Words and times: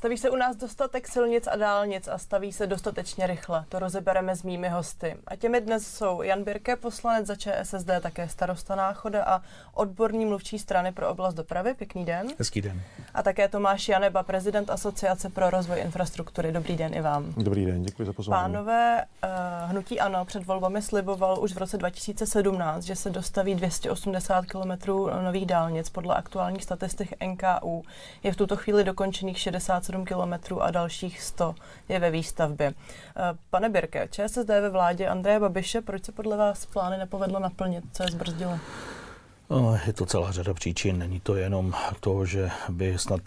Staví 0.00 0.18
se 0.18 0.30
u 0.30 0.36
nás 0.36 0.56
dostatek 0.56 1.08
silnic 1.08 1.46
a 1.46 1.56
dálnic 1.56 2.08
a 2.08 2.18
staví 2.18 2.52
se 2.52 2.66
dostatečně 2.66 3.26
rychle. 3.26 3.64
To 3.68 3.78
rozebereme 3.78 4.36
s 4.36 4.42
mými 4.42 4.68
hosty. 4.68 5.16
A 5.26 5.36
těmi 5.36 5.60
dnes 5.60 5.94
jsou 5.94 6.22
Jan 6.22 6.44
Birke, 6.44 6.76
poslanec 6.76 7.26
za 7.26 7.36
ČSSD, 7.36 7.90
také 8.00 8.28
starosta 8.28 8.74
Náchoda 8.74 9.24
a 9.24 9.42
odborný 9.74 10.24
mluvčí 10.24 10.58
strany 10.58 10.92
pro 10.92 11.10
oblast 11.10 11.34
dopravy. 11.34 11.74
Pěkný 11.74 12.04
den. 12.04 12.26
Hezký 12.38 12.60
den. 12.60 12.82
A 13.14 13.22
také 13.22 13.48
Tomáš 13.48 13.88
Janeba, 13.88 14.22
prezident 14.22 14.70
Asociace 14.70 15.28
pro 15.28 15.50
rozvoj 15.50 15.80
infrastruktury. 15.80 16.52
Dobrý 16.52 16.76
den 16.76 16.94
i 16.94 17.00
vám. 17.00 17.34
Dobrý 17.36 17.66
den, 17.66 17.82
děkuji 17.82 18.04
za 18.04 18.12
pozvání. 18.12 18.42
Pánové, 18.42 19.04
uh, 19.24 19.70
hnutí 19.70 20.00
ANO 20.00 20.24
před 20.24 20.46
volbami 20.46 20.82
sliboval 20.82 21.42
už 21.42 21.52
v 21.52 21.58
roce 21.58 21.76
2017, 21.76 22.84
že 22.84 22.96
se 22.96 23.10
dostaví 23.10 23.54
280 23.54 24.46
km 24.46 24.90
nových 25.24 25.46
dálnic 25.46 25.90
podle 25.90 26.14
aktuálních 26.14 26.64
statistik 26.64 27.14
NKU. 27.26 27.82
Je 28.22 28.32
v 28.32 28.36
tuto 28.36 28.56
chvíli 28.56 28.84
dokončených 28.84 29.38
67 29.38 29.89
7 29.90 30.04
kilometrů 30.04 30.62
a 30.62 30.70
dalších 30.70 31.22
100 31.22 31.54
je 31.88 31.98
ve 31.98 32.10
výstavbě. 32.10 32.74
Eh, 33.16 33.22
pane 33.50 33.68
Birke, 33.68 34.08
ČSSD 34.10 34.48
ve 34.48 34.70
vládě 34.70 35.08
Andreje 35.08 35.40
Babiše, 35.40 35.80
proč 35.80 36.04
se 36.04 36.12
podle 36.12 36.36
vás 36.36 36.66
plány 36.66 36.98
nepovedlo 36.98 37.40
naplnit? 37.40 37.84
Co 37.92 38.02
je 38.02 38.08
zbrzdilo? 38.10 38.58
No, 39.50 39.78
je 39.86 39.92
to 39.92 40.06
celá 40.06 40.32
řada 40.32 40.54
příčin. 40.54 40.98
Není 40.98 41.20
to 41.20 41.36
jenom 41.36 41.74
to, 42.00 42.24
že 42.26 42.50
by 42.68 42.98
snad 42.98 43.20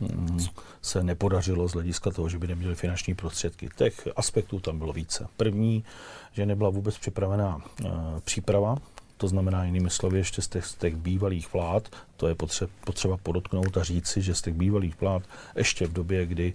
mm, 0.00 0.38
se 0.82 1.02
nepodařilo 1.02 1.68
z 1.68 1.72
hlediska 1.72 2.10
toho, 2.10 2.28
že 2.28 2.38
by 2.38 2.46
neměli 2.46 2.74
finanční 2.74 3.14
prostředky. 3.14 3.68
Těch 3.76 4.08
aspektů 4.16 4.60
tam 4.60 4.78
bylo 4.78 4.92
více. 4.92 5.26
První, 5.36 5.84
že 6.32 6.46
nebyla 6.46 6.70
vůbec 6.70 6.98
připravená 6.98 7.56
uh, 7.56 7.90
příprava 8.24 8.76
to 9.22 9.28
znamená 9.28 9.64
jinými 9.64 9.90
slovy 9.90 10.18
ještě 10.18 10.42
z 10.42 10.48
těch, 10.48 10.66
z 10.66 10.74
těch 10.74 10.96
bývalých 10.96 11.52
vlád, 11.52 11.88
to 12.16 12.28
je 12.28 12.34
potřeba, 12.34 12.70
potřeba 12.84 13.16
podotknout 13.16 13.76
a 13.76 13.82
říci, 13.82 14.22
že 14.22 14.34
z 14.34 14.42
těch 14.42 14.54
bývalých 14.54 15.00
vlád 15.00 15.22
ještě 15.56 15.86
v 15.86 15.92
době, 15.92 16.26
kdy 16.26 16.52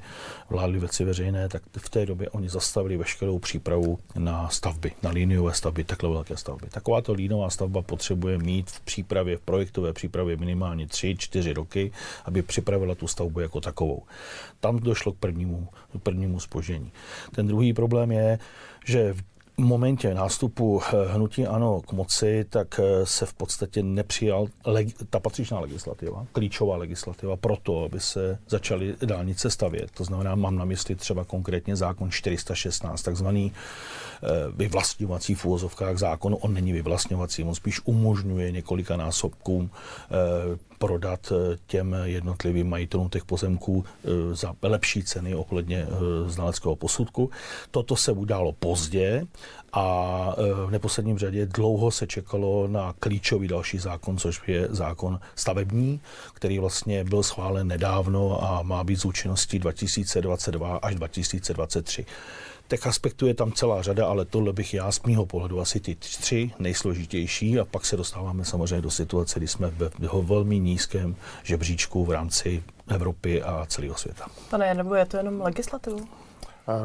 vládly 0.50 0.80
věci 0.80 1.04
veřejné, 1.04 1.50
tak 1.50 1.64
v 1.78 1.90
té 1.90 2.06
době 2.06 2.30
oni 2.30 2.50
zastavili 2.50 2.98
veškerou 2.98 3.40
přípravu 3.40 4.00
na 4.20 4.50
stavby, 4.50 4.92
na 5.04 5.10
liniové 5.10 5.54
stavby, 5.54 5.84
takhle 5.84 6.10
velké 6.10 6.38
stavby. 6.38 6.68
Takováto 6.70 7.14
línová 7.14 7.50
stavba 7.50 7.82
potřebuje 7.82 8.38
mít 8.38 8.72
v 8.72 8.80
přípravě, 8.80 9.38
v 9.38 9.42
projektové 9.42 9.94
přípravě 9.94 10.38
minimálně 10.38 10.86
3-4 10.86 11.54
roky, 11.54 11.92
aby 12.26 12.42
připravila 12.42 12.96
tu 12.96 13.08
stavbu 13.08 13.40
jako 13.40 13.62
takovou. 13.62 14.04
Tam 14.60 14.80
došlo 14.80 15.12
k 15.12 15.18
prvnímu, 15.18 15.68
prvnímu 16.04 16.40
spožení. 16.40 16.92
Ten 17.36 17.48
druhý 17.48 17.74
problém 17.74 18.12
je, 18.12 18.40
že 18.86 19.14
v 19.14 19.37
momentě 19.62 20.14
nástupu 20.14 20.82
eh, 20.82 21.14
hnutí 21.14 21.48
ANO 21.48 21.82
k 21.82 21.92
moci, 21.92 22.46
tak 22.50 22.80
eh, 22.80 23.06
se 23.06 23.26
v 23.26 23.34
podstatě 23.34 23.84
nepřijal 23.84 24.48
leg, 24.66 24.88
ta 25.10 25.20
patřičná 25.20 25.60
legislativa, 25.60 26.26
klíčová 26.32 26.78
legislativa 26.78 27.36
pro 27.36 27.58
to, 27.64 27.84
aby 27.84 28.00
se 28.00 28.40
začaly 28.48 28.96
dálnice 29.06 29.50
stavět. 29.50 29.92
To 29.92 30.04
znamená, 30.04 30.36
mám 30.36 30.56
na 30.56 30.66
mysli 30.66 30.96
třeba 30.96 31.24
konkrétně 31.24 31.76
zákon 31.76 32.12
416, 32.12 33.02
takzvaný 33.02 33.52
eh, 33.52 34.28
vyvlastňovací 34.56 35.36
v 35.36 35.46
úvozovkách 35.46 35.98
zákon. 35.98 36.38
On 36.42 36.54
není 36.54 36.72
vyvlastňovací, 36.72 37.44
on 37.44 37.56
spíš 37.56 37.82
umožňuje 37.86 38.52
několika 38.52 38.98
násobkům 38.98 39.70
prodat 40.78 41.34
těm 41.68 41.96
jednotlivým 42.04 42.70
majitelům 42.70 43.10
těch 43.10 43.26
pozemků 43.26 43.86
za 44.32 44.54
lepší 44.62 45.04
ceny 45.04 45.36
ohledně 45.36 45.88
znaleckého 46.26 46.76
posudku. 46.76 47.32
Toto 47.72 47.96
se 47.96 48.12
událo 48.12 48.52
pozdě 48.52 49.26
a 49.74 50.36
v 50.66 50.72
neposledním 50.72 51.18
řadě 51.18 51.46
dlouho 51.46 51.92
se 51.92 52.08
čekalo 52.08 52.68
na 52.68 52.94
klíčový 53.00 53.48
další 53.48 53.78
zákon, 53.78 54.18
což 54.18 54.42
je 54.48 54.68
zákon 54.70 55.20
stavební, 55.36 56.02
který 56.34 56.60
vlastně 56.60 57.04
byl 57.04 57.24
schválen 57.24 57.68
nedávno 57.68 58.44
a 58.44 58.62
má 58.62 58.84
být 58.84 59.00
z 59.00 59.06
účinností 59.06 59.60
2022 59.60 60.78
až 60.78 60.96
2023. 60.96 62.06
Těch 62.68 62.88
aspektů 62.88 63.28
je 63.28 63.34
tam 63.34 63.52
celá 63.52 63.82
řada, 63.82 64.08
ale 64.08 64.26
tohle 64.26 64.54
bych 64.54 64.74
já 64.74 64.92
z 64.92 65.04
mýho 65.04 65.26
pohledu 65.26 65.60
asi 65.62 65.80
ty 65.80 65.96
tři 65.96 66.52
nejsložitější 66.60 67.60
a 67.60 67.66
pak 67.66 67.86
se 67.86 67.98
dostáváme 67.98 68.46
samozřejmě 68.46 68.82
do 68.82 68.92
situace, 68.92 69.40
kdy 69.40 69.48
jsme 69.48 69.68
ve 69.70 69.90
velmi 70.22 70.60
nízkém 70.60 71.16
žebříčku 71.44 72.06
v 72.06 72.12
rámci 72.12 72.64
Evropy 72.88 73.44
a 73.44 73.66
celého 73.66 73.96
světa. 73.96 74.26
Pane, 74.50 74.74
nebo 74.74 74.96
je 74.96 75.06
to 75.06 75.18
jenom 75.18 75.42
legislativou? 75.42 76.08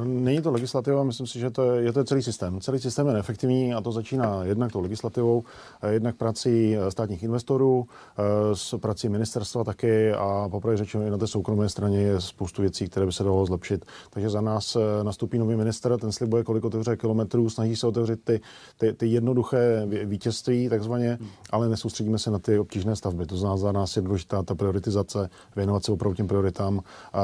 Není 0.04 0.42
to 0.42 0.50
legislativa, 0.50 1.04
myslím 1.04 1.26
si, 1.26 1.38
že 1.38 1.50
to 1.50 1.72
je, 1.72 1.82
je 1.82 1.92
to 1.92 2.04
celý 2.04 2.22
systém. 2.22 2.60
Celý 2.60 2.78
systém 2.78 3.06
je 3.06 3.12
neefektivní 3.12 3.74
a 3.74 3.80
to 3.80 3.92
začíná 3.92 4.44
jednak 4.44 4.72
tou 4.72 4.80
legislativou, 4.80 5.44
jednak 5.88 6.16
prací 6.16 6.76
eh, 6.76 6.90
státních 6.90 7.22
investorů, 7.22 7.86
eh, 7.86 8.22
s 8.56 8.78
prací 8.78 9.08
ministerstva 9.08 9.64
taky 9.64 10.12
a 10.12 10.48
poprvé 10.50 10.76
řečeno 10.76 11.04
i 11.06 11.10
na 11.10 11.18
té 11.18 11.26
soukromé 11.26 11.68
straně 11.68 11.98
je 11.98 12.20
spoustu 12.20 12.62
věcí, 12.62 12.88
které 12.88 13.06
by 13.06 13.12
se 13.12 13.24
dalo 13.24 13.46
zlepšit. 13.46 13.84
Takže 14.10 14.30
za 14.30 14.40
nás 14.40 14.76
eh, 14.76 15.04
nastupí 15.04 15.38
nový 15.38 15.56
minister, 15.56 15.98
ten 15.98 16.12
slibuje, 16.12 16.44
kolik 16.44 16.64
otevře 16.64 16.96
kilometrů, 16.96 17.50
snaží 17.50 17.76
se 17.76 17.86
otevřít 17.86 18.24
ty, 18.24 18.40
ty, 18.78 18.92
ty 18.92 19.06
jednoduché 19.06 19.86
vítězství, 20.04 20.68
takzvaně, 20.68 21.18
ale 21.50 21.68
nesoustředíme 21.68 22.18
se 22.18 22.30
na 22.30 22.38
ty 22.38 22.58
obtížné 22.58 22.96
stavby. 22.96 23.26
To 23.26 23.36
znamená, 23.36 23.56
za 23.56 23.72
nás 23.72 23.96
je 23.96 24.02
důležitá 24.02 24.42
ta 24.42 24.54
prioritizace, 24.54 25.30
věnovat 25.56 25.84
se 25.84 25.92
opravdu 25.92 26.16
těm 26.16 26.28
prioritám 26.28 26.80
a, 27.12 27.20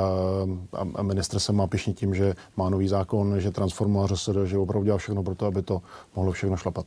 a, 0.72 0.86
a 0.94 1.02
minister 1.02 1.40
se 1.40 1.52
má 1.52 1.66
pišnit 1.66 1.98
tím, 1.98 2.14
že 2.14 2.34
má 2.56 2.70
nový 2.70 2.88
zákon, 2.88 3.40
že 3.40 3.50
transformuje 3.50 4.08
ŘSD, 4.08 4.36
že 4.44 4.58
opravdu 4.58 4.84
dělá 4.84 4.98
všechno 4.98 5.22
pro 5.22 5.34
to, 5.34 5.46
aby 5.46 5.62
to 5.62 5.82
mohlo 6.16 6.32
všechno 6.32 6.56
šlapat. 6.56 6.86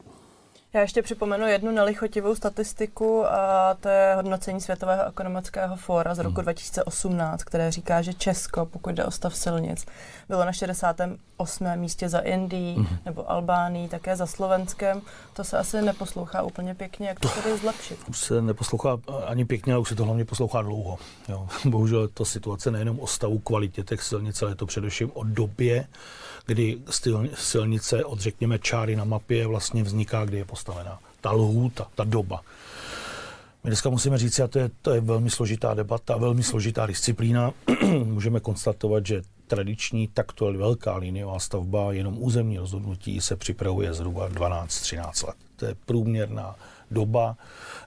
Já 0.74 0.82
ještě 0.82 1.02
připomenu 1.02 1.48
jednu 1.48 1.72
nelichotivou 1.72 2.36
statistiku 2.36 3.26
a 3.26 3.74
to 3.80 3.90
je 3.90 4.16
hodnocení 4.16 4.62
Světového 4.62 5.08
ekonomického 5.08 5.76
fóra 5.76 6.16
z 6.16 6.20
roku 6.20 6.36
hmm. 6.36 6.44
2018, 6.44 7.44
které 7.44 7.72
říká, 7.72 8.02
že 8.02 8.14
Česko, 8.14 8.66
pokud 8.66 8.96
jde 8.96 9.06
o 9.06 9.12
stav 9.12 9.36
silnic, 9.36 9.86
bylo 10.30 10.46
na 10.46 10.52
68. 10.52 11.68
místě 11.76 12.10
za 12.10 12.20
Indií 12.20 12.76
hmm. 12.76 12.98
nebo 13.06 13.32
Albánií, 13.32 13.88
také 13.88 14.16
za 14.16 14.26
Slovenskem. 14.26 15.02
To 15.34 15.44
se 15.44 15.58
asi 15.58 15.82
neposlouchá 15.82 16.42
úplně 16.42 16.76
pěkně. 16.76 17.08
Jak 17.08 17.20
to 17.20 17.30
tedy 17.30 17.58
zlepšit? 17.58 18.00
Už 18.10 18.20
se 18.20 18.42
neposlouchá 18.42 18.98
ani 19.26 19.46
pěkně, 19.46 19.74
ale 19.74 19.82
už 19.82 19.90
se 19.90 19.96
to 19.96 20.06
hlavně 20.06 20.26
poslouchá 20.26 20.62
dlouho. 20.62 20.98
Jo. 21.30 21.48
Bohužel 21.66 22.08
to 22.08 22.26
situace 22.26 22.72
nejenom 22.72 23.00
o 23.00 23.08
stavu 23.08 23.40
kvalitě 23.40 23.84
těch 23.84 24.04
silnic, 24.04 24.42
ale 24.42 24.52
je 24.52 24.56
to 24.56 24.66
především 24.66 25.12
o 25.14 25.24
době, 25.24 25.88
kdy 26.46 26.78
silnice 27.34 28.06
od, 28.06 28.20
řekněme, 28.20 28.60
čáry 28.60 28.96
na 28.96 29.04
mapě 29.04 29.48
vlastně 29.48 29.84
vzniká, 29.84 30.26
kdy 30.26 30.38
je 30.38 30.46
postavená. 30.46 31.00
Ta 31.22 31.32
lhůta, 31.32 31.88
ta 31.96 32.04
doba. 32.04 32.42
My 33.64 33.70
dneska 33.70 33.90
musíme 33.90 34.18
říct, 34.18 34.40
a 34.40 34.48
to 34.48 34.60
je, 34.60 34.70
to 34.82 34.94
je 34.94 35.02
velmi 35.02 35.30
složitá 35.30 35.74
debata, 35.74 36.18
velmi 36.18 36.44
složitá 36.44 36.86
disciplína. 36.86 37.54
Můžeme 38.04 38.40
konstatovat, 38.40 39.06
že 39.06 39.22
tradiční 39.48 40.08
takto 40.08 40.54
velká 40.54 40.98
liniová 40.98 41.40
stavba, 41.40 41.94
jenom 41.94 42.16
územní 42.20 42.58
rozhodnutí 42.58 43.22
se 43.22 43.36
připravuje 43.36 43.94
zhruba 43.94 44.30
12-13 44.30 45.28
let. 45.28 45.36
To 45.56 45.66
je 45.66 45.76
průměrná 45.86 46.56
doba, 46.92 47.38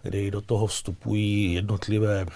kdy 0.03 0.31
do 0.31 0.41
toho 0.41 0.67
vstupují 0.67 1.55
jednotlivé 1.55 2.27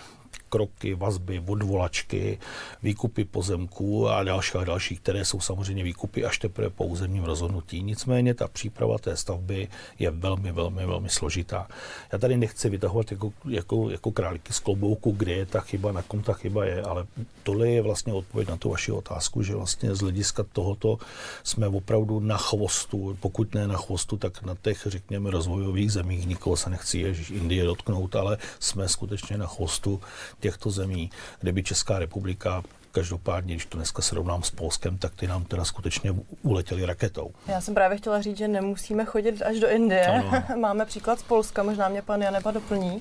kroky, 0.48 0.94
vazby, 0.94 1.42
odvolačky, 1.46 2.38
výkupy 2.82 3.24
pozemků 3.24 4.08
a 4.08 4.22
další 4.24 4.58
a 4.58 4.64
další, 4.64 4.96
které 4.96 5.24
jsou 5.24 5.40
samozřejmě 5.40 5.84
výkupy 5.84 6.24
až 6.24 6.38
teprve 6.38 6.70
po 6.70 6.84
územním 6.84 7.24
rozhodnutí. 7.24 7.82
Nicméně 7.82 8.34
ta 8.34 8.48
příprava 8.48 8.98
té 8.98 9.16
stavby 9.16 9.68
je 9.98 10.10
velmi, 10.10 10.52
velmi, 10.52 10.86
velmi 10.86 11.08
složitá. 11.08 11.68
Já 12.12 12.18
tady 12.18 12.36
nechci 12.36 12.70
vytahovat 12.70 13.10
jako, 13.10 13.32
jako, 13.48 13.90
jako 13.90 14.10
králíky 14.10 14.52
z 14.52 14.58
klobouku, 14.58 15.10
kde 15.10 15.32
je 15.32 15.46
ta 15.46 15.60
chyba, 15.60 15.92
na 15.92 16.02
kom 16.02 16.22
ta 16.22 16.32
chyba 16.32 16.64
je, 16.64 16.82
ale 16.82 17.06
tohle 17.42 17.68
je 17.68 17.82
vlastně 17.82 18.12
odpověď 18.12 18.48
na 18.48 18.56
tu 18.56 18.70
vaši 18.70 18.92
otázku, 18.92 19.42
že 19.42 19.54
vlastně 19.54 19.94
z 19.94 20.00
hlediska 20.00 20.42
tohoto 20.52 20.98
jsme 21.42 21.66
opravdu 21.66 22.20
na 22.20 22.36
chvostu, 22.36 23.16
pokud 23.20 23.54
ne 23.54 23.68
na 23.68 23.76
chvostu, 23.76 24.16
tak 24.16 24.42
na 24.42 24.56
těch, 24.62 24.86
řekněme, 24.86 25.30
rozvojových 25.30 25.92
zemích, 25.92 26.26
nikoho 26.26 26.56
se 26.56 26.70
nechci 26.70 26.98
Ježíš 26.98 27.30
Indie 27.30 27.64
dotknout, 27.64 28.16
ale 28.16 28.38
jsme 28.60 28.88
skutečně 28.88 29.38
na 29.38 29.46
chvostu 29.46 30.00
těchto 30.40 30.70
zemí, 30.70 31.10
kde 31.40 31.52
by 31.52 31.62
Česká 31.62 31.98
republika 31.98 32.62
každopádně, 32.92 33.54
když 33.54 33.66
to 33.66 33.78
dneska 33.78 34.02
srovnám 34.02 34.42
s 34.42 34.50
Polskem, 34.50 34.98
tak 34.98 35.14
ty 35.14 35.26
nám 35.26 35.44
teda 35.44 35.64
skutečně 35.64 36.14
uletěly 36.42 36.86
raketou. 36.86 37.30
Já 37.48 37.60
jsem 37.60 37.74
právě 37.74 37.98
chtěla 37.98 38.22
říct, 38.22 38.36
že 38.36 38.48
nemusíme 38.48 39.04
chodit 39.04 39.42
až 39.42 39.60
do 39.60 39.68
Indie. 39.68 40.06
Ano. 40.06 40.42
Máme 40.60 40.84
příklad 40.84 41.18
z 41.18 41.22
Polska, 41.22 41.62
možná 41.62 41.88
mě 41.88 42.02
pan 42.02 42.22
Janeba 42.22 42.50
doplní. 42.50 43.00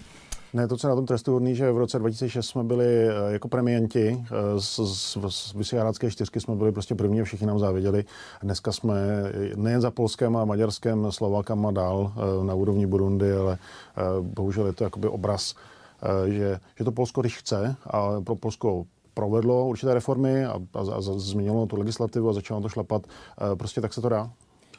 Ne, 0.53 0.67
to, 0.67 0.77
co 0.77 0.87
na 0.87 0.95
tom 0.95 1.05
trestu 1.05 1.33
hodný, 1.33 1.55
že 1.55 1.71
v 1.71 1.77
roce 1.77 1.99
2006 1.99 2.49
jsme 2.49 2.63
byli 2.63 2.85
eh, 2.85 3.13
jako 3.29 3.47
premianti 3.47 4.23
eh, 4.25 4.61
z, 4.61 4.79
z, 4.79 5.17
z 5.29 5.53
Vysehrádské 5.53 6.11
čtyřky 6.11 6.39
jsme 6.39 6.55
byli 6.55 6.71
prostě 6.71 6.95
první, 6.95 7.23
všichni 7.23 7.47
nám 7.47 7.59
záviděli. 7.59 8.05
Dneska 8.41 8.71
jsme 8.71 8.95
nejen 9.55 9.81
za 9.81 9.91
Polskem 9.91 10.37
a 10.37 10.45
Maďarskem, 10.45 11.11
Slovákama 11.11 11.71
dál 11.71 12.13
eh, 12.15 12.45
na 12.45 12.53
úrovni 12.53 12.87
Burundi, 12.87 13.31
ale 13.31 13.57
bohužel 14.21 14.65
je 14.65 14.73
to 14.73 14.83
jakoby 14.83 15.07
obraz 15.07 15.55
Eh, 15.55 15.86
že, 16.27 16.59
že 16.77 16.83
to 16.83 16.91
Polsko, 16.91 17.21
když 17.21 17.37
chce, 17.37 17.75
a 17.85 18.21
pro 18.21 18.35
Polsko 18.35 18.85
provedlo 19.17 19.67
určité 19.67 19.93
reformy 19.93 20.45
a, 20.45 20.53
a, 20.73 20.79
a 20.97 21.01
změnilo 21.01 21.65
tu 21.65 21.75
legislativu 21.79 22.29
a 22.29 22.33
začalo 22.33 22.61
to 22.61 22.69
šlapat, 22.69 23.01
eh, 23.07 23.55
prostě 23.55 23.81
tak 23.81 23.93
se 23.93 24.01
to 24.01 24.09
dá. 24.09 24.29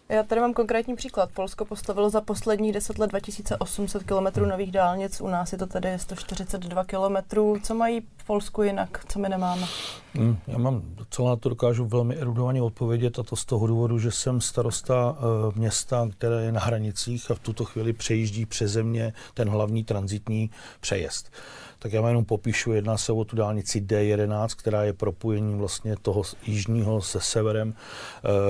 Já 0.08 0.22
tady 0.22 0.40
mám 0.40 0.54
konkrétní 0.54 0.96
příklad. 0.96 1.30
Polsko 1.34 1.64
postavilo 1.64 2.10
za 2.10 2.20
posledních 2.20 2.72
10 2.72 2.98
let 2.98 3.10
2800 3.10 4.02
km 4.02 4.48
nových 4.48 4.72
dálnic, 4.72 5.20
u 5.20 5.28
nás 5.28 5.52
je 5.52 5.58
to 5.58 5.66
tedy 5.66 5.98
142 5.98 6.84
km. 6.84 7.16
Co 7.62 7.74
mají 7.74 8.02
Polsku 8.28 8.62
jinak, 8.62 9.04
co 9.08 9.18
my 9.18 9.28
nemáme? 9.28 9.66
Hmm, 10.14 10.38
já 10.46 10.58
mám 10.58 10.82
docela 10.84 11.36
to 11.36 11.48
dokážu 11.48 11.84
velmi 11.84 12.16
erudovaně 12.16 12.62
odpovědět 12.62 13.18
a 13.18 13.22
to 13.22 13.36
z 13.36 13.44
toho 13.44 13.66
důvodu, 13.66 13.98
že 13.98 14.10
jsem 14.10 14.40
starosta 14.40 15.10
uh, 15.10 15.56
města, 15.56 16.08
které 16.18 16.42
je 16.42 16.52
na 16.52 16.60
hranicích 16.60 17.30
a 17.30 17.34
v 17.34 17.38
tuto 17.38 17.64
chvíli 17.64 17.92
přejíždí 17.92 18.46
přeze 18.46 18.82
mě 18.82 19.12
ten 19.34 19.48
hlavní 19.48 19.84
transitní 19.84 20.50
přejezd. 20.80 21.30
Tak 21.78 21.92
já 21.92 22.00
vám 22.00 22.08
jenom 22.08 22.24
popíšu, 22.24 22.72
jedná 22.72 22.96
se 22.96 23.12
o 23.12 23.24
tu 23.24 23.36
dálnici 23.36 23.80
D11, 23.80 24.48
která 24.56 24.84
je 24.84 24.92
propojením 24.92 25.58
vlastně 25.58 25.96
toho 26.02 26.22
jižního 26.46 27.02
se 27.02 27.20
severem, 27.20 27.74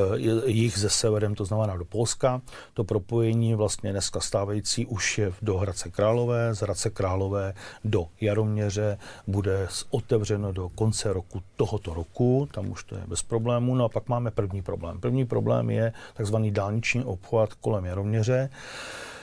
uh, 0.09 0.17
jich 0.47 0.79
se 0.79 0.91
severem, 0.91 1.35
to 1.35 1.45
znamená 1.45 1.77
do 1.77 1.85
Polska. 1.85 2.41
To 2.75 2.85
propojení 2.85 3.55
vlastně 3.55 3.93
dneska 3.93 4.21
stávající 4.21 4.87
už 4.87 5.19
je 5.19 5.33
do 5.43 5.59
Hradce 5.59 5.91
Králové, 5.91 6.55
z 6.55 6.59
Hradce 6.59 6.91
Králové 6.91 7.55
do 7.85 8.07
Jaroměře 8.21 8.99
bude 9.27 9.68
otevřeno 9.91 10.53
do 10.53 10.69
konce 10.69 11.13
roku 11.13 11.43
tohoto 11.57 11.95
roku, 11.95 12.49
tam 12.53 12.71
už 12.71 12.85
to 12.85 12.95
je 12.95 13.03
bez 13.07 13.23
problémů. 13.23 13.75
No 13.75 13.85
a 13.85 13.89
pak 13.89 14.09
máme 14.09 14.31
první 14.31 14.63
problém. 14.63 15.01
První 15.01 15.27
problém 15.27 15.71
je 15.71 15.93
takzvaný 16.15 16.51
dálniční 16.51 17.05
obchvat 17.05 17.55
kolem 17.55 17.85
Jaroměře. 17.85 18.51
Eh, 18.53 19.18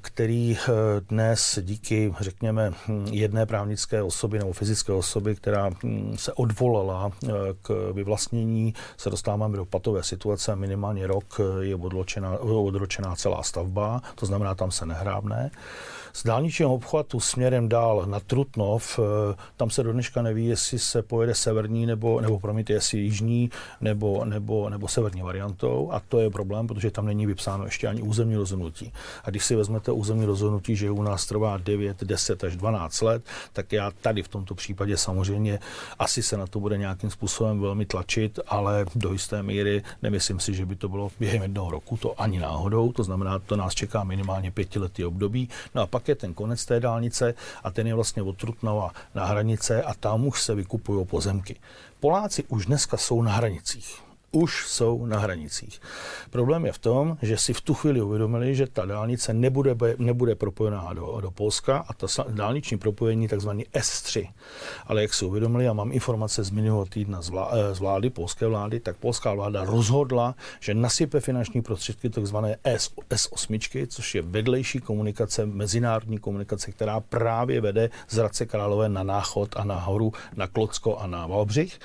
který 0.00 0.56
eh, 0.58 0.72
dnes 1.08 1.58
díky, 1.62 2.14
řekněme, 2.20 2.72
jedné 3.10 3.46
právnické 3.46 4.02
osoby 4.02 4.38
nebo 4.38 4.52
fyzické 4.52 4.92
osoby, 4.92 5.36
která 5.36 5.70
hm, 5.84 6.16
se 6.18 6.32
odvolala 6.32 7.10
eh, 7.24 7.28
k 7.62 7.92
vyvlastnění, 7.92 8.74
se 8.96 9.10
dostáváme 9.10 9.56
do 9.56 9.64
patové 9.64 10.02
situace. 10.02 10.56
Minimálně 10.56 11.06
rok 11.06 11.40
je 11.60 11.76
odločená, 11.76 12.38
odročená 12.38 13.16
celá 13.16 13.42
stavba, 13.42 14.02
to 14.14 14.26
znamená, 14.26 14.54
tam 14.54 14.70
se 14.70 14.86
nehrábne. 14.86 15.50
Z 16.12 16.24
dálničního 16.24 16.74
obchvatu 16.74 17.20
směrem 17.20 17.68
dál 17.68 18.06
na 18.06 18.20
Trutnov, 18.20 18.98
eh, 18.98 19.34
tam 19.56 19.70
se 19.70 19.82
do 19.82 19.92
dneška 19.92 20.22
neví, 20.22 20.46
jestli 20.46 20.78
se 20.78 21.02
pojede 21.02 21.34
severní 21.34 21.86
nebo, 21.86 22.20
nebo 22.20 22.40
promiňte, 22.40 22.72
jestli 22.72 22.98
jižní 22.98 23.50
nebo, 23.80 24.24
nebo, 24.24 24.70
nebo 24.70 24.88
severní 24.88 25.22
variantou 25.22 25.90
a 25.92 26.00
to 26.08 26.20
je 26.20 26.30
problém, 26.30 26.66
protože 26.66 26.90
tam 26.90 27.06
není 27.06 27.26
vypsáno 27.26 27.64
ještě 27.64 27.88
ani 27.88 28.02
územní 28.02 28.36
rozhodnutí. 28.36 28.92
A 29.24 29.30
když 29.30 29.44
si 29.48 29.56
vezmete 29.56 29.92
územní 29.92 30.24
rozhodnutí, 30.24 30.76
že 30.76 30.90
u 30.90 31.02
nás 31.02 31.26
trvá 31.26 31.56
9, 31.56 32.04
10 32.04 32.44
až 32.44 32.56
12 32.56 33.00
let, 33.00 33.22
tak 33.52 33.72
já 33.72 33.90
tady 33.90 34.22
v 34.22 34.28
tomto 34.28 34.54
případě 34.54 34.96
samozřejmě 34.96 35.58
asi 35.98 36.22
se 36.22 36.36
na 36.36 36.46
to 36.46 36.60
bude 36.60 36.78
nějakým 36.78 37.10
způsobem 37.10 37.60
velmi 37.60 37.86
tlačit, 37.86 38.40
ale 38.48 38.86
do 38.94 39.12
jisté 39.12 39.42
míry 39.42 39.82
nemyslím 40.02 40.40
si, 40.40 40.54
že 40.54 40.66
by 40.66 40.76
to 40.76 40.88
bylo 40.88 41.10
během 41.20 41.42
jednoho 41.42 41.70
roku, 41.70 41.96
to 41.96 42.20
ani 42.20 42.38
náhodou, 42.38 42.92
to 42.92 43.04
znamená, 43.04 43.38
to 43.38 43.56
nás 43.56 43.74
čeká 43.74 44.04
minimálně 44.04 44.50
pětiletý 44.50 45.04
období. 45.04 45.48
No 45.74 45.82
a 45.82 45.86
pak 45.86 46.08
je 46.08 46.14
ten 46.14 46.34
konec 46.34 46.64
té 46.64 46.80
dálnice 46.80 47.34
a 47.64 47.70
ten 47.70 47.86
je 47.86 47.94
vlastně 47.94 48.22
od 48.22 48.36
Trutnova 48.36 48.90
na 49.14 49.24
hranice 49.24 49.82
a 49.82 49.94
tam 49.94 50.26
už 50.26 50.42
se 50.42 50.54
vykupují 50.54 51.06
pozemky. 51.06 51.56
Poláci 52.00 52.44
už 52.48 52.66
dneska 52.66 52.96
jsou 52.96 53.22
na 53.22 53.32
hranicích 53.32 54.07
už 54.30 54.68
jsou 54.68 55.06
na 55.06 55.18
hranicích. 55.18 55.80
Problém 56.30 56.66
je 56.66 56.72
v 56.72 56.78
tom, 56.78 57.18
že 57.22 57.36
si 57.36 57.52
v 57.52 57.60
tu 57.60 57.74
chvíli 57.74 58.00
uvědomili, 58.00 58.54
že 58.54 58.66
ta 58.66 58.86
dálnice 58.86 59.34
nebude, 59.34 59.76
nebude 59.98 60.34
propojená 60.34 60.92
do, 60.92 61.20
do 61.20 61.30
Polska 61.30 61.84
a 61.88 61.94
ta 61.94 62.06
dálniční 62.28 62.78
propojení 62.78 63.28
takzvaný 63.28 63.64
S3. 63.64 64.28
Ale 64.86 65.02
jak 65.02 65.14
si 65.14 65.24
uvědomili, 65.24 65.64
já 65.64 65.72
mám 65.72 65.92
informace 65.92 66.44
z 66.44 66.50
minulého 66.50 66.86
týdna 66.86 67.22
z, 67.22 67.28
vlá, 67.28 67.50
eh, 67.52 67.74
z 67.74 67.78
vlády, 67.78 68.10
polské 68.10 68.46
vlády, 68.46 68.80
tak 68.80 68.96
polská 68.96 69.34
vláda 69.34 69.64
rozhodla, 69.64 70.34
že 70.60 70.74
nasype 70.74 71.20
finanční 71.20 71.62
prostředky 71.62 72.10
takzvané 72.10 72.56
S, 72.64 72.90
S8, 73.10 73.86
což 73.86 74.14
je 74.14 74.22
vedlejší 74.22 74.78
komunikace, 74.78 75.46
mezinárodní 75.46 76.18
komunikace, 76.18 76.72
která 76.72 77.00
právě 77.00 77.60
vede 77.60 77.90
z 78.08 78.16
Hradce 78.16 78.46
Králové 78.46 78.88
na 78.88 79.02
Náchod 79.02 79.56
a 79.56 79.64
nahoru 79.64 80.12
na 80.36 80.46
Klocko 80.46 80.96
a 80.96 81.06
na 81.06 81.26
Valbřich 81.26 81.78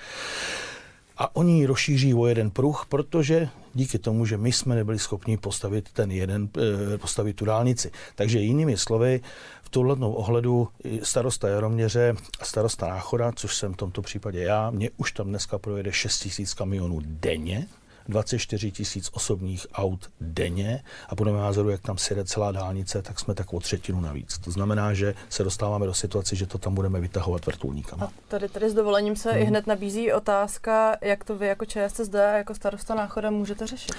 a 1.17 1.35
oni 1.35 1.59
ji 1.59 1.65
rozšíří 1.65 2.13
o 2.13 2.27
jeden 2.27 2.51
pruh, 2.51 2.85
protože 2.89 3.49
díky 3.73 3.99
tomu, 3.99 4.25
že 4.25 4.37
my 4.37 4.51
jsme 4.51 4.75
nebyli 4.75 4.99
schopni 4.99 5.37
postavit 5.37 5.89
ten 5.93 6.11
jeden, 6.11 6.49
eh, 6.93 6.97
postavit 6.97 7.35
tu 7.35 7.45
dálnici. 7.45 7.91
Takže 8.15 8.39
jinými 8.39 8.77
slovy, 8.77 9.21
v 9.63 9.69
tuhle 9.69 9.95
ohledu 9.99 10.67
starosta 11.03 11.47
Jaroměře 11.47 12.15
a 12.39 12.45
starosta 12.45 12.87
Náchoda, 12.87 13.31
což 13.31 13.55
jsem 13.55 13.73
v 13.73 13.77
tomto 13.77 14.01
případě 14.01 14.43
já, 14.43 14.69
mě 14.69 14.89
už 14.97 15.11
tam 15.11 15.27
dneska 15.27 15.57
projede 15.57 15.91
6 15.91 16.39
000 16.39 16.51
kamionů 16.57 16.99
denně, 17.03 17.67
24 18.07 18.71
tisíc 18.71 19.09
osobních 19.13 19.67
aut 19.73 20.11
denně 20.21 20.83
a 21.09 21.15
podle 21.15 21.33
mého 21.33 21.43
názoru, 21.43 21.69
jak 21.69 21.81
tam 21.81 21.97
sjede 21.97 22.25
celá 22.25 22.51
dálnice, 22.51 23.01
tak 23.01 23.19
jsme 23.19 23.33
tak 23.33 23.53
o 23.53 23.59
třetinu 23.59 24.01
navíc. 24.01 24.37
To 24.37 24.51
znamená, 24.51 24.93
že 24.93 25.13
se 25.29 25.43
dostáváme 25.43 25.85
do 25.85 25.93
situace, 25.93 26.35
že 26.35 26.45
to 26.45 26.57
tam 26.57 26.75
budeme 26.75 26.99
vytahovat 26.99 27.45
vrtulníkama. 27.45 28.05
A 28.05 28.09
tady, 28.27 28.49
tady 28.49 28.69
s 28.69 28.73
dovolením 28.73 29.15
se 29.15 29.31
hmm. 29.31 29.41
i 29.41 29.45
hned 29.45 29.67
nabízí 29.67 30.13
otázka, 30.13 30.97
jak 31.01 31.23
to 31.23 31.37
vy 31.37 31.47
jako 31.47 31.65
ČSSD, 31.65 32.13
jako 32.13 32.55
starosta 32.55 32.95
náchoda 32.95 33.31
můžete 33.31 33.67
řešit? 33.67 33.95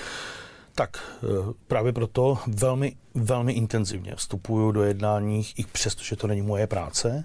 Tak 0.75 0.99
eh, 0.99 1.27
právě 1.67 1.93
proto 1.93 2.39
velmi, 2.47 2.97
velmi 3.15 3.53
intenzivně 3.53 4.17
vstupuju 4.17 4.73
do 4.73 4.83
jednání, 4.83 5.47
i 5.57 5.65
přesto, 5.65 6.03
že 6.05 6.17
to 6.17 6.27
není 6.27 6.43
moje 6.43 6.67
práce. 6.67 7.25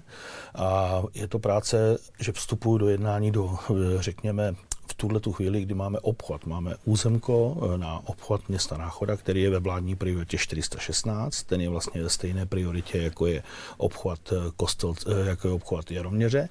A 0.54 1.02
je 1.14 1.28
to 1.28 1.38
práce, 1.38 1.98
že 2.20 2.32
vstupuju 2.32 2.78
do 2.78 2.88
jednání 2.88 3.30
do, 3.30 3.58
eh, 3.70 4.02
řekněme, 4.02 4.54
v 4.90 4.94
tuhle 4.94 5.20
tu 5.20 5.32
chvíli, 5.32 5.62
kdy 5.62 5.74
máme 5.74 5.98
obchod, 5.98 6.46
máme 6.46 6.74
územko 6.84 7.56
eh, 7.62 7.78
na 7.78 8.02
obchod 8.06 8.48
města 8.48 8.76
Náchoda, 8.76 9.16
který 9.16 9.42
je 9.42 9.50
ve 9.50 9.58
vládní 9.58 9.96
prioritě 9.96 10.38
416, 10.38 11.42
ten 11.42 11.60
je 11.60 11.68
vlastně 11.68 12.02
ve 12.02 12.10
stejné 12.10 12.46
prioritě, 12.46 12.98
jako 12.98 13.26
je 13.26 13.42
obchod 13.76 14.32
eh, 14.32 14.36
Kostel, 14.56 14.94
eh, 15.06 15.28
jako 15.28 15.48
je 15.48 15.54
obchod 15.54 15.90
Jaroměře, 15.90 16.48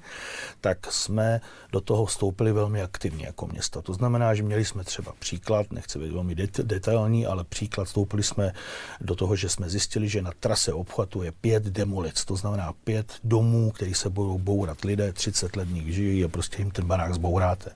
tak 0.62 0.92
jsme 0.92 1.42
do 1.72 1.82
toho 1.82 2.06
vstoupili 2.06 2.52
velmi 2.52 2.82
aktivně 2.82 3.26
jako 3.26 3.48
města. 3.48 3.82
To 3.82 3.94
znamená, 3.94 4.34
že 4.34 4.44
měli 4.44 4.66
jsme 4.66 4.84
třeba 4.84 5.14
příklad, 5.20 5.72
nechci 5.72 6.00
být 6.00 6.12
velmi 6.12 6.36
detailní, 6.64 7.26
ale 7.26 7.44
příklad 7.44 7.86
vstoupili 7.86 8.24
jsme 8.24 8.54
do 9.02 9.16
toho, 9.16 9.36
že 9.36 9.50
jsme 9.50 9.70
zjistili, 9.70 10.10
že 10.10 10.22
na 10.22 10.32
trase 10.40 10.74
obchvatu 10.74 11.24
je 11.24 11.32
pět 11.32 11.64
demolic, 11.64 12.26
to 12.26 12.36
znamená 12.36 12.74
pět 12.84 13.14
domů, 13.24 13.72
který 13.72 13.94
se 13.94 14.10
budou 14.10 14.38
bourat 14.38 14.84
lidé, 14.84 15.14
30 15.14 15.56
let 15.56 15.70
nich 15.70 15.94
žijí 15.94 16.24
a 16.24 16.28
prostě 16.28 16.62
jim 16.62 16.72
ten 16.72 16.86
barák 16.86 17.14
zbouráte 17.14 17.72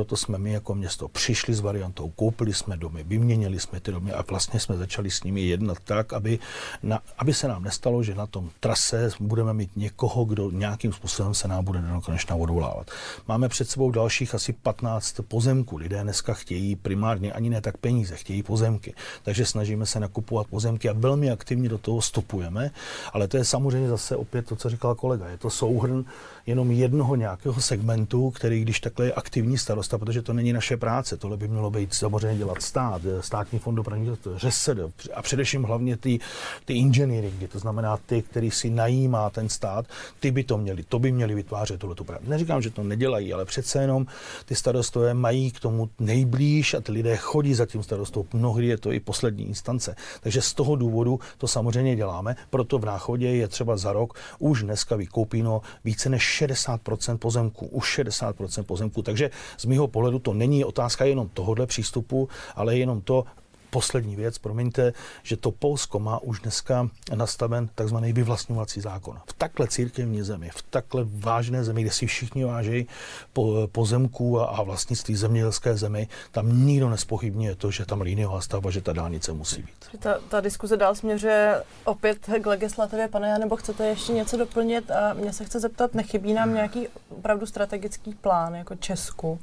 proto 0.00 0.16
jsme 0.16 0.38
my 0.38 0.52
jako 0.52 0.74
město 0.74 1.08
přišli 1.08 1.54
s 1.54 1.60
variantou, 1.60 2.10
koupili 2.10 2.54
jsme 2.54 2.76
domy, 2.76 3.04
vyměnili 3.04 3.60
jsme 3.60 3.80
ty 3.80 3.92
domy 3.92 4.12
a 4.12 4.24
vlastně 4.30 4.60
jsme 4.60 4.76
začali 4.76 5.10
s 5.10 5.22
nimi 5.22 5.40
jednat 5.40 5.78
tak, 5.84 6.12
aby, 6.12 6.38
na, 6.82 7.00
aby 7.18 7.34
se 7.34 7.48
nám 7.48 7.62
nestalo, 7.62 8.02
že 8.02 8.14
na 8.14 8.26
tom 8.26 8.50
trase 8.60 9.10
budeme 9.20 9.54
mít 9.54 9.70
někoho, 9.76 10.24
kdo 10.24 10.50
nějakým 10.50 10.92
způsobem 10.92 11.34
se 11.34 11.48
nám 11.48 11.64
bude 11.64 11.82
nekonečna 11.82 12.36
odvolávat. 12.36 12.90
Máme 13.28 13.48
před 13.48 13.70
sebou 13.70 13.90
dalších 13.90 14.34
asi 14.34 14.52
15 14.52 15.20
pozemků. 15.28 15.76
Lidé 15.76 16.02
dneska 16.02 16.34
chtějí 16.34 16.76
primárně 16.76 17.32
ani 17.32 17.50
ne 17.50 17.60
tak 17.60 17.76
peníze, 17.76 18.16
chtějí 18.16 18.42
pozemky. 18.42 18.94
Takže 19.22 19.46
snažíme 19.46 19.86
se 19.86 20.00
nakupovat 20.00 20.46
pozemky 20.46 20.88
a 20.88 20.92
velmi 20.96 21.30
aktivně 21.30 21.68
do 21.68 21.78
toho 21.78 22.00
vstupujeme, 22.00 22.70
ale 23.12 23.28
to 23.28 23.36
je 23.36 23.44
samozřejmě 23.44 23.88
zase 23.88 24.16
opět 24.16 24.46
to, 24.46 24.56
co 24.56 24.70
říkal 24.70 24.94
kolega. 24.94 25.28
Je 25.28 25.38
to 25.38 25.50
souhrn 25.50 26.04
jenom 26.50 26.70
jednoho 26.70 27.16
nějakého 27.16 27.60
segmentu, 27.60 28.30
který 28.30 28.60
když 28.60 28.80
takhle 28.80 29.06
je 29.06 29.12
aktivní 29.12 29.58
starosta, 29.58 29.98
protože 29.98 30.22
to 30.22 30.32
není 30.32 30.52
naše 30.52 30.76
práce, 30.76 31.16
tohle 31.16 31.36
by 31.36 31.48
mělo 31.48 31.70
být 31.70 31.94
samozřejmě 31.94 32.38
dělat 32.38 32.62
stát, 32.62 33.02
státní 33.20 33.58
fond 33.58 33.74
dopravní 33.74 34.16
ŘSD 34.36 34.68
a 35.14 35.22
především 35.22 35.62
hlavně 35.62 35.96
ty, 35.96 36.18
ty 36.64 36.74
inženýringy, 36.74 37.48
to 37.48 37.58
znamená 37.58 37.96
ty, 37.96 38.22
který 38.22 38.50
si 38.50 38.70
najímá 38.70 39.30
ten 39.30 39.48
stát, 39.48 39.86
ty 40.20 40.30
by 40.30 40.44
to 40.44 40.58
měli, 40.58 40.82
to 40.82 40.98
by 40.98 41.12
měli 41.12 41.34
vytvářet 41.34 41.80
tohle 41.80 41.94
práci. 41.94 42.24
Neříkám, 42.26 42.62
že 42.62 42.70
to 42.70 42.82
nedělají, 42.82 43.32
ale 43.32 43.44
přece 43.44 43.80
jenom 43.80 44.06
ty 44.44 44.54
starostové 44.54 45.14
mají 45.14 45.50
k 45.50 45.60
tomu 45.60 45.88
nejblíž 45.98 46.74
a 46.74 46.80
ty 46.80 46.92
lidé 46.92 47.16
chodí 47.16 47.54
za 47.54 47.66
tím 47.66 47.82
starostou. 47.82 48.26
Mnohdy 48.32 48.66
je 48.66 48.78
to 48.78 48.92
i 48.92 49.00
poslední 49.00 49.48
instance. 49.48 49.96
Takže 50.20 50.42
z 50.42 50.54
toho 50.54 50.76
důvodu 50.76 51.20
to 51.38 51.48
samozřejmě 51.48 51.96
děláme, 51.96 52.36
proto 52.50 52.78
v 52.78 52.84
náchodě 52.84 53.28
je 53.28 53.48
třeba 53.48 53.76
za 53.76 53.92
rok 53.92 54.18
už 54.38 54.62
dneska 54.62 54.96
vykoupíno 54.96 55.62
více 55.84 56.08
než 56.08 56.39
60% 56.46 57.18
pozemku, 57.18 57.66
už 57.66 57.98
60% 57.98 58.62
pozemku. 58.62 59.02
Takže 59.02 59.30
z 59.58 59.64
mého 59.64 59.88
pohledu 59.88 60.18
to 60.18 60.34
není 60.34 60.64
otázka 60.64 61.04
jenom 61.04 61.28
tohohle 61.34 61.66
přístupu, 61.66 62.28
ale 62.56 62.76
jenom 62.76 63.00
to, 63.00 63.24
poslední 63.70 64.16
věc, 64.16 64.38
promiňte, 64.38 64.92
že 65.22 65.36
to 65.36 65.50
Polsko 65.50 65.98
má 65.98 66.18
už 66.18 66.40
dneska 66.40 66.88
nastaven 67.14 67.68
takzvaný 67.74 68.12
vyvlastňovací 68.12 68.80
zákon. 68.80 69.20
V 69.26 69.32
takhle 69.32 69.68
církevní 69.68 70.22
zemi, 70.22 70.50
v 70.54 70.62
takhle 70.62 71.04
vážné 71.04 71.64
zemi, 71.64 71.82
kde 71.82 71.90
si 71.90 72.06
všichni 72.06 72.44
váží 72.44 72.86
po, 73.32 73.68
pozemků 73.72 74.40
a, 74.40 74.44
a 74.44 74.62
vlastnictví 74.62 75.16
zemědělské 75.16 75.76
zemi, 75.76 76.08
tam 76.30 76.66
nikdo 76.66 76.90
nespochybňuje 76.90 77.54
to, 77.54 77.70
že 77.70 77.86
tam 77.86 78.00
liniová 78.00 78.40
stavba, 78.40 78.70
že 78.70 78.80
ta 78.80 78.92
dálnice 78.92 79.32
musí 79.32 79.62
být. 79.62 79.98
Ta, 79.98 80.18
ta 80.28 80.40
diskuze 80.40 80.76
dál 80.76 80.94
směřuje 80.94 81.62
opět 81.84 82.18
k 82.42 82.46
legislativě, 82.46 83.08
pane, 83.08 83.38
nebo 83.38 83.56
chcete 83.56 83.86
ještě 83.86 84.12
něco 84.12 84.36
doplnit? 84.36 84.90
A 84.90 85.14
mě 85.14 85.32
se 85.32 85.44
chce 85.44 85.60
zeptat, 85.60 85.94
nechybí 85.94 86.34
nám 86.34 86.54
nějaký 86.54 86.88
opravdu 87.08 87.46
strategický 87.46 88.14
plán 88.14 88.54
jako 88.54 88.74
Česku, 88.74 89.38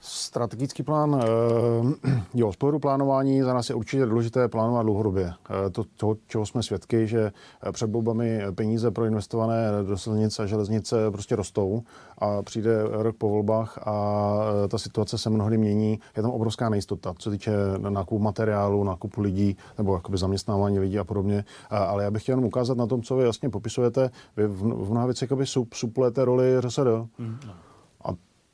Strategický 0.00 0.82
plán, 0.82 1.22
eh, 1.22 2.20
jo, 2.34 2.52
z 2.52 2.56
pohledu 2.56 2.78
plánování 2.78 3.42
za 3.42 3.54
nás 3.54 3.68
je 3.68 3.74
určitě 3.74 4.06
důležité 4.06 4.48
plánovat 4.48 4.82
dlouhodobě. 4.82 5.32
Eh, 5.66 5.70
to, 5.70 5.84
toho, 5.96 6.16
čeho 6.26 6.46
jsme 6.46 6.62
svědky, 6.62 7.06
že 7.06 7.32
před 7.72 7.90
volbami 7.90 8.40
peníze 8.54 8.90
pro 8.90 9.04
investované 9.04 9.70
do 9.86 9.98
silnice 9.98 10.42
a 10.42 10.46
železnice 10.46 11.10
prostě 11.10 11.36
rostou 11.36 11.82
a 12.18 12.42
přijde 12.42 12.82
rok 12.90 13.16
po 13.16 13.28
volbách 13.28 13.78
a 13.88 14.42
ta 14.68 14.78
situace 14.78 15.18
se 15.18 15.30
mnohdy 15.30 15.58
mění. 15.58 16.00
Je 16.16 16.22
tam 16.22 16.30
obrovská 16.30 16.68
nejistota, 16.68 17.14
co 17.18 17.30
týče 17.30 17.52
nákupu 17.78 18.22
materiálu, 18.22 18.84
nákupu 18.84 19.20
lidí 19.20 19.56
nebo 19.78 19.94
jakoby 19.94 20.18
zaměstnávání 20.18 20.78
lidí 20.78 20.98
a 20.98 21.04
podobně. 21.04 21.44
Ale 21.70 22.04
já 22.04 22.10
bych 22.10 22.22
chtěl 22.22 22.32
jenom 22.32 22.44
ukázat 22.44 22.76
na 22.76 22.86
tom, 22.86 23.02
co 23.02 23.16
vy 23.16 23.24
jasně 23.24 23.50
popisujete. 23.50 24.10
Vy 24.36 24.46
v, 24.46 24.62
v 24.62 24.90
mnoha 24.90 25.06
věcech 25.06 25.30
suplujete 25.72 26.24
roli 26.24 26.60
RSD. 26.60 26.78
Mm, 27.18 27.38
no 27.46 27.67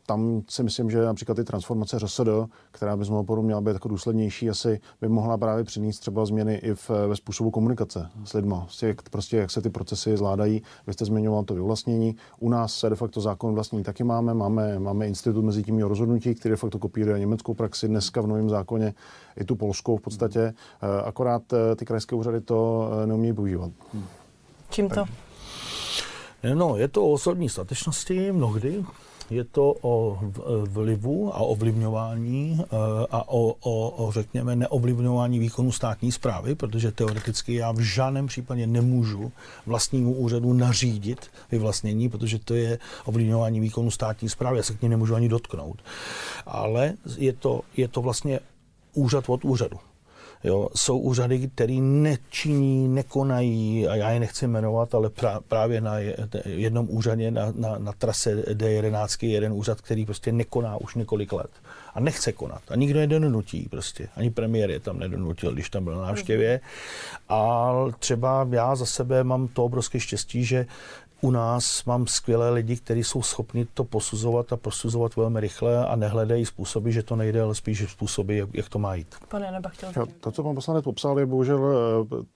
tam 0.07 0.43
si 0.49 0.63
myslím, 0.63 0.91
že 0.91 1.05
například 1.05 1.35
ty 1.35 1.45
transformace 1.45 1.99
ŘSD, 1.99 2.29
která 2.71 2.97
by 2.97 3.05
z 3.05 3.09
mého 3.09 3.43
měla 3.43 3.61
být 3.61 3.73
jako 3.73 3.89
důslednější, 3.89 4.51
asi 4.51 4.81
by 5.01 5.09
mohla 5.09 5.39
právě 5.39 5.65
přinést 5.65 5.99
třeba 5.99 6.27
změny 6.27 6.55
i 6.55 6.75
v, 6.75 6.91
ve 6.91 7.17
způsobu 7.17 7.51
komunikace 7.51 8.11
s 8.25 8.33
lidmi. 8.33 8.55
Prostě, 8.63 8.97
prostě 9.11 9.37
jak 9.37 9.51
se 9.51 9.63
ty 9.63 9.71
procesy 9.71 10.17
zvládají. 10.17 10.63
Vy 10.87 10.93
jste 10.93 11.05
zmiňoval 11.05 11.45
to 11.45 11.55
vyvlastnění. 11.55 12.17
U 12.41 12.49
nás 12.49 12.75
se 12.75 12.91
de 12.91 12.97
facto 12.97 13.21
zákon 13.21 13.55
vlastní 13.55 13.83
taky 13.83 14.05
máme. 14.05 14.35
Máme, 14.35 14.79
máme 14.79 15.07
institut 15.07 15.45
mezi 15.45 15.63
tím 15.63 15.79
rozhodnutí, 15.79 16.35
který 16.35 16.53
de 16.53 16.57
facto 16.57 16.79
kopíruje 16.79 17.19
německou 17.19 17.55
praxi. 17.55 17.89
Dneska 17.89 18.21
v 18.21 18.27
novém 18.27 18.51
zákoně 18.51 18.95
i 19.37 19.45
tu 19.45 19.57
polskou 19.57 19.97
v 19.97 20.01
podstatě. 20.01 20.41
Eh, 20.41 21.03
akorát 21.05 21.43
eh, 21.53 21.77
ty 21.77 21.85
krajské 21.85 22.17
úřady 22.17 22.41
to 22.41 22.91
eh, 23.03 23.07
neumí 23.07 23.35
používat. 23.35 23.71
Čím 24.71 24.89
to? 24.89 25.05
No, 26.55 26.77
je 26.77 26.89
to 26.89 27.05
o 27.05 27.13
osobní 27.13 27.49
statečnosti 27.49 28.33
mnohdy, 28.33 28.85
je 29.31 29.45
to 29.45 29.75
o 29.83 30.19
vlivu 30.65 31.35
a 31.35 31.39
ovlivňování 31.39 32.61
eh, 32.61 32.67
a 33.11 33.29
o, 33.29 33.57
o, 33.61 34.07
o, 34.07 34.13
řekněme, 34.13 34.57
neovlivňování 34.57 35.39
výkonu 35.39 35.73
státní 35.73 36.13
zprávy, 36.13 36.55
protože 36.55 36.93
teoreticky 36.93 37.55
já 37.55 37.73
v 37.73 37.81
žádném 37.81 38.27
případě 38.27 38.67
nemůžu 38.67 39.33
vlastnímu 39.67 40.15
úřadu 40.15 40.53
nařídit 40.53 41.31
vyvlastnění, 41.51 42.09
protože 42.09 42.39
to 42.39 42.55
je 42.55 42.79
ovlivňování 43.05 43.61
výkonu 43.61 43.91
státní 43.91 44.29
zprávy, 44.29 44.57
já 44.57 44.63
se 44.63 44.75
k 44.75 44.83
ní 44.83 44.89
nemůžu 44.89 45.15
ani 45.15 45.29
dotknout. 45.29 45.83
Ale 46.47 46.93
je 47.17 47.33
to, 47.33 47.61
je 47.77 47.89
to 47.89 48.03
vlastně 48.03 48.41
úřad 48.95 49.25
od 49.29 49.45
úřadu. 49.45 49.77
Jo, 50.45 50.69
jsou 50.77 50.99
úřady, 50.99 51.49
které 51.49 51.75
nečiní, 51.81 52.89
nekonají, 52.89 53.89
a 53.89 53.95
já 53.95 54.11
je 54.11 54.21
nechci 54.21 54.47
jmenovat, 54.47 54.95
ale 54.95 55.11
pra, 55.11 55.41
právě 55.49 55.81
na 55.81 55.95
jednom 56.45 56.87
úřadě 56.91 57.31
na, 57.31 57.53
na, 57.57 57.79
na 57.79 57.93
trase 57.93 58.37
D11 58.37 59.27
je 59.27 59.33
jeden 59.33 59.53
úřad, 59.53 59.81
který 59.81 60.05
prostě 60.05 60.33
nekoná 60.33 60.77
už 60.77 60.95
několik 60.95 61.33
let 61.33 61.51
a 61.95 62.01
nechce 62.01 62.33
konat. 62.33 62.63
A 62.69 62.77
nikdo 62.77 63.01
je 63.01 63.07
donutí 63.07 63.69
prostě. 63.71 64.09
Ani 64.17 64.31
premiér 64.31 64.71
je 64.71 64.81
tam 64.81 64.99
nedonutil, 64.99 65.53
když 65.53 65.71
tam 65.71 65.85
byl 65.85 65.97
na 65.97 66.03
návštěvě. 66.03 66.61
A 67.29 67.73
třeba 67.99 68.49
já 68.51 68.77
za 68.77 68.87
sebe 68.87 69.25
mám 69.25 69.49
to 69.49 69.65
obrovské 69.65 70.01
štěstí, 70.01 70.45
že 70.45 70.67
u 71.25 71.31
nás 71.31 71.85
mám 71.85 72.07
skvělé 72.07 72.51
lidi, 72.51 72.77
kteří 72.77 73.05
jsou 73.05 73.23
schopni 73.23 73.67
to 73.75 73.85
posuzovat 73.85 74.53
a 74.53 74.57
posuzovat 74.57 75.17
velmi 75.17 75.41
rychle 75.41 75.87
a 75.87 75.97
nehledají 75.97 76.47
způsoby, 76.47 76.91
že 76.91 77.03
to 77.03 77.17
nejde, 77.17 77.43
ale 77.43 77.55
spíš 77.55 77.91
způsoby, 77.91 78.39
jak, 78.39 78.49
jak 78.55 78.69
to 78.69 78.79
má 78.79 78.95
jít. 78.95 79.15
Pane 79.29 79.53
Neba, 79.53 79.69
chtěl 79.69 79.93
To, 80.21 80.33
co 80.33 80.43
pan 80.43 80.55
poslanec 80.55 80.85
popsal, 80.85 81.19
je 81.19 81.27
bohužel 81.27 81.75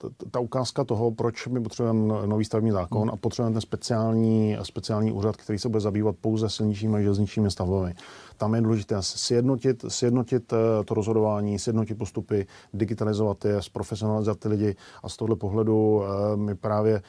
eh, 0.05 0.27
ta 0.31 0.39
ukázka 0.39 0.83
toho, 0.83 1.11
proč 1.11 1.47
my 1.47 1.61
potřebujeme 1.61 2.27
nový 2.27 2.45
stavební 2.45 2.71
zákon 2.71 3.01
hmm. 3.01 3.09
a 3.09 3.15
potřebujeme 3.15 3.53
ten 3.53 3.61
speciální, 3.61 4.57
speciální 4.63 5.11
úřad, 5.11 5.37
který 5.37 5.59
se 5.59 5.69
bude 5.69 5.79
zabývat 5.79 6.15
pouze 6.21 6.49
silničními 6.49 6.97
a 6.97 7.01
železničními 7.01 7.51
stavbami. 7.51 7.95
Tam 8.39 8.55
je 8.55 8.61
důležité 8.61 8.95
sjednotit, 8.99 9.85
sjednotit 9.87 10.53
eh, 10.53 10.83
to 10.85 10.93
rozhodování, 10.93 11.59
sjednotit 11.59 11.95
postupy, 11.95 12.47
digitalizovat 12.73 13.45
je, 13.45 13.61
zprofesionalizovat 13.61 14.39
ty 14.39 14.47
lidi. 14.47 14.75
A 15.03 15.09
z 15.09 15.17
tohle 15.17 15.35
pohledu 15.35 16.03
eh, 16.03 16.37
my 16.37 16.55
právě 16.55 17.01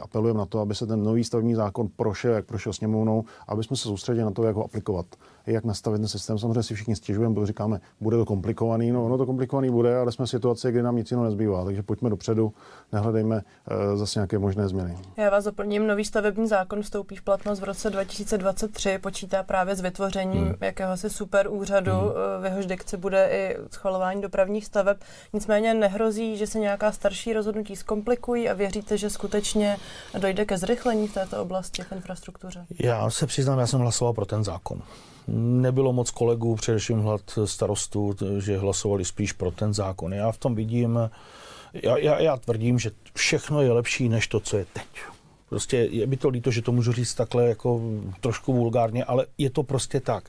apelujeme 0.00 0.38
na 0.38 0.46
to, 0.46 0.60
aby 0.60 0.74
se 0.74 0.86
ten 0.86 1.02
nový 1.02 1.24
stavební 1.24 1.54
zákon 1.54 1.88
prošel, 1.96 2.32
jak 2.32 2.46
prošel 2.46 2.72
sněmovnou, 2.72 3.24
aby 3.48 3.64
jsme 3.64 3.76
se 3.76 3.82
soustředili 3.82 4.24
na 4.24 4.30
to, 4.30 4.42
jak 4.42 4.56
ho 4.56 4.64
aplikovat 4.64 5.06
jak 5.52 5.64
nastavit 5.64 5.98
ten 5.98 6.08
systém. 6.08 6.38
Samozřejmě 6.38 6.62
si 6.62 6.74
všichni 6.74 6.96
stěžujeme, 6.96 7.34
protože 7.34 7.46
říkáme, 7.46 7.80
bude 8.00 8.16
to 8.16 8.24
komplikovaný. 8.24 8.92
No, 8.92 9.04
ono 9.04 9.18
to 9.18 9.26
komplikovaný 9.26 9.70
bude, 9.70 9.96
ale 9.96 10.12
jsme 10.12 10.26
v 10.26 10.30
situaci, 10.30 10.72
kdy 10.72 10.82
nám 10.82 10.96
nic 10.96 11.10
jiného 11.10 11.24
nezbývá. 11.24 11.64
Takže 11.64 11.82
pojďme 11.82 12.10
dopředu, 12.10 12.52
nehledejme 12.92 13.36
uh, 13.36 13.98
zase 13.98 14.18
nějaké 14.18 14.38
možné 14.38 14.68
změny. 14.68 14.98
Já 15.16 15.30
vás 15.30 15.44
doplním, 15.44 15.86
nový 15.86 16.04
stavební 16.04 16.48
zákon 16.48 16.82
vstoupí 16.82 17.16
v 17.16 17.22
platnost 17.22 17.60
v 17.60 17.64
roce 17.64 17.90
2023, 17.90 18.98
počítá 18.98 19.42
právě 19.42 19.76
s 19.76 19.80
vytvořením 19.80 20.44
hmm. 20.44 20.54
jakéhosi 20.60 21.10
super 21.10 21.48
úřadu, 21.50 21.92
hmm. 21.92 22.10
Eh, 22.36 22.40
v 22.40 22.44
jehož 22.44 22.66
dikci 22.66 22.96
bude 22.96 23.28
i 23.32 23.56
schvalování 23.70 24.22
dopravních 24.22 24.66
staveb. 24.66 24.96
Nicméně 25.32 25.74
nehrozí, 25.74 26.36
že 26.36 26.46
se 26.46 26.58
nějaká 26.58 26.92
starší 26.92 27.32
rozhodnutí 27.32 27.76
zkomplikují 27.76 28.48
a 28.48 28.54
věříte, 28.54 28.98
že 28.98 29.10
skutečně 29.10 29.76
dojde 30.18 30.44
ke 30.44 30.58
zrychlení 30.58 31.08
v 31.08 31.14
této 31.14 31.42
oblasti 31.42 31.82
v 31.82 31.92
infrastruktuře? 31.92 32.66
Já 32.80 33.10
se 33.10 33.26
přiznám, 33.26 33.58
já 33.58 33.66
jsem 33.66 33.80
hlasoval 33.80 34.12
pro 34.12 34.26
ten 34.26 34.44
zákon. 34.44 34.82
Nebylo 35.32 35.92
moc 35.92 36.10
kolegů, 36.10 36.56
především 36.56 37.00
hlad 37.00 37.20
starostů, 37.44 38.16
že 38.38 38.58
hlasovali 38.58 39.04
spíš 39.04 39.32
pro 39.32 39.50
ten 39.50 39.74
zákon. 39.74 40.14
Já 40.14 40.32
v 40.32 40.38
tom 40.38 40.54
vidím, 40.54 40.98
já, 41.72 41.98
já, 41.98 42.20
já 42.20 42.36
tvrdím, 42.36 42.78
že 42.78 42.90
všechno 43.14 43.62
je 43.62 43.72
lepší 43.72 44.08
než 44.08 44.26
to, 44.26 44.40
co 44.40 44.56
je 44.56 44.66
teď. 44.72 44.86
Prostě 45.48 45.76
je 45.76 46.06
mi 46.06 46.16
to 46.16 46.28
líto, 46.28 46.50
že 46.50 46.62
to 46.62 46.72
můžu 46.72 46.92
říct 46.92 47.14
takhle 47.14 47.48
jako 47.48 47.80
trošku 48.20 48.52
vulgárně, 48.52 49.04
ale 49.04 49.26
je 49.38 49.50
to 49.50 49.62
prostě 49.62 50.00
tak. 50.00 50.28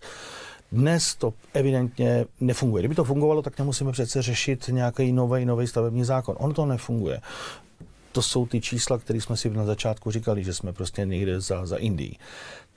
Dnes 0.72 1.16
to 1.16 1.34
evidentně 1.54 2.26
nefunguje. 2.40 2.82
Kdyby 2.82 2.96
to 2.96 3.04
fungovalo, 3.04 3.42
tak 3.42 3.60
nemusíme 3.60 3.92
přece 3.92 4.22
řešit 4.22 4.70
nějaký 4.72 5.12
nový 5.12 5.46
nový 5.46 5.68
stavební 5.68 6.04
zákon. 6.04 6.36
On 6.40 6.54
to 6.54 6.66
nefunguje. 6.66 7.22
To 8.12 8.22
jsou 8.22 8.46
ty 8.46 8.62
čísla, 8.62 8.98
které 8.98 9.22
jsme 9.22 9.38
si 9.38 9.50
na 9.50 9.66
začátku 9.66 10.12
říkali, 10.12 10.44
že 10.44 10.54
jsme 10.54 10.74
prostě 10.74 11.06
někde 11.06 11.42
za, 11.42 11.66
za 11.66 11.78
Indií 11.78 12.18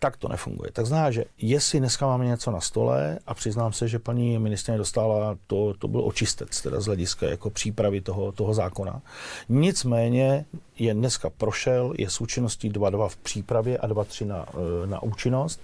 tak 0.03 0.17
to 0.17 0.29
nefunguje. 0.29 0.71
Tak 0.73 0.87
zná, 0.87 1.11
že 1.11 1.25
jestli 1.39 1.79
dneska 1.79 2.07
máme 2.07 2.25
něco 2.25 2.51
na 2.51 2.61
stole 2.61 3.19
a 3.27 3.35
přiznám 3.35 3.73
se, 3.73 3.89
že 3.89 3.99
paní 3.99 4.39
ministrině 4.39 4.79
dostala, 4.79 5.39
to, 5.47 5.75
to 5.79 5.89
byl 5.89 6.05
očistec 6.05 6.63
teda 6.63 6.81
z 6.81 6.87
hlediska 6.87 7.27
jako 7.27 7.51
přípravy 7.51 8.01
toho, 8.01 8.33
toho 8.33 8.55
zákona. 8.55 9.03
Nicméně 9.49 10.45
je 10.79 10.95
dneska 10.95 11.31
prošel, 11.31 11.93
je 11.99 12.11
s 12.11 12.21
účinností 12.21 12.71
2.2 12.71 13.09
v 13.09 13.17
přípravě 13.17 13.79
a 13.79 13.89
2.3 13.89 14.27
na, 14.27 14.47
eh, 14.55 14.87
na 14.87 15.03
účinnost. 15.03 15.61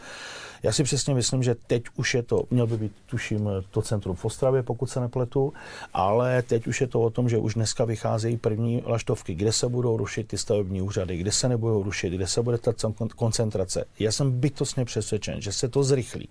Já 0.62 0.72
si 0.72 0.82
přesně 0.82 1.14
myslím, 1.14 1.42
že 1.42 1.54
teď 1.66 1.82
už 1.96 2.14
je 2.14 2.22
to, 2.22 2.44
měl 2.50 2.66
by 2.66 2.76
být, 2.76 2.92
tuším, 3.06 3.48
to 3.70 3.82
centrum 3.82 4.16
v 4.16 4.24
Ostravě, 4.24 4.62
pokud 4.62 4.86
se 4.86 5.00
nepletu, 5.00 5.52
ale 5.94 6.42
teď 6.42 6.66
už 6.66 6.80
je 6.80 6.86
to 6.86 7.00
o 7.00 7.10
tom, 7.10 7.28
že 7.28 7.38
už 7.38 7.54
dneska 7.54 7.84
vycházejí 7.84 8.36
první 8.36 8.82
laštovky, 8.86 9.34
kde 9.34 9.52
se 9.52 9.68
budou 9.68 9.96
rušit 9.96 10.28
ty 10.28 10.38
stavební 10.38 10.82
úřady, 10.82 11.16
kde 11.16 11.32
se 11.32 11.48
nebudou 11.48 11.82
rušit, 11.82 12.10
kde 12.10 12.26
se 12.26 12.42
bude 12.42 12.58
ta 12.58 12.72
koncentrace. 13.16 13.84
Já 13.98 14.12
jsem 14.12 14.40
bytostně 14.40 14.84
přesvědčen, 14.84 15.40
že 15.40 15.52
se 15.52 15.68
to 15.68 15.84
zrychlí 15.84 16.28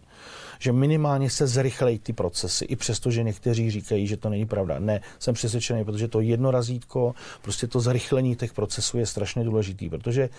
že 0.60 0.72
minimálně 0.72 1.30
se 1.30 1.48
zrychlejí 1.48 2.00
ty 2.00 2.14
procesy, 2.14 2.66
i 2.66 2.76
přesto, 2.76 3.12
že 3.12 3.24
někteří 3.24 3.72
říkají, 3.72 4.08
že 4.08 4.18
to 4.18 4.30
není 4.30 4.46
pravda. 4.46 4.80
Ne, 4.80 5.02
jsem 5.20 5.34
přesvědčený, 5.34 5.86
protože 5.86 6.08
to 6.08 6.22
jedno 6.22 6.52
razítko, 6.52 7.16
prostě 7.42 7.68
to 7.68 7.80
zrychlení 7.80 8.36
těch 8.36 8.54
procesů 8.54 8.98
je 8.98 9.06
strašně 9.06 9.44
důležitý, 9.44 9.90
protože 9.90 10.30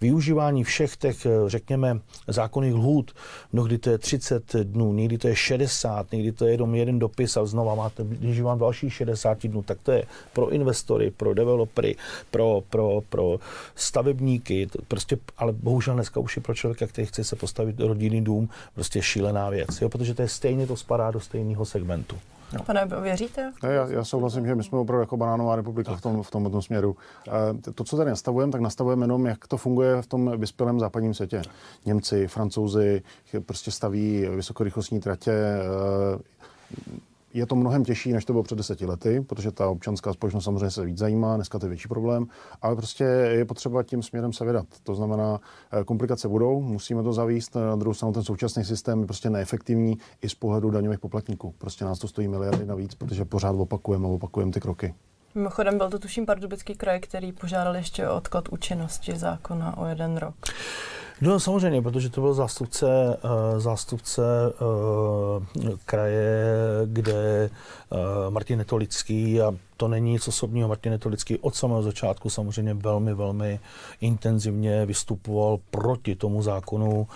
využívání 0.00 0.64
všech 0.64 0.96
těch, 0.96 1.26
řekněme, 1.46 2.00
zákonných 2.28 2.74
lhůt, 2.74 3.12
mnohdy 3.52 3.78
to 3.78 3.90
je 3.90 3.98
30 3.98 4.54
dnů, 4.54 4.92
někdy 4.92 5.18
to 5.18 5.28
je 5.28 5.36
60, 5.36 6.12
někdy 6.12 6.32
to 6.32 6.46
je 6.46 6.52
jenom 6.52 6.74
jeden 6.74 6.98
dopis 6.98 7.36
a 7.36 7.46
znova 7.46 7.74
máte, 7.74 8.04
když 8.04 8.40
vám 8.40 8.58
dalších 8.58 8.94
60 8.94 9.46
dnů, 9.46 9.62
tak 9.62 9.78
to 9.82 9.92
je 9.92 10.04
pro 10.32 10.50
investory, 10.50 11.10
pro 11.10 11.34
developery, 11.34 11.96
pro, 12.30 12.62
pro, 12.70 13.00
pro 13.08 13.38
stavebníky, 13.74 14.68
prostě, 14.88 15.18
ale 15.38 15.52
bohužel 15.52 15.94
dneska 15.94 16.20
už 16.20 16.36
je 16.36 16.42
pro 16.42 16.54
člověka, 16.54 16.86
který 16.86 17.06
chce 17.06 17.24
se 17.24 17.36
postavit 17.36 17.80
rodinný 17.80 18.24
dům, 18.24 18.48
prostě 18.74 19.02
šílená 19.02 19.50
věc 19.50 19.65
věc, 19.68 19.80
jo, 19.82 19.88
protože 19.88 20.14
to 20.14 20.22
je 20.22 20.28
stejně 20.28 20.66
to 20.66 20.76
spadá 20.76 21.10
do 21.10 21.20
stejného 21.20 21.64
segmentu. 21.64 22.16
Jo. 22.52 22.62
Pane, 22.66 22.88
věříte? 23.02 23.52
Ne, 23.62 23.72
já, 23.72 23.86
já 23.88 24.04
souhlasím, 24.04 24.46
že 24.46 24.54
my 24.54 24.64
jsme 24.64 24.78
opravdu 24.78 25.00
jako 25.00 25.16
banánová 25.16 25.56
republika 25.56 25.96
v, 25.96 26.00
tom, 26.00 26.22
v 26.22 26.30
tomto 26.30 26.62
směru. 26.62 26.96
E, 27.68 27.72
to, 27.72 27.84
co 27.84 27.96
tady 27.96 28.10
nastavujeme, 28.10 28.52
tak 28.52 28.60
nastavujeme 28.60 29.04
jenom, 29.04 29.26
jak 29.26 29.46
to 29.46 29.56
funguje 29.56 30.02
v 30.02 30.06
tom 30.06 30.38
vyspělém 30.40 30.80
západním 30.80 31.14
světě. 31.14 31.42
Němci, 31.86 32.28
Francouzi 32.28 33.02
prostě 33.46 33.70
staví 33.70 34.26
vysokorychlostní 34.36 35.00
tratě, 35.00 35.32
e, 35.32 35.58
je 37.34 37.46
to 37.46 37.56
mnohem 37.56 37.84
těžší, 37.84 38.12
než 38.12 38.24
to 38.24 38.32
bylo 38.32 38.42
před 38.42 38.58
deseti 38.58 38.86
lety, 38.86 39.20
protože 39.20 39.52
ta 39.52 39.68
občanská 39.68 40.12
společnost 40.12 40.44
samozřejmě 40.44 40.70
se 40.70 40.84
víc 40.84 40.98
zajímá, 40.98 41.36
dneska 41.36 41.58
to 41.58 41.66
je 41.66 41.68
větší 41.68 41.88
problém, 41.88 42.26
ale 42.62 42.76
prostě 42.76 43.04
je 43.04 43.44
potřeba 43.44 43.82
tím 43.82 44.02
směrem 44.02 44.32
se 44.32 44.44
vydat. 44.44 44.66
To 44.82 44.94
znamená, 44.94 45.40
eh, 45.72 45.84
komplikace 45.84 46.28
budou, 46.28 46.60
musíme 46.60 47.02
to 47.02 47.12
zavíst, 47.12 47.54
na 47.54 47.76
druhou 47.76 47.94
stranu 47.94 48.12
ten 48.12 48.22
současný 48.22 48.64
systém 48.64 49.00
je 49.00 49.06
prostě 49.06 49.30
neefektivní 49.30 49.98
i 50.22 50.28
z 50.28 50.34
pohledu 50.34 50.70
daňových 50.70 51.00
poplatníků. 51.00 51.54
Prostě 51.58 51.84
nás 51.84 51.98
to 51.98 52.08
stojí 52.08 52.28
miliardy 52.28 52.66
navíc, 52.66 52.94
protože 52.94 53.24
pořád 53.24 53.56
opakujeme 53.56 54.06
a 54.06 54.10
opakujeme 54.10 54.52
ty 54.52 54.60
kroky. 54.60 54.94
Mimochodem 55.34 55.78
byl 55.78 55.90
to 55.90 55.98
tuším 55.98 56.26
Pardubický 56.26 56.74
kraj, 56.74 57.00
který 57.00 57.32
požádal 57.32 57.76
ještě 57.76 58.08
o 58.08 58.16
odklad 58.16 58.48
účinnosti 58.48 59.16
zákona 59.16 59.76
o 59.76 59.86
jeden 59.86 60.16
rok. 60.16 60.34
No 61.20 61.40
samozřejmě, 61.40 61.82
protože 61.82 62.10
to 62.10 62.20
byl 62.20 62.34
zástupce, 62.34 62.86
uh, 63.24 63.60
zástupce 63.60 64.22
uh, 64.60 65.76
kraje, 65.84 66.54
kde 66.86 67.50
uh, 67.90 67.98
Martin 68.30 68.58
Netolický 68.58 69.40
a 69.40 69.54
to 69.76 69.88
není 69.88 70.12
nic 70.12 70.28
osobního. 70.28 70.68
Martin 70.68 70.92
Netolický 70.92 71.38
od 71.38 71.54
samého 71.54 71.82
začátku 71.82 72.30
samozřejmě 72.30 72.74
velmi, 72.74 73.14
velmi 73.14 73.60
intenzivně 74.00 74.86
vystupoval 74.86 75.58
proti 75.70 76.16
tomu 76.16 76.42
zákonu, 76.42 77.08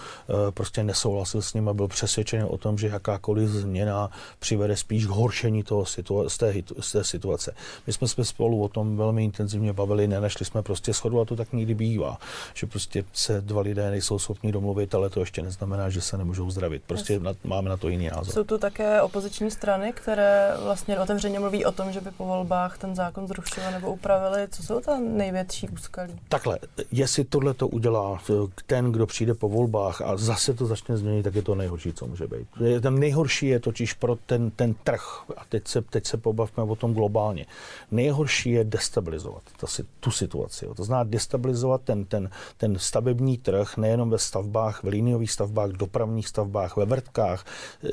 e, 0.49 0.53
prostě 0.53 0.85
nesouhlasil 0.85 1.43
s 1.43 1.55
ním 1.55 1.69
a 1.69 1.75
byl 1.75 1.89
přesvědčen 1.89 2.47
o 2.51 2.59
tom, 2.59 2.79
že 2.79 2.87
jakákoliv 2.87 3.49
změna 3.49 4.11
přivede 4.39 4.77
spíš 4.77 5.07
k 5.07 5.11
horšení 5.11 5.63
toho 5.63 5.83
situa- 5.83 6.29
z, 6.29 6.39
té, 6.39 6.55
z 6.81 6.93
té 6.93 7.05
situace. 7.05 7.55
My 7.87 7.93
jsme 7.93 8.09
se 8.09 8.25
spolu 8.25 8.63
o 8.63 8.69
tom 8.69 8.97
velmi 8.97 9.25
intenzivně 9.25 9.73
bavili, 9.73 10.09
nenašli 10.09 10.47
jsme 10.47 10.63
prostě 10.63 10.95
schodu 10.95 11.21
a 11.21 11.25
to 11.25 11.37
tak 11.37 11.53
nikdy 11.53 11.75
bývá, 11.75 12.19
že 12.55 12.67
prostě 12.67 13.05
se 13.13 13.41
dva 13.41 13.61
lidé 13.61 13.91
nejsou 13.91 14.19
schopni 14.19 14.53
domluvit, 14.53 14.95
ale 14.95 15.11
to 15.11 15.21
ještě 15.21 15.43
neznamená, 15.43 15.91
že 15.91 16.01
se 16.01 16.19
nemůžou 16.19 16.51
zdravit. 16.51 16.83
Prostě 16.87 17.21
na, 17.21 17.33
máme 17.45 17.71
na 17.71 17.77
to 17.77 17.89
jiný 17.89 18.09
názor. 18.09 18.35
Jsou 18.35 18.45
tu 18.45 18.59
také 18.59 19.03
opoziční 19.03 19.51
strany, 19.51 19.93
které 19.93 20.53
vlastně 20.65 21.01
otevřeně 21.01 21.41
mluví 21.41 21.65
o 21.65 21.73
tom, 21.73 21.93
že 21.93 22.01
by 22.01 22.11
po 22.11 22.25
volbách 22.51 22.79
ten 22.79 22.95
zákon 22.95 23.29
zrušili 23.29 23.67
nebo 23.73 23.93
upravili? 23.93 24.49
Co 24.51 24.63
jsou 24.63 24.81
tam 24.81 25.17
největší 25.17 25.69
úskalí? 25.69 26.21
Takhle, 26.29 26.59
jestli 26.93 27.25
tohle 27.25 27.55
to 27.55 27.69
udělá 27.69 28.19
ten, 28.67 28.93
kdo 28.93 29.07
přijde 29.07 29.35
po 29.35 29.49
volbách 29.49 30.01
a 30.01 30.17
zase 30.17 30.55
to 30.55 30.67
začne 30.67 30.97
změnit, 30.97 31.23
tak 31.23 31.35
je 31.35 31.43
to 31.43 31.55
nejhorší, 31.55 31.93
co 31.93 32.07
může 32.07 32.27
být. 32.27 32.49
Ten 32.83 32.99
nejhorší 32.99 33.47
je 33.47 33.61
totiž 33.61 33.93
pro 33.93 34.17
ten, 34.27 34.51
ten 34.51 34.75
trh, 34.75 35.03
a 35.37 35.45
teď 35.49 35.69
se, 35.69 35.83
teď 35.83 36.07
se 36.07 36.17
pobavme 36.17 36.63
o 36.63 36.77
tom 36.77 36.95
globálně, 36.95 37.47
nejhorší 37.91 38.51
je 38.51 38.65
destabilizovat 38.65 39.43
ta, 39.57 39.67
tu 40.01 40.11
situaci. 40.11 40.67
To 40.77 40.85
znamená 40.85 41.05
destabilizovat 41.05 41.83
ten, 41.83 42.05
ten, 42.05 42.31
ten 42.57 42.79
stavební 42.79 43.39
trh 43.39 43.77
nejenom 43.77 44.11
ve 44.11 44.19
stavbách, 44.19 44.85
v 44.85 44.87
liniových 44.87 45.31
stavbách, 45.31 45.71
dopravních 45.71 46.29
stavbách, 46.29 46.77
ve 46.77 46.85
vrtkách, 46.85 47.45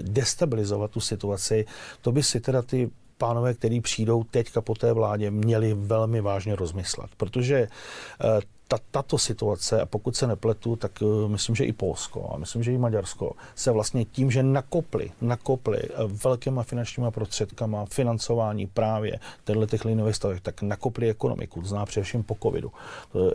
destabilizovat 0.01 0.91
tu 0.91 0.99
situaci, 0.99 1.65
to 2.01 2.11
by 2.11 2.23
si 2.23 2.39
teda 2.39 2.61
ty 2.61 2.89
pánové, 3.17 3.53
který 3.53 3.81
přijdou 3.81 4.23
teďka 4.23 4.61
po 4.61 4.75
té 4.75 4.93
vládě, 4.93 5.31
měli 5.31 5.73
velmi 5.73 6.21
vážně 6.21 6.55
rozmyslet, 6.55 7.09
protože 7.17 7.57
eh, 7.57 8.41
ta, 8.67 8.77
tato 8.91 9.17
situace, 9.17 9.81
a 9.81 9.85
pokud 9.85 10.15
se 10.15 10.27
nepletu, 10.27 10.75
tak 10.75 10.91
uh, 11.01 11.31
myslím, 11.31 11.55
že 11.55 11.65
i 11.65 11.73
Polsko 11.73 12.29
a 12.33 12.37
myslím, 12.37 12.63
že 12.63 12.71
i 12.71 12.77
Maďarsko 12.77 13.33
se 13.55 13.71
vlastně 13.71 14.05
tím, 14.05 14.31
že 14.31 14.43
nakopli, 14.43 15.11
nakopli 15.21 15.79
uh, 15.89 16.11
velkýma 16.23 16.63
finančníma 16.63 17.11
prostředkama 17.11 17.85
financování 17.85 18.67
právě 18.67 19.19
těchto 19.43 19.65
těch 19.65 19.85
linových 19.85 20.15
stavek, 20.15 20.41
tak 20.41 20.61
nakopli 20.61 21.09
ekonomiku, 21.09 21.61
to 21.61 21.67
zná 21.67 21.85
především 21.85 22.23
po 22.23 22.37
covidu, 22.43 22.71
uh, 23.13 23.31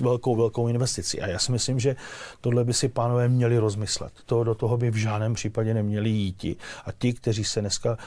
velkou, 0.00 0.36
velkou 0.36 0.68
investici. 0.68 1.20
A 1.20 1.26
já 1.26 1.38
si 1.38 1.52
myslím, 1.52 1.80
že 1.80 1.96
tohle 2.40 2.64
by 2.64 2.74
si 2.74 2.88
pánové 2.88 3.28
měli 3.28 3.58
rozmyslet. 3.58 4.12
To 4.26 4.44
do 4.44 4.54
toho 4.54 4.76
by 4.76 4.90
v 4.90 4.96
žádném 4.96 5.34
případě 5.34 5.74
neměli 5.74 6.10
jít. 6.10 6.36
A 6.84 6.92
ti, 6.98 7.12
kteří 7.12 7.44
se 7.44 7.60
dneska 7.60 7.98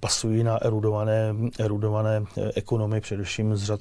pasují 0.00 0.44
na 0.44 0.58
erudované, 0.64 1.34
erudované 1.58 2.24
ekonomy, 2.54 3.00
především 3.00 3.56
z 3.56 3.64
řad 3.64 3.80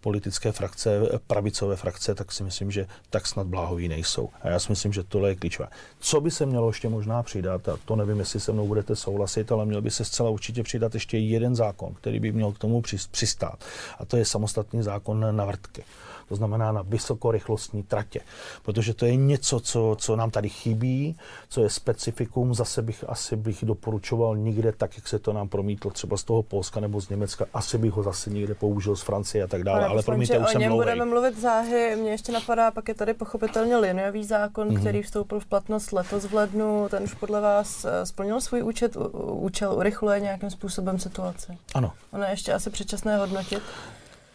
politické 0.00 0.52
frakce, 0.52 0.93
pravicové 1.26 1.76
frakce, 1.76 2.14
tak 2.14 2.32
si 2.32 2.42
myslím, 2.42 2.70
že 2.70 2.86
tak 3.10 3.26
snad 3.26 3.46
bláhoví 3.46 3.88
nejsou. 3.88 4.28
A 4.42 4.48
já 4.48 4.58
si 4.58 4.72
myslím, 4.72 4.92
že 4.92 5.02
tohle 5.02 5.28
je 5.28 5.36
klíčové. 5.36 5.68
Co 6.00 6.20
by 6.20 6.30
se 6.30 6.46
mělo 6.46 6.68
ještě 6.68 6.88
možná 6.88 7.22
přidat, 7.22 7.68
a 7.68 7.78
to 7.84 7.96
nevím, 7.96 8.18
jestli 8.18 8.40
se 8.40 8.52
mnou 8.52 8.66
budete 8.66 8.96
souhlasit, 8.96 9.52
ale 9.52 9.66
měl 9.66 9.82
by 9.82 9.90
se 9.90 10.04
zcela 10.04 10.30
určitě 10.30 10.62
přidat 10.62 10.94
ještě 10.94 11.18
jeden 11.18 11.56
zákon, 11.56 11.94
který 11.94 12.20
by 12.20 12.32
měl 12.32 12.52
k 12.52 12.58
tomu 12.58 12.82
přistát. 13.10 13.64
A 13.98 14.04
to 14.04 14.16
je 14.16 14.24
samostatný 14.24 14.82
zákon 14.82 15.36
na 15.36 15.44
vrtky 15.44 15.84
to 16.28 16.36
znamená 16.36 16.72
na 16.72 16.82
vysokorychlostní 16.82 17.82
tratě. 17.82 18.20
Protože 18.62 18.94
to 18.94 19.06
je 19.06 19.16
něco, 19.16 19.60
co, 19.60 19.96
co 19.98 20.16
nám 20.16 20.30
tady 20.30 20.48
chybí, 20.48 21.16
co 21.48 21.62
je 21.62 21.70
specifikum, 21.70 22.54
zase 22.54 22.82
bych 22.82 23.04
asi 23.08 23.36
bych 23.36 23.64
doporučoval 23.64 24.36
nikde 24.36 24.72
tak, 24.72 24.96
jak 24.96 25.08
se 25.08 25.18
to 25.18 25.32
nám 25.32 25.48
promítlo 25.48 25.90
třeba 25.90 26.16
z 26.16 26.24
toho 26.24 26.42
Polska 26.42 26.80
nebo 26.80 27.00
z 27.00 27.08
Německa, 27.08 27.46
asi 27.54 27.78
bych 27.78 27.92
ho 27.92 28.02
zase 28.02 28.30
někde 28.30 28.54
použil 28.54 28.96
z 28.96 29.02
Francie 29.02 29.44
a 29.44 29.46
tak 29.46 29.64
dále, 29.64 29.86
ale 29.86 30.02
promiňte, 30.02 30.38
už 30.38 30.50
jsem 30.50 30.60
něm 30.60 30.72
budeme 30.72 31.04
mluvit 31.04 31.40
záhy, 31.40 31.96
mě 31.96 32.10
ještě 32.10 32.32
napadá, 32.32 32.70
pak 32.70 32.88
je 32.88 32.94
tady 32.94 33.14
pochopitelně 33.14 33.76
liniový 33.76 34.24
zákon, 34.24 34.68
mm-hmm. 34.68 34.80
který 34.80 35.02
vstoupil 35.02 35.40
v 35.40 35.46
platnost 35.46 35.92
letos 35.92 36.24
v 36.24 36.34
lednu, 36.34 36.88
ten 36.90 37.02
už 37.02 37.14
podle 37.14 37.40
vás 37.40 37.84
eh, 37.84 38.06
splnil 38.06 38.40
svůj 38.40 38.62
účet, 38.62 38.96
účel, 39.22 39.72
urychluje 39.74 40.20
nějakým 40.20 40.50
způsobem 40.50 40.98
situaci? 40.98 41.58
Ano. 41.74 41.92
Ono 42.12 42.24
je 42.24 42.30
ještě 42.30 42.52
asi 42.52 42.70
předčasné 42.70 43.16
hodnotit? 43.18 43.62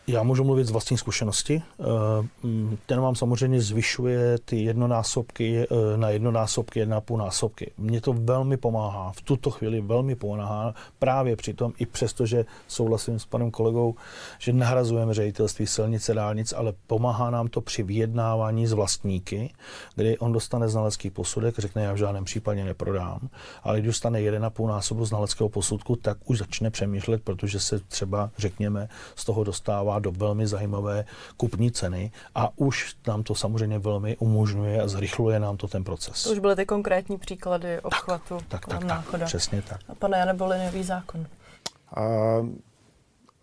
Já 0.09 0.23
můžu 0.23 0.43
mluvit 0.43 0.65
z 0.65 0.71
vlastní 0.71 0.97
zkušenosti. 0.97 1.61
Eh, 1.79 1.83
mm, 2.43 2.77
ten 2.85 3.01
vám 3.01 3.15
samozřejmě 3.15 3.61
zvyšuje 3.61 4.37
ty 4.45 4.63
jednonásobky 4.63 5.59
eh, 5.59 5.97
na 5.97 6.09
jednonásobky, 6.09 6.79
jedna 6.79 7.01
půl 7.01 7.17
násobky. 7.17 7.71
Mně 7.77 8.01
to 8.01 8.13
velmi 8.13 8.57
pomáhá, 8.57 9.11
v 9.11 9.21
tuto 9.21 9.51
chvíli 9.51 9.81
velmi 9.81 10.15
pomáhá, 10.15 10.73
právě 10.99 11.35
přitom 11.35 11.73
i 11.77 11.85
přesto, 11.85 12.25
že 12.25 12.45
souhlasím 12.67 13.19
s 13.19 13.25
panem 13.25 13.51
kolegou, 13.51 13.95
že 14.39 14.53
nahrazujeme 14.53 15.13
ředitelství 15.13 15.67
silnice 15.67 16.13
dálnic, 16.13 16.53
ale 16.53 16.73
pomáhá 16.87 17.29
nám 17.29 17.47
to 17.47 17.61
při 17.61 17.83
vyjednávání 17.83 18.67
s 18.67 18.73
vlastníky, 18.73 19.53
kdy 19.95 20.17
on 20.17 20.31
dostane 20.31 20.69
znalecký 20.69 21.09
posudek, 21.09 21.59
řekne, 21.59 21.83
já 21.83 21.93
v 21.93 21.97
žádném 21.97 22.23
případě 22.25 22.63
neprodám, 22.63 23.29
ale 23.63 23.79
když 23.79 23.87
dostane 23.87 24.19
1,5 24.19 24.67
násobu 24.67 25.05
znaleckého 25.05 25.49
posudku, 25.49 25.95
tak 25.95 26.17
už 26.25 26.37
začne 26.37 26.69
přemýšlet, 26.69 27.23
protože 27.23 27.59
se 27.59 27.79
třeba, 27.79 28.29
řekněme, 28.37 28.89
z 29.15 29.25
toho 29.25 29.43
dostává 29.43 29.98
do 29.99 30.11
velmi 30.11 30.47
zajímavé 30.47 31.05
kupní 31.37 31.71
ceny 31.71 32.11
a 32.35 32.49
už 32.55 32.95
nám 33.07 33.23
to 33.23 33.35
samozřejmě 33.35 33.79
velmi 33.79 34.17
umožňuje 34.17 34.81
a 34.81 34.87
zrychluje 34.87 35.39
nám 35.39 35.57
to 35.57 35.67
ten 35.67 35.83
proces. 35.83 36.23
To 36.23 36.31
už 36.31 36.39
byly 36.39 36.55
ty 36.55 36.65
konkrétní 36.65 37.17
příklady 37.17 37.79
obchvatu 37.81 38.37
tak, 38.47 38.65
tak, 38.65 38.85
tak, 38.85 39.05
tak, 39.11 39.23
přesně 39.25 39.61
tak. 39.61 39.79
A 39.89 39.95
pane 39.95 40.17
Jane, 40.17 40.33
byl 40.33 40.53
nový 40.65 40.83
zákon? 40.83 41.25
A 41.95 42.01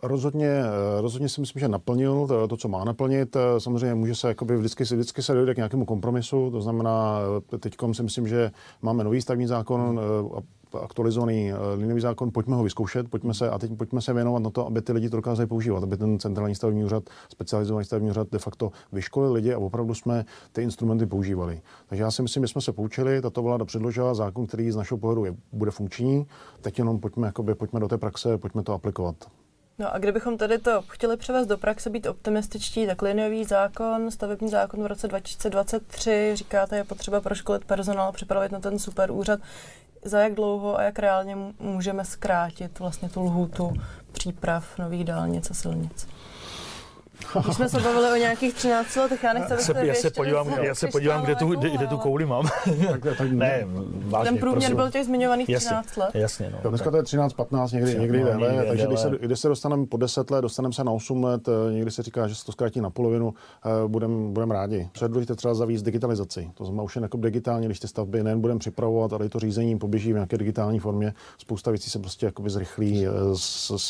Rozhodně, 0.03 0.62
rozhodně 1.01 1.29
si 1.29 1.40
myslím, 1.40 1.61
že 1.61 1.69
naplnil 1.69 2.27
to, 2.27 2.49
to, 2.49 2.57
co 2.57 2.69
má 2.69 2.85
naplnit. 2.85 3.37
Samozřejmě 3.59 3.95
může 3.95 4.14
se 4.14 4.29
jakoby 4.29 4.57
vždycky, 4.57 4.85
vždycky 4.85 5.23
se 5.23 5.35
dojde 5.35 5.55
k 5.55 5.57
nějakému 5.57 5.85
kompromisu, 5.85 6.51
to 6.51 6.61
znamená, 6.61 7.19
teď 7.61 7.77
si 7.92 8.03
myslím, 8.03 8.29
že 8.29 8.51
máme 8.83 9.05
nový 9.05 9.23
stavní 9.23 9.47
zákon 9.47 10.01
a 10.37 10.40
aktualizovaný 10.82 11.50
eh, 11.50 11.56
linový 11.76 12.00
zákon, 12.00 12.30
pojďme 12.32 12.56
ho 12.56 12.62
vyzkoušet, 12.62 13.10
pojďme 13.10 13.34
se, 13.34 13.50
a 13.50 13.58
teď 13.58 13.70
pojďme 13.76 14.00
se 14.00 14.12
věnovat 14.12 14.42
na 14.42 14.50
to, 14.50 14.66
aby 14.66 14.82
ty 14.82 14.92
lidi 14.92 15.10
to 15.10 15.16
dokázali 15.16 15.46
používat, 15.46 15.82
aby 15.82 15.96
ten 15.96 16.18
centrální 16.18 16.54
stavební 16.54 16.84
úřad, 16.84 17.02
specializovaný 17.28 17.84
stavební 17.84 18.10
úřad 18.10 18.28
de 18.32 18.38
facto 18.38 18.70
vyškolil 18.92 19.32
lidi 19.32 19.54
a 19.54 19.58
opravdu 19.58 19.94
jsme 19.94 20.24
ty 20.52 20.62
instrumenty 20.62 21.06
používali. 21.06 21.60
Takže 21.88 22.02
já 22.02 22.10
si 22.10 22.22
myslím, 22.22 22.44
že 22.44 22.48
jsme 22.48 22.60
se 22.60 22.72
poučili, 22.72 23.20
tato 23.20 23.42
vláda 23.42 23.64
předložila 23.64 24.14
zákon, 24.14 24.46
který 24.46 24.70
z 24.70 24.76
našeho 24.76 24.98
pohledu 24.98 25.24
je, 25.24 25.34
bude 25.52 25.70
funkční, 25.70 26.26
teď 26.60 26.78
jenom 26.78 27.00
pojďme, 27.00 27.26
jakoby, 27.26 27.54
pojďme 27.54 27.80
do 27.80 27.88
té 27.88 27.98
praxe, 27.98 28.38
pojďme 28.38 28.62
to 28.62 28.72
aplikovat. 28.72 29.16
No 29.78 29.94
a 29.94 29.98
kdybychom 29.98 30.38
tedy 30.38 30.58
to 30.58 30.82
chtěli 30.88 31.16
převést 31.16 31.46
do 31.46 31.58
praxe, 31.58 31.90
být 31.90 32.06
optimističtí, 32.06 32.86
tak 32.86 33.02
liniový 33.02 33.44
zákon, 33.44 34.10
stavební 34.10 34.48
zákon 34.48 34.82
v 34.82 34.86
roce 34.86 35.08
2023, 35.08 36.30
říkáte, 36.34 36.76
je 36.76 36.84
potřeba 36.84 37.20
proškolit 37.20 37.64
personál, 37.64 38.12
připravit 38.12 38.52
na 38.52 38.60
ten 38.60 38.78
super 38.78 39.10
úřad 39.10 39.40
za 40.09 40.21
jak 40.21 40.35
dlouho 40.35 40.79
a 40.79 40.83
jak 40.83 40.99
reálně 40.99 41.37
můžeme 41.61 42.05
zkrátit 42.05 42.79
vlastně 42.79 43.09
tu 43.09 43.23
lhůtu 43.23 43.73
příprav 44.12 44.79
nových 44.79 45.05
dálnic 45.05 45.51
a 45.51 45.55
silnic? 45.55 46.09
Když 47.44 47.57
jsme 47.57 47.68
se 47.68 47.81
bavili 47.81 48.12
o 48.12 48.16
nějakých 48.16 48.55
13 48.55 48.96
letech, 48.96 49.22
já 49.22 49.33
nechci, 49.33 49.52
abyste 49.52 49.87
já 49.87 49.94
se 49.94 50.11
podívám, 50.11 50.48
já 50.48 50.74
se 50.74 50.88
podívám, 50.88 51.22
kde 51.22 51.35
tu, 51.35 51.48
kde, 51.48 51.70
kde 51.70 51.87
tu 51.87 51.98
kouli 51.98 52.26
mám. 52.26 52.48
tak, 52.90 53.16
tak, 53.18 53.33
ne, 53.33 53.66
vážně, 54.05 54.31
Ten 54.31 54.40
průměr 54.40 54.61
prosím. 54.61 54.76
byl 54.76 54.90
těch 54.90 55.05
zmiňovaných 55.05 55.57
13 55.57 55.96
let. 55.96 56.11
Jasně, 56.14 56.52
no. 56.64 56.70
Dneska 56.70 56.90
to 56.90 56.96
je 56.96 57.02
13, 57.02 57.33
15, 57.33 57.72
někdy, 57.72 57.98
někdy 57.98 58.20
no, 58.20 58.24
déle, 58.24 58.64
takže 58.66 58.87
když 58.87 59.00
se, 59.00 59.11
když 59.20 59.40
se 59.40 59.48
dostaneme 59.48 59.87
po 59.87 59.96
10 59.96 60.31
let, 60.31 60.42
dostaneme 60.42 60.72
se 60.72 60.85
na 60.85 60.92
8 60.92 61.24
let, 61.24 61.48
eh, 61.48 61.72
někdy 61.72 61.90
se 61.90 62.02
říká, 62.02 62.29
že 62.29 62.35
se 62.35 62.44
to 62.44 62.52
zkrátí 62.52 62.81
na 62.81 62.90
polovinu, 62.90 63.35
eh, 63.66 63.88
budeme 63.88 64.14
budem 64.33 64.50
rádi. 64.50 64.88
Co 64.92 65.05
je 65.05 65.09
důležité 65.09 65.35
třeba 65.35 65.55
zavíst 65.55 65.85
digitalizaci. 65.85 66.50
To 66.55 66.64
znamená 66.64 66.83
už 66.83 66.96
jen 66.96 67.02
jako 67.02 67.16
digitálně, 67.16 67.66
když 67.66 67.81
ty 67.81 67.88
stavby 67.88 68.22
nejen 68.22 68.40
budeme 68.40 68.59
připravovat, 68.61 69.12
ale 69.12 69.26
i 69.26 69.29
to 69.29 69.38
řízení 69.38 69.79
poběží 69.79 70.12
v 70.12 70.14
nějaké 70.14 70.38
digitální 70.38 70.79
formě. 70.79 71.14
Spousta 71.38 71.70
věcí 71.70 71.90
se 71.90 71.98
prostě 71.98 72.26
jakoby 72.26 72.50
zrychlí, 72.50 73.07
eh, 73.07 73.11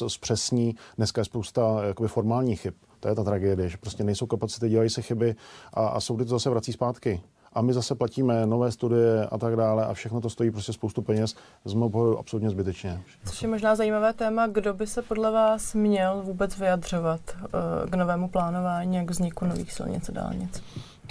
zpřesní. 0.09 0.77
Dneska 0.97 1.21
je 1.21 1.25
spousta 1.25 1.85
jakoby 1.85 2.09
formálních 2.09 2.61
chyb. 2.61 2.75
To 3.07 3.11
je 3.11 3.14
ta 3.14 3.25
tragédie, 3.25 3.69
že 3.69 3.77
prostě 3.77 4.05
nejsou 4.05 4.27
kapacity, 4.27 4.69
dělají 4.69 4.90
se 4.90 5.03
chyby 5.03 5.37
a, 5.75 5.87
a 5.87 6.01
soudy 6.01 6.25
to 6.25 6.31
zase 6.31 6.51
vrací 6.51 6.73
zpátky. 6.73 7.21
A 7.53 7.62
my 7.62 7.73
zase 7.73 7.95
platíme 7.95 8.47
nové 8.47 8.73
studie 8.73 9.27
a 9.27 9.38
tak 9.38 9.57
dále 9.57 9.87
a 9.87 9.95
všechno 9.95 10.21
to 10.21 10.31
stojí 10.31 10.51
prostě 10.51 10.73
spoustu 10.73 11.03
peněz. 11.03 11.35
Z 11.64 11.75
mého 11.75 11.90
pohledu 11.90 12.19
absolutně 12.19 12.51
zbytečně. 12.51 13.03
Což 13.27 13.42
je 13.42 13.49
možná 13.49 13.77
zajímavé 13.77 14.12
téma, 14.12 14.47
kdo 14.47 14.75
by 14.75 14.87
se 14.87 15.03
podle 15.03 15.31
vás 15.31 15.75
měl 15.75 16.23
vůbec 16.23 16.59
vyjadřovat 16.59 17.21
uh, 17.40 17.90
k 17.90 17.95
novému 17.95 18.29
plánování 18.29 18.99
a 18.99 19.05
k 19.05 19.11
vzniku 19.11 19.45
nových 19.45 19.73
silnic 19.73 20.09
a 20.09 20.12
dálnic? 20.12 20.62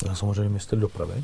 Já 0.08 0.16
samozřejmě 0.16 0.50
minister 0.50 0.80
dopravy. 0.80 1.24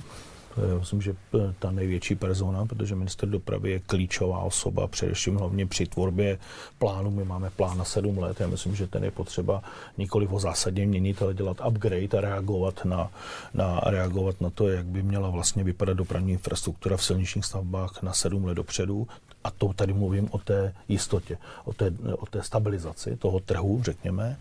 To 0.55 0.65
je, 0.65 0.79
myslím, 0.79 1.01
že 1.01 1.15
ta 1.59 1.71
největší 1.71 2.15
persona, 2.15 2.65
protože 2.65 2.95
minister 2.95 3.29
dopravy 3.29 3.71
je 3.71 3.79
klíčová 3.79 4.39
osoba, 4.39 4.87
především 4.87 5.35
hlavně 5.35 5.65
při 5.67 5.85
tvorbě 5.85 6.37
plánu. 6.77 7.11
My 7.11 7.23
máme 7.23 7.49
plán 7.49 7.77
na 7.77 7.85
sedm 7.85 8.17
let. 8.17 8.39
Já 8.39 8.47
myslím, 8.47 8.75
že 8.75 8.87
ten 8.87 9.03
je 9.03 9.11
potřeba 9.11 9.63
nikoli 9.97 10.25
ho 10.25 10.39
zásadně 10.39 10.85
měnit, 10.85 11.21
ale 11.21 11.33
dělat 11.33 11.57
upgrade 11.67 12.17
a 12.17 12.21
reagovat 12.21 12.85
na, 12.85 13.11
na, 13.53 13.79
reagovat 13.85 14.41
na 14.41 14.49
to, 14.49 14.67
jak 14.67 14.85
by 14.85 15.03
měla 15.03 15.29
vlastně 15.29 15.63
vypadat 15.63 15.97
dopravní 15.97 16.31
infrastruktura 16.31 16.97
v 16.97 17.03
silničních 17.03 17.45
stavbách 17.45 18.03
na 18.03 18.13
sedm 18.13 18.45
let 18.45 18.55
dopředu 18.55 19.07
a 19.43 19.51
to 19.51 19.73
tady 19.73 19.93
mluvím 19.93 20.27
o 20.32 20.38
té 20.38 20.73
jistotě, 20.88 21.38
o 21.65 21.73
té, 21.73 21.91
o 22.17 22.25
té 22.25 22.43
stabilizaci 22.43 23.17
toho 23.17 23.39
trhu, 23.39 23.84
řekněme. 23.84 24.38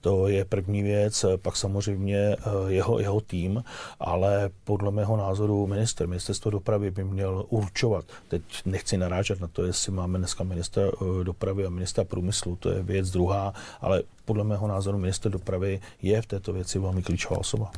To 0.00 0.28
je 0.28 0.44
první 0.44 0.82
věc, 0.82 1.24
pak 1.36 1.56
samozřejmě 1.56 2.18
eh, 2.18 2.36
jeho, 2.68 2.98
jeho 2.98 3.20
tým, 3.20 3.64
ale 4.00 4.50
podle 4.64 4.90
mého 4.90 5.16
názoru 5.16 5.66
minister, 5.66 6.06
ministerstvo 6.06 6.50
dopravy 6.50 6.90
by 6.90 7.04
měl 7.04 7.44
určovat, 7.48 8.04
teď 8.28 8.42
nechci 8.64 8.98
narážet 8.98 9.40
na 9.40 9.48
to, 9.48 9.64
jestli 9.64 9.92
máme 9.92 10.18
dneska 10.18 10.44
ministra 10.44 10.82
eh, 10.82 11.24
dopravy 11.24 11.66
a 11.66 11.70
ministra 11.70 12.04
průmyslu, 12.04 12.56
to 12.56 12.70
je 12.70 12.82
věc 12.82 13.10
druhá, 13.10 13.52
ale 13.80 14.02
podle 14.24 14.44
mého 14.44 14.68
názoru 14.68 14.98
minister 14.98 15.32
dopravy 15.32 15.80
je 16.02 16.22
v 16.22 16.26
této 16.26 16.52
věci 16.52 16.78
velmi 16.78 17.02
klíčová 17.02 17.38
osoba. 17.38 17.70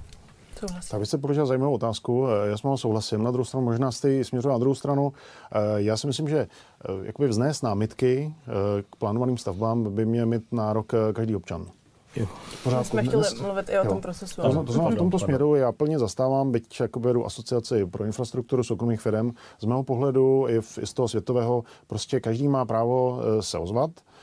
Souhlasím. 0.59 0.91
Tak 0.91 1.01
byste 1.01 1.19
položil 1.19 1.47
zajímavou 1.47 1.75
otázku. 1.75 2.27
Já 2.45 2.57
s 2.57 2.63
vámi 2.63 2.79
souhlasím. 2.79 3.23
Na 3.23 3.31
druhou 3.31 3.45
stranu 3.45 3.65
možná 3.65 3.93
jste 3.93 4.25
směřoval 4.25 4.55
na 4.55 4.61
druhou 4.61 4.75
stranu. 4.75 5.13
Eh, 5.53 5.59
já 5.77 5.97
si 5.97 6.07
myslím, 6.07 6.29
že 6.29 6.39
eh, 6.39 6.93
jakoby 7.03 7.29
vznést 7.29 7.63
námitky 7.63 8.35
eh, 8.35 8.53
k 8.91 8.97
plánovaným 8.97 9.39
stavbám 9.39 9.95
by 9.95 10.07
měl 10.07 10.27
mít 10.27 10.53
nárok 10.53 10.93
každý 11.13 11.37
občan. 11.37 11.67
Jo. 12.17 12.27
Pořádku. 12.65 12.85
jsme 12.85 13.03
chtěli 13.03 13.23
Dnes, 13.23 13.41
mluvit 13.41 13.69
i 13.69 13.79
o 13.79 13.85
jo. 13.85 13.91
tom 13.91 14.01
procesu. 14.01 14.43
To, 14.43 14.63
to 14.65 14.73
znamená, 14.73 14.95
v 14.95 14.99
tomto 14.99 15.19
směru 15.19 15.55
já 15.55 15.73
plně 15.73 15.99
zastávám, 15.99 16.53
byť 16.53 16.81
jako 16.81 17.01
vedu 17.01 17.27
asociaci 17.27 17.87
pro 17.87 18.05
infrastrukturu 18.05 18.65
soukromých 18.65 19.01
firm, 19.01 19.33
z 19.61 19.65
mého 19.65 19.83
pohledu 19.83 20.47
i, 20.49 20.61
v, 20.61 20.79
i 20.79 20.87
z 20.87 20.95
toho 20.95 21.09
světového, 21.09 21.65
prostě 21.87 22.21
každý 22.21 22.49
má 22.49 22.65
právo 22.65 23.21
se 23.41 23.59
ozvat 23.59 23.91
Eh, 23.91 24.18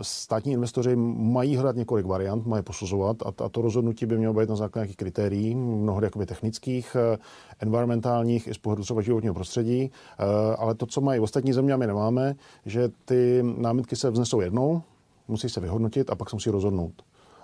státní 0.00 0.52
investoři 0.52 0.96
mají 0.96 1.56
hledat 1.56 1.76
několik 1.76 2.06
variant, 2.06 2.46
mají 2.46 2.62
posuzovat 2.62 3.16
a, 3.26 3.48
to 3.48 3.62
rozhodnutí 3.62 4.06
by 4.06 4.18
mělo 4.18 4.34
být 4.34 4.48
na 4.48 4.56
základě 4.56 4.82
nějakých 4.82 4.96
kritérií, 4.96 5.54
mnohdy 5.54 6.06
jakoby 6.06 6.26
technických, 6.26 6.96
eh, 6.96 7.18
environmentálních 7.60 8.48
i 8.48 8.54
z 8.54 8.58
pohledu 8.58 8.82
třeba 8.82 9.02
životního 9.02 9.34
prostředí, 9.34 9.90
eh, 9.90 10.24
ale 10.56 10.74
to, 10.74 10.86
co 10.86 11.00
mají 11.00 11.20
ostatní 11.20 11.52
země, 11.52 11.76
my 11.76 11.86
nemáme, 11.86 12.34
že 12.66 12.88
ty 13.04 13.42
námitky 13.58 13.96
se 13.96 14.10
vznesou 14.10 14.40
jednou, 14.40 14.82
musí 15.28 15.48
se 15.48 15.60
vyhodnotit 15.60 16.10
a 16.10 16.14
pak 16.14 16.30
se 16.30 16.36
musí 16.36 16.50
rozhodnout. 16.50 17.02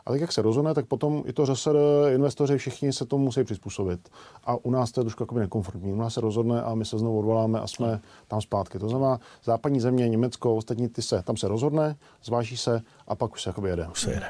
A 0.09 0.11
tak, 0.11 0.21
jak 0.21 0.33
se 0.33 0.43
rozhodne, 0.43 0.75
tak 0.75 0.87
potom 0.87 1.23
i 1.27 1.33
to 1.33 1.47
ŘSR, 1.47 1.77
investoři, 2.15 2.59
všichni 2.59 2.93
se 2.93 3.07
tomu 3.07 3.25
musí 3.25 3.45
přizpůsobit. 3.45 4.09
A 4.45 4.57
u 4.65 4.71
nás 4.71 4.93
to 4.93 5.01
je 5.01 5.05
trošku 5.05 5.39
nekomfortní. 5.39 5.93
U 5.93 5.97
nás 5.97 6.15
se 6.15 6.21
rozhodne 6.21 6.63
a 6.63 6.75
my 6.75 6.85
se 6.85 6.99
znovu 6.99 7.19
odvoláme 7.19 7.61
a 7.61 7.67
jsme 7.67 8.01
tam 8.29 8.41
zpátky. 8.41 8.79
To 8.79 8.89
znamená, 8.89 9.21
západní 9.45 9.81
země, 9.81 10.09
Německo, 10.09 10.57
ostatní 10.57 10.89
ty 10.89 11.03
se, 11.03 11.23
tam 11.23 11.37
se 11.37 11.49
rozhodne, 11.49 11.97
zváží 12.25 12.57
se 12.57 12.83
a 13.09 13.15
pak 13.15 13.33
už 13.33 13.43
se 13.43 13.51
jakoby 13.51 13.69
jede. 13.69 13.87
Už 13.93 14.01
se 14.01 14.11
jede. 14.11 14.27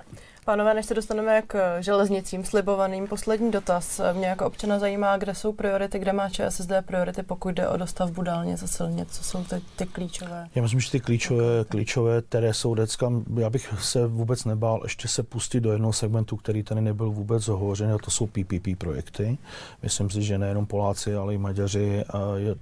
Pánové, 0.48 0.74
než 0.74 0.86
se 0.86 0.94
dostaneme 0.94 1.42
k 1.46 1.80
železnicím 1.82 2.44
slibovaným, 2.44 3.06
poslední 3.06 3.50
dotaz. 3.50 4.00
Mě 4.12 4.26
jako 4.26 4.46
občana 4.46 4.78
zajímá, 4.78 5.16
kde 5.16 5.34
jsou 5.34 5.52
priority, 5.52 5.98
kde 5.98 6.12
má 6.12 6.28
ČSSD 6.28 6.72
priority, 6.86 7.22
pokud 7.22 7.48
jde 7.48 7.68
o 7.68 7.76
dostavbu 7.76 8.22
dálnic 8.22 8.62
a 8.62 8.66
silnic. 8.66 9.08
Co 9.10 9.24
jsou 9.24 9.44
ty, 9.44 9.62
ty 9.76 9.86
klíčové? 9.86 10.46
Já 10.54 10.62
myslím, 10.62 10.80
že 10.80 10.90
ty 10.90 11.00
klíčové, 11.00 11.64
klíčové, 11.68 12.22
které 12.22 12.54
jsou 12.54 12.74
decka, 12.74 13.12
já 13.36 13.50
bych 13.50 13.74
se 13.78 14.06
vůbec 14.06 14.44
nebál 14.44 14.80
ještě 14.82 15.08
se 15.08 15.22
pustit 15.22 15.60
do 15.60 15.72
jednoho 15.72 15.92
segmentu, 15.92 16.36
který 16.36 16.62
tady 16.62 16.80
nebyl 16.80 17.10
vůbec 17.10 17.48
hovořen, 17.48 17.92
a 17.92 17.98
to 17.98 18.10
jsou 18.10 18.26
PPP 18.26 18.78
projekty. 18.78 19.38
Myslím 19.82 20.10
si, 20.10 20.22
že 20.22 20.38
nejenom 20.38 20.66
Poláci, 20.66 21.16
ale 21.16 21.34
i 21.34 21.38
Maďaři 21.38 22.04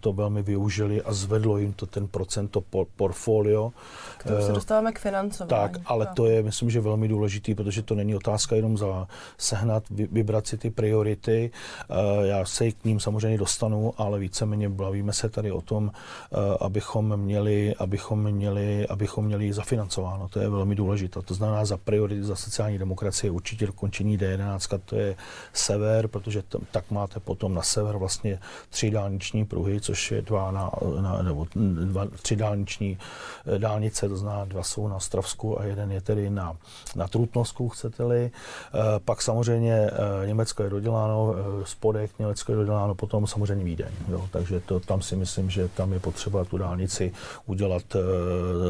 to 0.00 0.12
velmi 0.12 0.42
využili 0.42 1.02
a 1.02 1.12
zvedlo 1.12 1.58
jim 1.58 1.72
to 1.72 1.86
ten 1.86 2.08
procent, 2.08 2.48
to 2.48 2.62
portfolio. 2.96 3.72
K 4.18 4.22
tomu 4.22 4.42
se 4.42 4.50
eh, 4.50 4.54
dostáváme 4.54 4.92
k 4.92 4.98
financování. 4.98 5.72
Tak, 5.72 5.80
ale 5.86 6.05
to 6.14 6.26
je, 6.26 6.42
myslím, 6.42 6.70
že 6.70 6.80
velmi 6.80 7.08
důležitý, 7.08 7.54
protože 7.54 7.82
to 7.82 7.94
není 7.94 8.14
otázka 8.14 8.56
jenom 8.56 8.78
za 8.78 9.08
sehnat, 9.38 9.84
vybrat 9.90 10.46
si 10.46 10.58
ty 10.58 10.70
priority. 10.70 11.50
Eh, 11.90 12.26
já 12.26 12.44
se 12.44 12.72
k 12.72 12.84
ním 12.84 13.00
samozřejmě 13.00 13.38
dostanu, 13.38 13.94
ale 13.96 14.18
víceméně 14.18 14.68
bavíme 14.68 15.12
se 15.12 15.28
tady 15.28 15.52
o 15.52 15.60
tom, 15.60 15.90
eh, 15.90 16.36
abychom 16.60 17.16
měli, 17.16 17.74
abychom 17.78 18.30
měli, 18.30 18.86
abychom 18.86 19.24
měli 19.24 19.52
zafinancováno. 19.52 20.28
To 20.28 20.40
je 20.40 20.48
velmi 20.48 20.74
důležité. 20.74 21.22
To 21.22 21.34
znamená 21.34 21.64
za 21.64 21.76
priority 21.76 22.22
za 22.22 22.36
sociální 22.36 22.78
demokracie 22.78 23.30
určitě 23.30 23.66
dokončení 23.66 24.18
D11, 24.18 24.80
to 24.84 24.96
je 24.96 25.16
sever, 25.52 26.08
protože 26.08 26.42
tam, 26.42 26.60
tak 26.70 26.90
máte 26.90 27.20
potom 27.20 27.54
na 27.54 27.62
sever 27.62 27.96
vlastně 27.96 28.38
tři 28.70 28.90
dálniční 28.90 29.44
pruhy, 29.44 29.80
což 29.80 30.10
je 30.10 30.22
dva 30.22 30.50
na, 30.50 30.70
na 31.00 31.22
nebo 31.22 31.46
dva, 31.84 32.06
tři 32.22 32.36
dálniční 32.36 32.98
eh, 33.46 33.58
dálnice, 33.58 34.08
to 34.08 34.16
znamená 34.16 34.44
dva 34.44 34.62
jsou 34.62 34.88
na 34.88 35.00
Stravsku 35.00 35.60
a 35.60 35.64
jeden 35.64 35.92
je 35.92 35.95
tedy 36.00 36.30
na, 36.30 36.56
na 36.96 37.08
Trutnovsku, 37.08 37.68
chcete-li. 37.68 38.30
Eh, 38.30 38.80
pak 39.04 39.22
samozřejmě 39.22 39.74
eh, 39.74 40.26
Německo 40.26 40.62
je 40.62 40.70
doděláno, 40.70 41.34
eh, 41.34 41.66
spodek 41.66 42.18
Německo 42.18 42.52
je 42.52 42.56
doděláno, 42.56 42.94
potom 42.94 43.26
samozřejmě 43.26 43.64
Vídeň. 43.64 43.88
Jo. 44.08 44.28
Takže 44.32 44.60
to, 44.60 44.80
tam 44.80 45.02
si 45.02 45.16
myslím, 45.16 45.50
že 45.50 45.68
tam 45.68 45.92
je 45.92 46.00
potřeba 46.00 46.44
tu 46.44 46.58
dálnici 46.58 47.12
udělat 47.46 47.82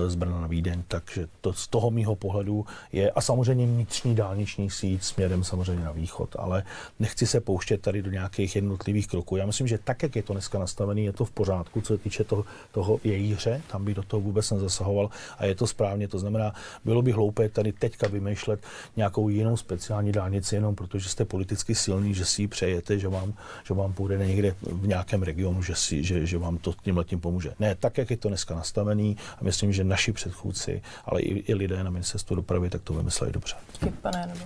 z 0.06 0.14
Brna 0.14 0.40
na 0.40 0.46
Vídeň. 0.46 0.82
Takže 0.88 1.26
to 1.40 1.52
z 1.52 1.68
toho 1.68 1.90
mýho 1.90 2.16
pohledu 2.16 2.66
je, 2.92 3.10
a 3.10 3.20
samozřejmě 3.20 3.66
vnitřní 3.66 4.14
dálniční 4.14 4.70
síť 4.70 5.02
směrem 5.02 5.44
samozřejmě 5.44 5.84
na 5.84 5.92
východ, 5.92 6.36
ale 6.38 6.62
nechci 6.98 7.26
se 7.26 7.40
pouštět 7.40 7.82
tady 7.82 8.02
do 8.02 8.10
nějakých 8.10 8.56
jednotlivých 8.56 9.08
kroků. 9.08 9.36
Já 9.36 9.46
myslím, 9.46 9.66
že 9.66 9.78
tak, 9.78 10.02
jak 10.02 10.16
je 10.16 10.22
to 10.22 10.32
dneska 10.32 10.58
nastavené, 10.58 11.00
je 11.00 11.12
to 11.12 11.24
v 11.24 11.30
pořádku, 11.30 11.80
co 11.80 11.94
se 11.94 11.98
týče 11.98 12.24
toho, 12.24 12.44
toho 12.72 13.00
jejíře, 13.04 13.62
tam 13.70 13.84
by 13.84 13.94
do 13.94 14.02
toho 14.02 14.20
vůbec 14.20 14.50
nezasahoval 14.50 15.10
a 15.38 15.46
je 15.46 15.54
to 15.54 15.66
správně. 15.66 16.08
To 16.08 16.18
znamená, 16.18 16.52
bylo 16.84 17.02
by 17.02 17.12
hloupé 17.16 17.48
tady 17.48 17.72
teďka 17.72 18.08
vymýšlet 18.08 18.60
nějakou 18.96 19.28
jinou 19.28 19.56
speciální 19.56 20.12
dálnici 20.12 20.54
jenom 20.54 20.74
protože 20.74 21.08
jste 21.08 21.24
politicky 21.24 21.74
silný, 21.74 22.14
že 22.14 22.24
si 22.24 22.42
ji 22.42 22.48
přejete, 22.48 22.98
že 22.98 23.08
vám, 23.08 23.34
že 23.64 23.74
vám 23.74 23.92
půjde 23.92 24.26
někde 24.26 24.54
v 24.62 24.86
nějakém 24.86 25.22
regionu, 25.22 25.62
že, 25.62 25.74
si, 25.74 26.04
že, 26.04 26.26
že 26.26 26.38
vám 26.38 26.58
to 26.58 26.74
tímhle 26.82 27.04
tím 27.04 27.20
pomůže. 27.20 27.54
Ne, 27.58 27.74
tak, 27.74 27.98
jak 27.98 28.10
je 28.10 28.16
to 28.16 28.28
dneska 28.28 28.54
nastavený 28.54 29.16
a 29.40 29.44
myslím, 29.44 29.72
že 29.72 29.84
naši 29.84 30.12
předchůdci, 30.12 30.82
ale 31.04 31.20
i, 31.20 31.52
i 31.52 31.54
lidé 31.54 31.84
na 31.84 31.90
ministerstvu 31.90 32.36
dopravy, 32.36 32.70
tak 32.70 32.82
to 32.82 32.94
vymysleli 32.94 33.32
dobře. 33.32 33.56
Pane, 34.02 34.26
nebo? 34.26 34.44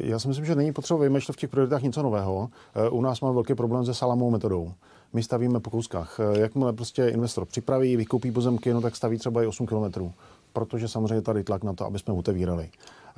Já 0.00 0.18
si 0.18 0.28
myslím, 0.28 0.44
že 0.44 0.54
není 0.54 0.72
potřeba 0.72 1.00
vymýšlet 1.00 1.34
v 1.34 1.36
těch 1.36 1.50
prioritách 1.50 1.82
něco 1.82 2.02
nového. 2.02 2.48
E, 2.74 2.88
u 2.88 3.00
nás 3.00 3.20
máme 3.20 3.34
velký 3.34 3.54
problém 3.54 3.84
se 3.84 3.94
salámovou 3.94 4.30
metodou. 4.30 4.72
My 5.12 5.22
stavíme 5.22 5.60
po 5.60 5.70
kouskách. 5.70 6.20
E, 6.20 6.38
jakmile 6.38 6.72
prostě 6.72 7.08
investor 7.08 7.46
připraví, 7.46 7.96
vykoupí 7.96 8.32
pozemky, 8.32 8.72
no 8.72 8.80
tak 8.80 8.96
staví 8.96 9.18
třeba 9.18 9.42
i 9.42 9.46
8 9.46 9.66
kilometrů 9.66 10.12
protože 10.56 10.88
samozřejmě 10.88 11.22
tady 11.22 11.44
tlak 11.44 11.64
na 11.64 11.72
to, 11.72 11.84
aby 11.86 11.98
jsme 11.98 12.14
otevírali. 12.14 12.68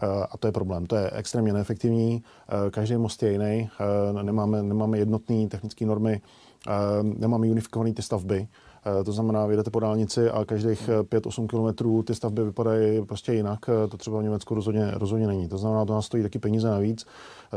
Eh, 0.02 0.26
a 0.30 0.36
to 0.38 0.48
je 0.48 0.52
problém. 0.52 0.86
To 0.86 0.96
je 0.96 1.10
extrémně 1.10 1.52
neefektivní. 1.52 2.22
Eh, 2.22 2.70
každý 2.70 2.96
most 2.96 3.22
je 3.22 3.32
jiný. 3.32 3.70
Eh, 4.18 4.22
nemáme, 4.22 4.62
nemáme 4.62 4.98
jednotné 4.98 5.48
technické 5.48 5.86
normy, 5.86 6.20
nemáme 7.02 7.46
unifikované 7.46 7.94
ty 7.94 8.02
stavby. 8.02 8.48
To 9.04 9.12
znamená, 9.12 9.46
vyjedete 9.46 9.70
po 9.70 9.80
dálnici 9.80 10.30
a 10.30 10.44
každých 10.44 10.90
5-8 11.02 11.48
kilometrů 11.48 12.02
ty 12.02 12.14
stavby 12.14 12.44
vypadají 12.44 13.04
prostě 13.06 13.32
jinak. 13.32 13.58
To 13.90 13.96
třeba 13.96 14.20
v 14.20 14.22
Německu 14.22 14.54
rozhodně, 14.54 14.90
rozhodně 14.94 15.26
není. 15.26 15.48
To 15.48 15.58
znamená, 15.58 15.84
to 15.84 15.92
nás 15.92 16.06
stojí 16.06 16.22
taky 16.22 16.38
peníze 16.38 16.68
navíc. 16.68 17.06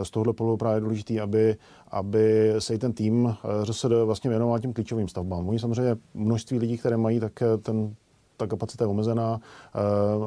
Z 0.04 0.12
tohohle 0.12 0.34
pohledu 0.34 0.58
právě 0.58 0.78
je 0.78 0.82
důležité, 0.82 1.22
aby, 1.22 1.58
aby 1.92 2.54
se 2.60 2.74
i 2.74 2.78
ten 2.78 2.94
tým 2.94 3.36
ŘSD 3.64 3.86
vlastně 4.06 4.30
věnoval 4.30 4.60
těm 4.60 4.74
klíčovým 4.74 5.08
stavbám. 5.08 5.50
Oni 5.50 5.60
samozřejmě 5.60 5.96
množství 6.14 6.60
lidí, 6.60 6.78
které 6.78 6.98
mají, 6.98 7.20
tak 7.20 7.44
ten 7.62 7.96
ta 8.42 8.48
kapacita 8.48 8.84
je 8.84 8.88
omezená. 8.88 9.40
Eh, 9.40 9.80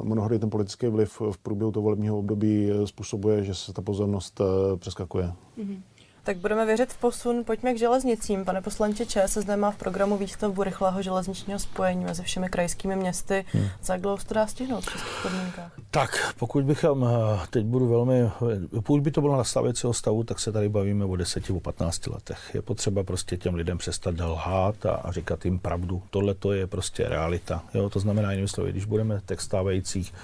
mnohdy 0.02 0.38
ten 0.38 0.50
politický 0.50 0.86
vliv 0.86 1.20
v 1.30 1.38
průběhu 1.38 1.72
toho 1.72 1.82
volebního 1.82 2.18
období 2.18 2.70
způsobuje, 2.84 3.44
že 3.44 3.54
se 3.54 3.72
ta 3.72 3.82
pozornost 3.82 4.40
eh, 4.40 4.76
přeskakuje. 4.76 5.32
Mm-hmm. 5.58 5.80
Tak 6.24 6.36
budeme 6.36 6.66
věřit 6.66 6.92
v 6.92 6.98
posun. 6.98 7.44
Pojďme 7.44 7.74
k 7.74 7.78
železnicím. 7.78 8.44
Pane 8.44 8.62
poslanče 8.62 9.06
ČSSD 9.06 9.48
má 9.56 9.70
v 9.70 9.76
programu 9.76 10.16
výstavbu 10.16 10.62
rychlého 10.62 11.02
železničního 11.02 11.58
spojení 11.58 12.04
mezi 12.04 12.22
všemi 12.22 12.48
krajskými 12.48 12.96
městy. 12.96 13.44
Hmm. 13.52 13.68
Za 13.82 13.92
jak 13.92 14.02
dlouho 14.02 14.18
to 14.28 14.34
dá 14.34 14.46
stihnout 14.46 14.84
v 14.84 14.92
českých 14.92 15.22
podmínkách? 15.22 15.72
Tak, 15.90 16.34
pokud 16.38 16.64
bychom, 16.64 17.08
teď 17.50 17.64
budu 17.64 17.88
velmi, 17.88 18.30
pokud 18.70 19.00
by 19.00 19.10
to 19.10 19.20
bylo 19.20 19.36
na 19.36 19.44
stavěcího 19.44 19.92
stavu, 19.92 20.24
tak 20.24 20.40
se 20.40 20.52
tady 20.52 20.68
bavíme 20.68 21.04
o 21.04 21.16
10, 21.16 21.50
o 21.50 21.60
15 21.60 22.06
letech. 22.06 22.50
Je 22.54 22.62
potřeba 22.62 23.02
prostě 23.02 23.36
těm 23.36 23.54
lidem 23.54 23.78
přestat 23.78 24.14
lhát 24.20 24.86
a, 24.86 24.94
a 24.94 25.12
říkat 25.12 25.44
jim 25.44 25.58
pravdu. 25.58 26.02
Tohle 26.10 26.34
to 26.34 26.52
je 26.52 26.66
prostě 26.66 27.08
realita. 27.08 27.62
Jo, 27.74 27.90
to 27.90 28.00
znamená, 28.00 28.30
jinými 28.30 28.48
slovy, 28.48 28.72
když 28.72 28.84
budeme 28.84 29.20
těch 29.26 29.40
stávajících 29.40 30.14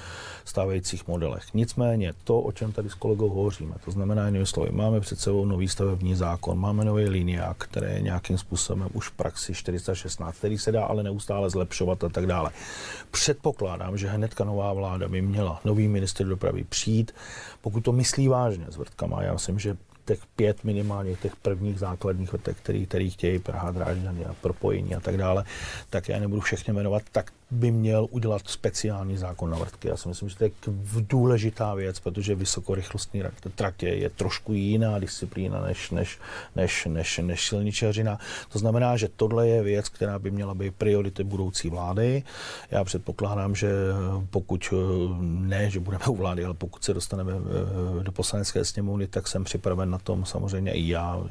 stávajících 0.44 1.08
modelech. 1.08 1.44
Nicméně 1.54 2.12
to, 2.24 2.40
o 2.40 2.52
čem 2.52 2.72
tady 2.72 2.90
s 2.90 2.94
kolegou 2.94 3.28
hovoříme, 3.28 3.74
to 3.84 3.90
znamená 3.90 4.26
jinými 4.26 4.46
slovy, 4.46 4.70
máme 4.72 5.00
před 5.00 5.20
sebou 5.20 5.44
nový 5.44 5.68
stavební 5.68 6.14
zákon, 6.14 6.58
máme 6.58 6.84
nový 6.84 7.04
linia, 7.04 7.54
které 7.58 7.92
je 7.92 8.00
nějakým 8.00 8.38
způsobem 8.38 8.88
už 8.92 9.08
v 9.08 9.12
praxi 9.12 9.54
416, 9.54 10.36
který 10.38 10.58
se 10.58 10.72
dá 10.72 10.84
ale 10.84 11.02
neustále 11.02 11.50
zlepšovat 11.50 12.04
a 12.04 12.08
tak 12.08 12.26
dále. 12.26 12.50
Předpokládám, 13.10 13.98
že 13.98 14.08
hnedka 14.08 14.44
nová 14.44 14.72
vláda 14.72 15.08
by 15.08 15.22
měla 15.22 15.60
nový 15.64 15.88
minister 15.88 16.26
dopravy 16.26 16.64
přijít, 16.68 17.12
pokud 17.60 17.80
to 17.80 17.92
myslí 17.92 18.28
vážně 18.28 18.66
s 18.68 18.76
vrtkama. 18.76 19.22
Já 19.22 19.32
myslím, 19.32 19.58
že 19.58 19.76
těch 20.04 20.26
pět 20.36 20.64
minimálně 20.64 21.16
těch 21.16 21.36
prvních 21.36 21.78
základních 21.78 22.32
vrtek, 22.32 22.56
který, 22.56 22.86
který 22.86 23.10
chtějí 23.10 23.38
Praha, 23.38 23.70
Drážďany 23.70 24.24
a 24.24 24.34
propojení 24.40 24.94
a 24.94 25.00
tak 25.00 25.16
dále, 25.16 25.44
tak 25.90 26.08
já 26.08 26.18
nebudu 26.18 26.40
všechny 26.40 26.74
jmenovat, 26.74 27.02
tak 27.12 27.32
by 27.50 27.70
měl 27.70 28.06
udělat 28.10 28.42
speciální 28.44 29.16
zákon 29.16 29.50
na 29.50 29.58
vrtky. 29.58 29.88
Já 29.88 29.96
si 29.96 30.08
myslím, 30.08 30.28
že 30.28 30.36
to 30.36 30.44
je 30.44 30.50
důležitá 31.00 31.74
věc, 31.74 32.00
protože 32.00 32.34
vysokorychlostní 32.34 33.22
tratě 33.54 33.88
je 33.88 34.10
trošku 34.10 34.52
jiná 34.52 34.98
disciplína 34.98 35.60
než, 35.60 35.90
než, 35.90 36.18
než, 36.56 36.86
než, 36.86 37.18
než 37.18 37.48
silničařina. 37.48 38.18
To 38.52 38.58
znamená, 38.58 38.96
že 38.96 39.08
tohle 39.16 39.48
je 39.48 39.62
věc, 39.62 39.88
která 39.88 40.18
by 40.18 40.30
měla 40.30 40.54
být 40.54 40.74
priority 40.74 41.24
budoucí 41.24 41.70
vlády. 41.70 42.22
Já 42.70 42.84
předpokládám, 42.84 43.54
že 43.54 43.72
pokud 44.30 44.74
ne, 45.20 45.70
že 45.70 45.80
budeme 45.80 46.04
u 46.06 46.16
vlády, 46.16 46.44
ale 46.44 46.54
pokud 46.54 46.84
se 46.84 46.94
dostaneme 46.94 47.32
eh, 47.32 48.04
do 48.04 48.12
poslanecké 48.12 48.64
sněmovny, 48.64 49.06
tak 49.06 49.28
jsem 49.28 49.44
připraven 49.44 49.90
na 49.90 49.98
tom 49.98 50.24
samozřejmě 50.24 50.72
i 50.72 50.88
já 50.88 51.22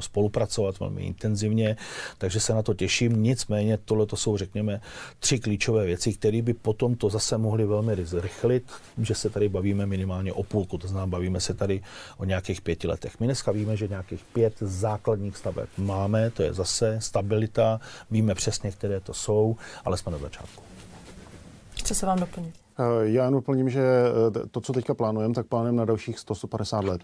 spolupracovat 0.00 0.80
velmi 0.80 1.02
intenzivně, 1.02 1.76
takže 2.18 2.40
se 2.40 2.54
na 2.54 2.62
to 2.62 2.74
těším. 2.74 3.22
Nicméně 3.22 3.78
tohle 3.84 4.06
to 4.06 4.16
jsou, 4.16 4.36
řekněme, 4.36 4.80
tři 5.18 5.38
klíčové 5.48 5.86
věci, 5.86 6.12
které 6.12 6.42
by 6.42 6.54
potom 6.54 6.94
to 6.94 7.08
zase 7.08 7.38
mohly 7.38 7.66
velmi 7.66 8.04
zrychlit, 8.04 8.64
že 8.98 9.14
se 9.14 9.30
tady 9.30 9.48
bavíme 9.48 9.86
minimálně 9.86 10.32
o 10.32 10.42
půlku, 10.42 10.78
to 10.78 10.88
znamená, 10.88 11.06
bavíme 11.06 11.40
se 11.40 11.54
tady 11.54 11.80
o 12.18 12.24
nějakých 12.24 12.60
pěti 12.60 12.88
letech. 12.88 13.20
My 13.20 13.26
dneska 13.26 13.52
víme, 13.52 13.76
že 13.76 13.88
nějakých 13.88 14.24
pět 14.32 14.54
základních 14.60 15.36
staveb 15.36 15.68
máme, 15.78 16.30
to 16.30 16.42
je 16.42 16.54
zase 16.54 16.98
stabilita, 17.00 17.80
víme 18.10 18.34
přesně, 18.34 18.70
které 18.70 19.00
to 19.00 19.14
jsou, 19.14 19.56
ale 19.84 19.96
jsme 19.96 20.12
na 20.12 20.18
začátku. 20.18 20.62
Chce 21.78 21.94
se 21.94 22.06
vám 22.06 22.20
doplnit? 22.20 22.54
Eh, 22.78 23.08
já 23.08 23.24
jen 23.24 23.32
doplním, 23.32 23.70
že 23.70 23.82
eh, 23.82 24.46
to, 24.50 24.60
co 24.60 24.72
teďka 24.72 24.94
plánujeme, 24.94 25.34
tak 25.34 25.46
plánujeme 25.46 25.78
na 25.78 25.84
dalších 25.84 26.18
150 26.18 26.84
let. 26.84 27.02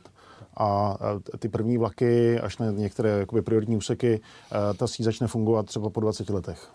A 0.57 0.97
eh, 1.35 1.39
ty 1.39 1.49
první 1.49 1.79
vlaky, 1.79 2.41
až 2.41 2.59
na 2.59 2.71
některé 2.71 3.11
jakoby, 3.11 3.43
prioritní 3.43 3.77
úseky, 3.77 4.21
ta 4.77 4.87
síť 4.87 5.05
začne 5.05 5.27
fungovat 5.27 5.67
třeba 5.67 5.91
po 5.91 6.01
20 6.01 6.31
letech. 6.31 6.69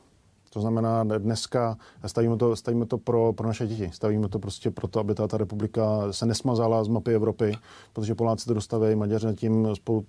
To 0.50 0.62
znamená, 0.62 1.04
dneska 1.04 1.78
stavíme 2.06 2.38
to, 2.38 2.56
stavíme 2.56 2.86
to 2.86 2.98
pro, 2.98 3.34
pro 3.34 3.48
naše 3.48 3.68
děti. 3.68 3.90
Stavíme 3.94 4.30
to 4.30 4.40
prostě 4.40 4.72
proto, 4.72 5.00
aby 5.00 5.16
ta, 5.16 5.28
ta 5.28 5.38
republika 5.38 5.84
se 6.12 6.26
nesmazala 6.26 6.84
z 6.84 6.88
mapy 6.88 7.16
Evropy, 7.16 7.56
protože 7.94 8.16
Poláci 8.16 8.46
to 8.46 8.54
dostaví, 8.54 8.96
Maďaři 8.96 9.26
nad 9.26 9.36
tím 9.36 9.76
spolu 9.76 10.06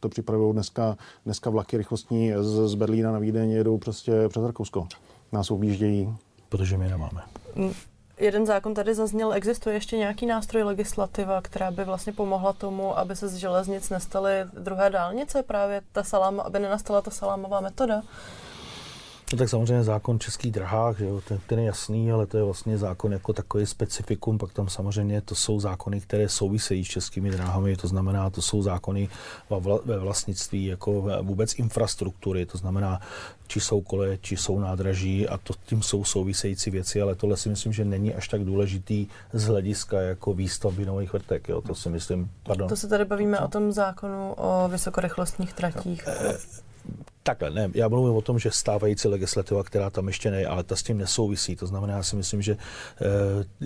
to 0.00 0.08
připravují. 0.08 0.52
Dneska, 0.52 0.96
dneska 1.24 1.50
vlaky 1.50 1.76
rychlostní 1.76 2.32
z, 2.40 2.68
z 2.68 2.74
Berlína 2.74 3.12
na 3.12 3.18
Vídeň 3.18 3.50
jedou 3.50 3.78
prostě 3.78 4.12
přes 4.28 4.42
Rakousko. 4.44 4.86
Nás 5.32 5.50
objíždějí. 5.50 6.14
Protože 6.48 6.78
my 6.78 6.88
nemáme. 6.88 7.22
Mm, 7.54 7.72
jeden 8.18 8.46
zákon 8.46 8.74
tady 8.74 8.94
zazněl, 8.94 9.32
existuje 9.32 9.76
ještě 9.76 9.96
nějaký 9.96 10.26
nástroj 10.26 10.62
legislativa, 10.62 11.42
která 11.42 11.70
by 11.70 11.84
vlastně 11.84 12.12
pomohla 12.12 12.52
tomu, 12.52 12.98
aby 12.98 13.16
se 13.16 13.28
z 13.28 13.34
železnic 13.34 13.90
nestaly 13.90 14.32
druhé 14.58 14.90
dálnice, 14.90 15.42
právě 15.42 15.82
ta 15.92 16.02
saláma, 16.02 16.42
aby 16.42 16.58
nenastala 16.58 17.02
ta 17.02 17.10
salámová 17.10 17.60
metoda? 17.60 18.02
No 19.32 19.38
tak 19.38 19.48
samozřejmě 19.48 19.84
zákon 19.84 20.18
českých 20.18 20.52
drahách, 20.52 20.98
že 20.98 21.04
jo, 21.04 21.20
ten, 21.28 21.40
ten 21.46 21.58
je 21.58 21.64
jasný, 21.64 22.12
ale 22.12 22.26
to 22.26 22.36
je 22.36 22.42
vlastně 22.42 22.78
zákon 22.78 23.12
jako 23.12 23.32
takový 23.32 23.66
specifikum, 23.66 24.38
pak 24.38 24.52
tam 24.52 24.68
samozřejmě 24.68 25.20
to 25.20 25.34
jsou 25.34 25.60
zákony, 25.60 26.00
které 26.00 26.28
souvisejí 26.28 26.84
s 26.84 26.88
českými 26.88 27.30
dráhami, 27.30 27.76
to 27.76 27.88
znamená, 27.88 28.30
to 28.30 28.42
jsou 28.42 28.62
zákony 28.62 29.08
ve 29.84 29.98
vlastnictví 29.98 30.64
jako 30.64 31.04
vůbec 31.22 31.54
infrastruktury, 31.54 32.46
to 32.46 32.58
znamená, 32.58 33.00
či 33.46 33.60
jsou 33.60 33.80
koleje, 33.80 34.18
či 34.18 34.36
jsou 34.36 34.58
nádraží 34.58 35.28
a 35.28 35.38
to 35.38 35.54
tím 35.66 35.82
jsou 35.82 36.04
související 36.04 36.70
věci, 36.70 37.02
ale 37.02 37.14
tohle 37.14 37.36
si 37.36 37.48
myslím, 37.48 37.72
že 37.72 37.84
není 37.84 38.14
až 38.14 38.28
tak 38.28 38.44
důležitý 38.44 39.06
z 39.32 39.44
hlediska 39.44 40.00
jako 40.00 40.34
výstavby 40.34 40.86
nových 40.86 41.12
vrtek, 41.12 41.48
jo, 41.48 41.60
to 41.60 41.74
si 41.74 41.90
myslím, 41.90 42.30
pardon. 42.42 42.68
To 42.68 42.76
se 42.76 42.88
tady 42.88 43.04
bavíme 43.04 43.40
o 43.40 43.48
tom 43.48 43.72
zákonu 43.72 44.32
o 44.32 44.68
vysokorychlostních 44.68 45.52
tratích. 45.52 46.06
No, 46.06 46.12
Takhle, 47.24 47.50
ne, 47.50 47.70
já 47.74 47.88
mluvím 47.88 48.16
o 48.16 48.22
tom, 48.22 48.38
že 48.38 48.50
stávající 48.50 49.08
legislativa, 49.08 49.62
která 49.62 49.90
tam 49.90 50.06
ještě 50.06 50.30
ne, 50.30 50.46
ale 50.46 50.62
ta 50.62 50.76
s 50.76 50.82
tím 50.82 50.98
nesouvisí. 50.98 51.56
To 51.56 51.66
znamená, 51.66 51.96
já 51.96 52.02
si 52.02 52.16
myslím, 52.16 52.42
že 52.42 52.52
eh, 52.52 53.06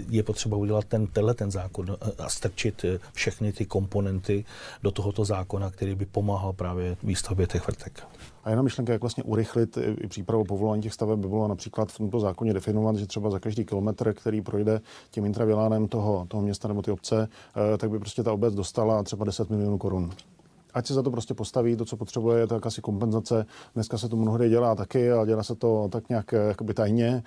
je 0.08 0.22
potřeba 0.22 0.56
udělat 0.56 0.84
ten, 0.84 1.06
tenhle 1.06 1.34
ten 1.34 1.50
zákon 1.50 1.86
eh, 1.90 2.22
a 2.22 2.28
strčit 2.28 2.84
eh, 2.84 2.98
všechny 3.12 3.52
ty 3.52 3.66
komponenty 3.66 4.44
do 4.82 4.90
tohoto 4.90 5.24
zákona, 5.24 5.70
který 5.70 5.94
by 5.94 6.06
pomáhal 6.06 6.52
právě 6.52 6.96
výstavbě 7.02 7.46
těch 7.46 7.66
vrtek. 7.66 8.02
A 8.44 8.50
jedna 8.50 8.62
myšlenka, 8.62 8.92
jak 8.92 9.02
vlastně 9.02 9.22
urychlit 9.22 9.78
i 10.00 10.06
přípravu 10.06 10.44
povolání 10.44 10.82
těch 10.82 10.94
staveb, 10.94 11.18
by 11.18 11.28
bylo 11.28 11.48
například 11.48 11.92
v 11.92 11.98
tomto 11.98 12.20
zákoně 12.20 12.54
definovat, 12.54 12.96
že 12.96 13.06
třeba 13.06 13.30
za 13.30 13.38
každý 13.38 13.64
kilometr, 13.64 14.12
který 14.14 14.40
projde 14.40 14.80
tím 15.10 15.24
intravilánem 15.24 15.88
toho, 15.88 16.26
toho 16.28 16.42
města 16.42 16.68
nebo 16.68 16.82
ty 16.82 16.90
obce, 16.90 17.28
tak 17.78 17.90
by 17.90 17.98
prostě 17.98 18.22
ta 18.22 18.32
obec 18.32 18.54
dostala 18.54 19.02
třeba 19.02 19.24
10 19.24 19.50
milionů 19.50 19.78
korun 19.78 20.12
ať 20.76 20.86
se 20.86 20.94
za 20.94 21.02
to 21.02 21.10
prostě 21.10 21.34
postaví, 21.34 21.76
to, 21.76 21.84
co 21.84 21.96
potřebuje, 21.96 22.40
je 22.40 22.46
tak 22.46 22.66
asi 22.66 22.80
kompenzace. 22.80 23.46
Dneska 23.74 23.98
se 23.98 24.08
to 24.08 24.16
mnohdy 24.16 24.48
dělá 24.48 24.74
taky 24.74 25.12
a 25.12 25.24
dělá 25.24 25.42
se 25.42 25.54
to 25.54 25.88
tak 25.92 26.08
nějak 26.08 26.32
eh, 26.32 26.36
jakoby 26.36 26.74
tajně, 26.74 27.22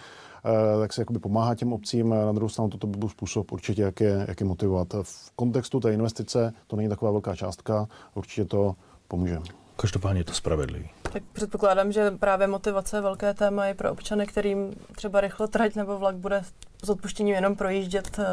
eh, 0.45 0.79
tak 0.79 0.93
se 0.93 1.01
jakoby 1.01 1.19
pomáhá 1.19 1.55
těm 1.55 1.73
obcím. 1.73 2.09
Na 2.09 2.31
druhou 2.31 2.49
stranu 2.49 2.69
toto 2.69 2.87
by 2.87 2.97
byl 2.97 3.09
způsob 3.09 3.51
určitě, 3.51 3.81
jak 3.81 3.99
je, 3.99 4.25
jak 4.27 4.39
je 4.39 4.45
motivovat. 4.45 4.87
V 5.01 5.31
kontextu 5.35 5.79
té 5.79 5.93
investice 5.93 6.53
to 6.67 6.75
není 6.75 6.89
taková 6.89 7.11
velká 7.11 7.35
částka, 7.35 7.87
určitě 8.15 8.45
to 8.45 8.75
pomůže. 9.07 9.58
Každopádně 9.81 10.19
je 10.19 10.23
to 10.23 10.33
spravedlivý. 10.33 10.89
Tak 11.01 11.23
předpokládám, 11.33 11.91
že 11.91 12.11
právě 12.11 12.47
motivace 12.47 12.97
je 12.97 13.01
velké 13.01 13.33
téma 13.33 13.67
i 13.67 13.73
pro 13.73 13.91
občany, 13.91 14.27
kterým 14.27 14.73
třeba 14.95 15.21
rychlo 15.21 15.47
trať 15.47 15.75
nebo 15.75 15.99
vlak 15.99 16.15
bude 16.15 16.43
s 16.83 16.89
odpuštěním 16.89 17.35
jenom 17.35 17.55
projíždět 17.55 18.19
uh, 18.19 18.25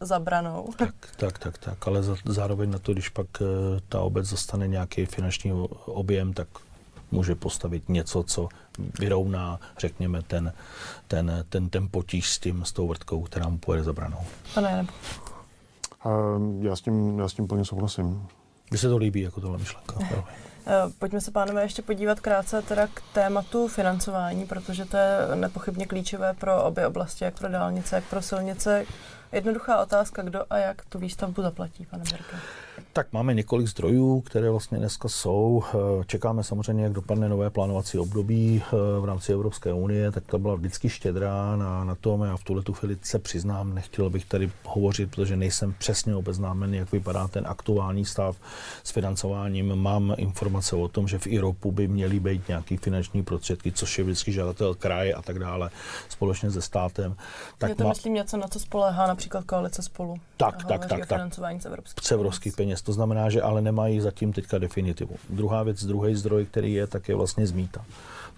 za 0.00 0.18
branou. 0.18 0.68
Tak, 0.76 0.94
tak, 1.16 1.38
tak, 1.38 1.58
tak, 1.58 1.86
ale 1.86 2.02
za, 2.02 2.16
zároveň 2.24 2.70
na 2.70 2.78
to, 2.78 2.92
když 2.92 3.08
pak 3.08 3.26
uh, 3.40 3.46
ta 3.88 4.00
obec 4.00 4.30
dostane 4.30 4.68
nějaký 4.68 5.06
finanční 5.06 5.52
objem, 5.84 6.32
tak 6.32 6.48
může 7.10 7.34
postavit 7.34 7.88
něco, 7.88 8.22
co 8.22 8.48
vyrovná, 9.00 9.60
řekněme, 9.78 10.22
ten, 10.22 10.52
ten, 11.08 11.44
ten, 11.48 11.68
ten 11.68 11.88
potíž 11.90 12.32
s 12.32 12.38
tím, 12.38 12.64
s 12.64 12.72
tou 12.72 12.88
vrtkou, 12.88 13.22
která 13.22 13.48
mu 13.48 13.58
pojede 13.58 13.84
za 13.84 13.92
branou. 13.92 14.20
Pane 14.54 14.76
nebo? 14.76 14.92
Já, 16.60 16.76
s 16.76 16.80
tím, 16.80 17.18
já 17.18 17.28
s 17.28 17.34
tím 17.34 17.46
plně 17.46 17.64
souhlasím. 17.64 18.28
Mně 18.70 18.78
se 18.78 18.88
to 18.88 18.96
líbí 18.96 19.20
jako 19.20 19.40
tohle 19.40 19.58
myšlenka. 19.58 20.24
Eh, 20.66 20.92
pojďme 20.98 21.20
se, 21.20 21.30
pánové, 21.30 21.62
ještě 21.62 21.82
podívat 21.82 22.20
krátce 22.20 22.62
teda 22.62 22.86
k 22.86 23.02
tématu 23.12 23.68
financování, 23.68 24.46
protože 24.46 24.84
to 24.84 24.96
je 24.96 25.18
nepochybně 25.34 25.86
klíčové 25.86 26.34
pro 26.34 26.64
obě 26.64 26.86
oblasti, 26.86 27.24
jak 27.24 27.38
pro 27.38 27.48
dálnice, 27.48 27.96
jak 27.96 28.04
pro 28.04 28.22
silnice. 28.22 28.84
Jednoduchá 29.32 29.82
otázka, 29.82 30.22
kdo 30.22 30.44
a 30.50 30.56
jak 30.56 30.84
tu 30.84 30.98
výstavbu 30.98 31.42
zaplatí, 31.42 31.86
pane 31.86 32.04
Berke? 32.10 32.36
Tak 32.92 33.12
máme 33.12 33.34
několik 33.34 33.66
zdrojů, 33.66 34.20
které 34.20 34.50
vlastně 34.50 34.78
dneska 34.78 35.08
jsou. 35.08 35.62
Eh, 35.74 36.04
čekáme 36.06 36.44
samozřejmě, 36.44 36.84
jak 36.84 36.92
dopadne 36.92 37.28
nové 37.28 37.50
plánovací 37.50 37.98
období 37.98 38.62
eh, 38.62 39.00
v 39.00 39.04
rámci 39.04 39.32
Evropské 39.32 39.72
unie, 39.72 40.12
tak 40.12 40.24
to 40.26 40.38
byla 40.38 40.54
vždycky 40.54 40.88
štědrá 40.88 41.56
na, 41.56 41.84
na 41.84 41.94
tom. 41.94 42.22
Já 42.22 42.36
v 42.36 42.44
tuhle 42.44 42.62
tu 42.62 42.72
chvíli 42.72 42.96
se 43.02 43.18
přiznám, 43.18 43.74
nechtěl 43.74 44.10
bych 44.10 44.24
tady 44.24 44.50
hovořit, 44.64 45.10
protože 45.10 45.36
nejsem 45.36 45.74
přesně 45.78 46.16
obeznámen, 46.16 46.74
jak 46.74 46.92
vypadá 46.92 47.28
ten 47.28 47.46
aktuální 47.46 48.04
stav 48.04 48.36
s 48.84 48.90
financováním. 48.90 49.74
Mám 49.74 50.14
informace 50.16 50.76
o 50.76 50.88
tom, 50.88 51.08
že 51.08 51.18
v 51.18 51.26
Iropu 51.26 51.72
by 51.72 51.88
měly 51.88 52.20
být 52.20 52.48
nějaké 52.48 52.76
finanční 52.76 53.22
prostředky, 53.22 53.72
což 53.72 53.98
je 53.98 54.04
vždycky 54.04 54.32
žadatel 54.32 54.74
kraje 54.74 55.14
a 55.14 55.22
tak 55.22 55.38
dále, 55.38 55.70
společně 56.08 56.50
se 56.50 56.62
státem. 56.62 57.16
Tak 57.58 57.68
je 57.68 57.74
to, 57.74 57.84
má... 57.84 57.88
myslím, 57.88 58.14
něco, 58.14 58.36
na 58.36 58.48
co 58.48 58.60
spolehá 58.60 59.06
například 59.06 59.44
koalice 59.44 59.82
spolu. 59.82 60.20
Tak, 60.40 60.64
tak, 60.64 60.86
tak. 60.86 61.06
Financování 61.06 61.60
z 61.60 61.66
evropských, 61.66 62.04
z 62.04 62.12
evropských 62.12 62.56
peněz. 62.56 62.82
To 62.82 62.92
znamená, 62.92 63.30
že 63.30 63.42
ale 63.42 63.62
nemají 63.62 64.00
zatím 64.00 64.32
teďka 64.32 64.58
definitivu. 64.58 65.16
Druhá 65.30 65.62
věc, 65.62 65.84
druhý 65.84 66.14
zdroj, 66.14 66.46
který 66.46 66.72
je, 66.72 66.86
tak 66.86 67.08
je 67.08 67.14
vlastně 67.14 67.46
zmíta. 67.46 67.84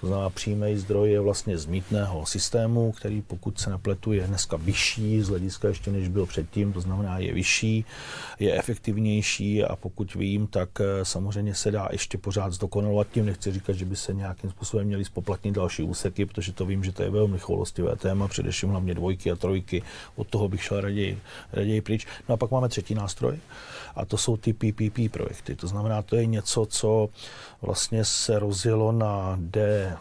To 0.03 0.07
znamená, 0.07 0.31
přímý 0.31 0.77
zdroj 0.77 1.11
je 1.11 1.21
vlastně 1.21 1.59
z 1.59 1.67
mítného 1.67 2.27
systému, 2.27 2.93
který 2.93 3.23
pokud 3.23 3.61
se 3.61 3.71
nepletu, 3.71 4.12
je 4.12 4.27
dneska 4.27 4.57
vyšší 4.57 5.23
z 5.23 5.29
hlediska 5.29 5.69
ještě 5.69 5.91
než 5.91 6.09
byl 6.09 6.27
předtím, 6.27 6.73
to 6.73 6.81
znamená, 6.81 7.19
je 7.19 7.35
vyšší, 7.35 7.85
je 8.38 8.59
efektivnější 8.59 9.65
a 9.65 9.77
pokud 9.77 10.15
vím, 10.15 10.47
tak 10.47 10.69
eh, 10.81 11.05
samozřejmě 11.05 11.55
se 11.55 11.71
dá 11.71 11.88
ještě 11.93 12.19
pořád 12.19 12.53
zdokonalovat. 12.53 13.07
Tím 13.12 13.27
nechci 13.27 13.53
říkat, 13.53 13.73
že 13.73 13.85
by 13.85 13.97
se 13.97 14.15
nějakým 14.15 14.51
způsobem 14.51 14.87
měli 14.87 15.05
spoplatnit 15.05 15.55
další 15.55 15.83
úseky, 15.83 16.27
protože 16.27 16.53
to 16.53 16.67
vím, 16.67 16.85
že 16.85 16.93
to 16.93 17.03
je 17.03 17.11
velmi 17.11 17.38
choulostivé 17.38 17.97
téma, 17.97 18.29
především 18.29 18.69
hlavně 18.69 18.95
dvojky 18.95 19.31
a 19.31 19.37
trojky, 19.37 19.83
od 20.17 20.27
toho 20.29 20.49
bych 20.49 20.62
šel 20.62 20.81
raději, 20.81 21.19
raději 21.53 21.81
pryč. 21.92 22.07
No 22.28 22.35
a 22.35 22.37
pak 22.37 22.50
máme 22.50 22.68
třetí 22.68 22.94
nástroj 22.94 23.38
a 23.96 24.05
to 24.05 24.16
jsou 24.16 24.37
ty 24.37 24.52
PPP 24.52 25.12
projekty. 25.12 25.57
To 25.57 25.66
znamená, 25.66 26.02
to 26.02 26.16
je 26.16 26.26
něco, 26.26 26.66
co 26.66 27.09
vlastně 27.62 28.05
se 28.05 28.38
rozjelo 28.38 28.92
na 28.92 29.37
D 29.40 29.96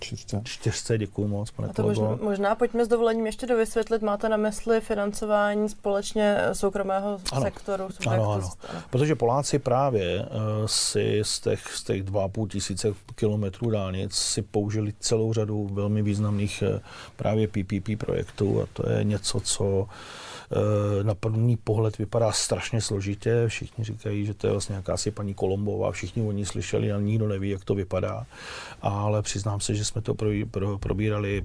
čtyřce. 0.00 0.40
Čtyřce, 0.44 0.98
děkuji 0.98 1.28
moc, 1.28 1.50
pane 1.50 1.68
A 1.68 1.72
to 1.72 1.82
možná, 1.82 2.18
možná 2.22 2.54
pojďme 2.54 2.84
s 2.84 2.88
dovolením 2.88 3.26
ještě 3.26 3.46
dovysvětlit. 3.46 4.02
Máte 4.02 4.28
na 4.28 4.36
mysli 4.36 4.80
financování 4.80 5.68
společně 5.68 6.36
soukromého 6.52 7.20
ano. 7.32 7.42
sektoru? 7.42 7.88
Ano, 8.06 8.32
ano. 8.32 8.50
ano. 8.68 8.82
Protože 8.90 9.14
Poláci 9.14 9.58
právě 9.58 10.20
uh, 10.20 10.26
si 10.66 11.20
z 11.22 11.40
těch, 11.40 11.66
z 11.66 11.82
těch 11.82 12.04
2,5 12.04 12.48
tisíce 12.48 12.94
kilometrů 13.14 13.70
dálnic 13.70 14.14
si 14.14 14.42
použili 14.42 14.92
celou 15.00 15.32
řadu 15.32 15.68
velmi 15.72 16.02
významných 16.02 16.62
uh, 16.74 16.80
právě 17.16 17.48
PPP 17.48 17.98
projektů 17.98 18.62
a 18.62 18.66
to 18.72 18.90
je 18.90 19.04
něco, 19.04 19.40
co 19.40 19.88
Eh, 19.88 20.27
na 21.02 21.14
první 21.14 21.56
pohled 21.56 21.98
vypadá 21.98 22.32
strašně 22.32 22.80
složitě. 22.80 23.44
Všichni 23.48 23.84
říkají, 23.84 24.26
že 24.26 24.34
to 24.34 24.46
je 24.46 24.50
vlastně 24.50 24.76
jakási 24.76 25.10
paní 25.10 25.34
Kolombová, 25.34 25.92
všichni 25.92 26.22
o 26.22 26.32
ní 26.32 26.44
slyšeli 26.44 26.92
a 26.92 27.00
nikdo 27.00 27.28
neví, 27.28 27.50
jak 27.50 27.64
to 27.64 27.74
vypadá. 27.74 28.26
Ale 28.82 29.22
přiznám 29.22 29.60
se, 29.60 29.74
že 29.74 29.84
jsme 29.84 30.00
to 30.00 30.14
probírali 30.80 31.44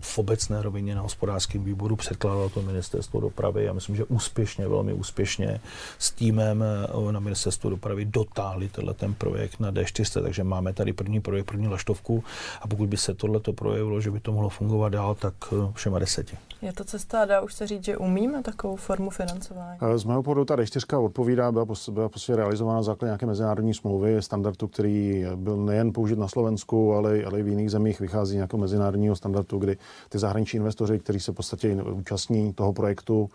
v 0.00 0.18
obecné 0.18 0.62
rovině 0.62 0.94
na 0.94 1.02
hospodářském 1.02 1.64
výboru, 1.64 1.96
předkládalo 1.96 2.48
to 2.48 2.62
ministerstvo 2.62 3.20
dopravy 3.20 3.68
a 3.68 3.72
myslím, 3.72 3.96
že 3.96 4.04
úspěšně, 4.04 4.68
velmi 4.68 4.92
úspěšně 4.92 5.60
s 5.98 6.10
týmem 6.10 6.64
eh, 7.08 7.12
na 7.12 7.20
ministerstvu 7.20 7.70
dopravy 7.70 8.04
dotáhli 8.04 8.68
tenhle 8.68 8.94
ten 8.94 9.14
projekt 9.14 9.60
na 9.60 9.72
D400, 9.72 10.22
takže 10.22 10.44
máme 10.44 10.72
tady 10.72 10.92
první 10.92 11.20
projekt, 11.20 11.46
první 11.46 11.68
laštovku 11.68 12.24
a 12.60 12.68
pokud 12.68 12.88
by 12.88 12.96
se 12.96 13.14
tohleto 13.14 13.52
projevilo, 13.52 14.00
že 14.00 14.10
by 14.10 14.20
to 14.20 14.32
mohlo 14.32 14.48
fungovat 14.48 14.88
dál, 14.88 15.14
tak 15.14 15.34
eh, 15.52 15.72
všema 15.74 15.98
deseti. 15.98 16.36
Je 16.62 16.72
to 16.72 16.84
cesta, 16.84 17.24
dá 17.24 17.40
už 17.40 17.54
se 17.54 17.66
říct, 17.66 17.84
že 17.84 17.96
umíme 17.96 18.39
takovou 18.42 18.76
formu 18.76 19.10
financování? 19.10 19.78
Z 19.96 20.04
mého 20.04 20.22
pohledu 20.22 20.44
ta 20.44 20.56
D4 20.56 21.04
odpovídá, 21.04 21.52
byla, 21.52 21.66
byla 21.90 22.08
prostě 22.08 22.36
realizována 22.36 22.76
na 22.76 22.82
základě 22.82 23.08
nějaké 23.08 23.26
mezinárodní 23.26 23.74
smlouvy, 23.74 24.22
standardu, 24.22 24.68
který 24.68 25.24
byl 25.36 25.56
nejen 25.56 25.92
použit 25.92 26.18
na 26.18 26.28
Slovensku, 26.28 26.94
ale, 26.94 27.24
ale 27.24 27.40
i 27.40 27.42
v 27.42 27.48
jiných 27.48 27.70
zemích 27.70 28.00
vychází 28.00 28.36
nějakého 28.36 28.60
mezinárodního 28.60 29.16
standardu, 29.16 29.58
kdy 29.58 29.76
ty 30.08 30.18
zahraniční 30.18 30.56
investoři, 30.56 30.98
kteří 30.98 31.20
se 31.20 31.32
v 31.32 31.34
podstatě 31.34 31.82
účastní 31.82 32.52
toho 32.52 32.72
projektu, 32.72 33.28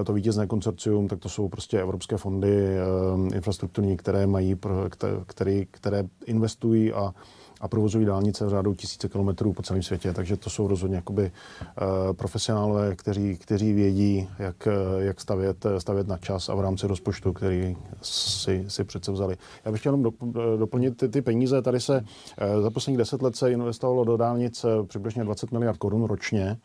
eh, 0.00 0.04
to 0.04 0.12
vítězné 0.12 0.46
konsorcium, 0.46 1.08
tak 1.08 1.18
to 1.18 1.28
jsou 1.28 1.48
prostě 1.48 1.80
evropské 1.80 2.16
fondy 2.16 2.66
eh, 2.66 3.34
infrastrukturní, 3.34 3.96
které 3.96 4.26
mají, 4.26 4.56
které, 5.26 5.64
které 5.64 6.04
investují 6.26 6.92
a 6.92 7.14
a 7.64 7.68
provozují 7.68 8.06
dálnice 8.06 8.46
v 8.46 8.48
řádu 8.48 8.74
tisíce 8.74 9.08
kilometrů 9.08 9.52
po 9.52 9.62
celém 9.62 9.82
světě, 9.82 10.12
takže 10.12 10.36
to 10.36 10.50
jsou 10.50 10.68
rozhodně 10.68 10.96
jakoby 10.96 11.22
uh, 11.22 12.12
profesionálové, 12.12 12.96
kteří, 12.96 13.36
kteří 13.36 13.72
vědí, 13.72 14.28
jak, 14.38 14.68
jak 14.98 15.20
stavět, 15.20 15.66
stavět 15.78 16.08
na 16.08 16.18
čas 16.18 16.48
a 16.48 16.54
v 16.54 16.60
rámci 16.60 16.86
rozpočtu, 16.86 17.32
který 17.32 17.76
si, 18.02 18.64
si 18.68 18.84
přece 18.84 19.12
vzali. 19.12 19.36
Já 19.64 19.72
bych 19.72 19.80
chtěl 19.80 19.92
jenom 19.92 20.12
doplnit 20.58 20.96
ty, 20.96 21.08
ty 21.08 21.22
peníze. 21.22 21.62
Tady 21.62 21.80
se 21.80 22.04
za 22.62 22.70
posledních 22.70 22.98
deset 22.98 23.22
let 23.22 23.36
se 23.36 23.52
investovalo 23.52 24.04
do 24.04 24.16
dálnic 24.16 24.64
eh, 24.64 24.86
přibližně 24.86 25.24
20 25.24 25.52
miliard 25.52 25.78
korun 25.78 26.04
ročně. 26.04 26.56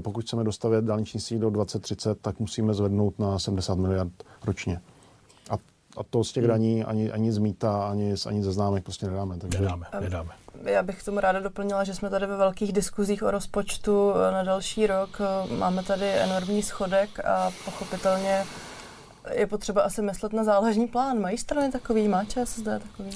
Pokud 0.00 0.24
chceme 0.24 0.44
dostavět 0.44 0.84
dálniční 0.84 1.20
síť 1.20 1.38
do 1.38 1.50
2030, 1.50 2.20
tak 2.20 2.40
musíme 2.40 2.74
zvednout 2.74 3.18
na 3.18 3.38
70 3.38 3.78
miliard 3.78 4.12
ročně 4.44 4.80
a 5.50 5.56
to 6.10 6.24
z 6.24 6.32
těch 6.32 6.44
hmm. 6.44 6.50
daní 6.50 6.84
ani, 6.84 7.12
ani 7.12 7.32
z 7.32 7.38
mýta, 7.38 7.88
ani, 7.90 8.14
ani 8.26 8.42
ze 8.42 8.52
známek 8.52 8.84
prostě 8.84 9.06
nedáme. 9.06 9.38
Takže... 9.38 9.58
Nedáme, 9.60 9.86
nedáme. 10.00 10.30
Já 10.64 10.82
bych 10.82 11.02
k 11.02 11.04
tomu 11.04 11.20
ráda 11.20 11.40
doplnila, 11.40 11.84
že 11.84 11.94
jsme 11.94 12.10
tady 12.10 12.26
ve 12.26 12.36
velkých 12.36 12.72
diskuzích 12.72 13.22
o 13.22 13.30
rozpočtu 13.30 14.12
eh, 14.14 14.32
na 14.32 14.42
další 14.42 14.86
rok. 14.86 15.20
Eh, 15.20 15.56
máme 15.56 15.82
tady 15.82 16.10
enormní 16.10 16.62
schodek 16.62 17.24
a 17.24 17.50
pochopitelně 17.64 18.44
je 19.34 19.46
potřeba 19.46 19.82
asi 19.82 20.02
myslet 20.02 20.32
na 20.32 20.44
záložní 20.44 20.86
plán. 20.88 21.20
Mají 21.20 21.38
strany 21.38 21.72
takový, 21.72 22.08
má 22.08 22.24
ČSSD 22.24 22.64
takový? 22.64 23.10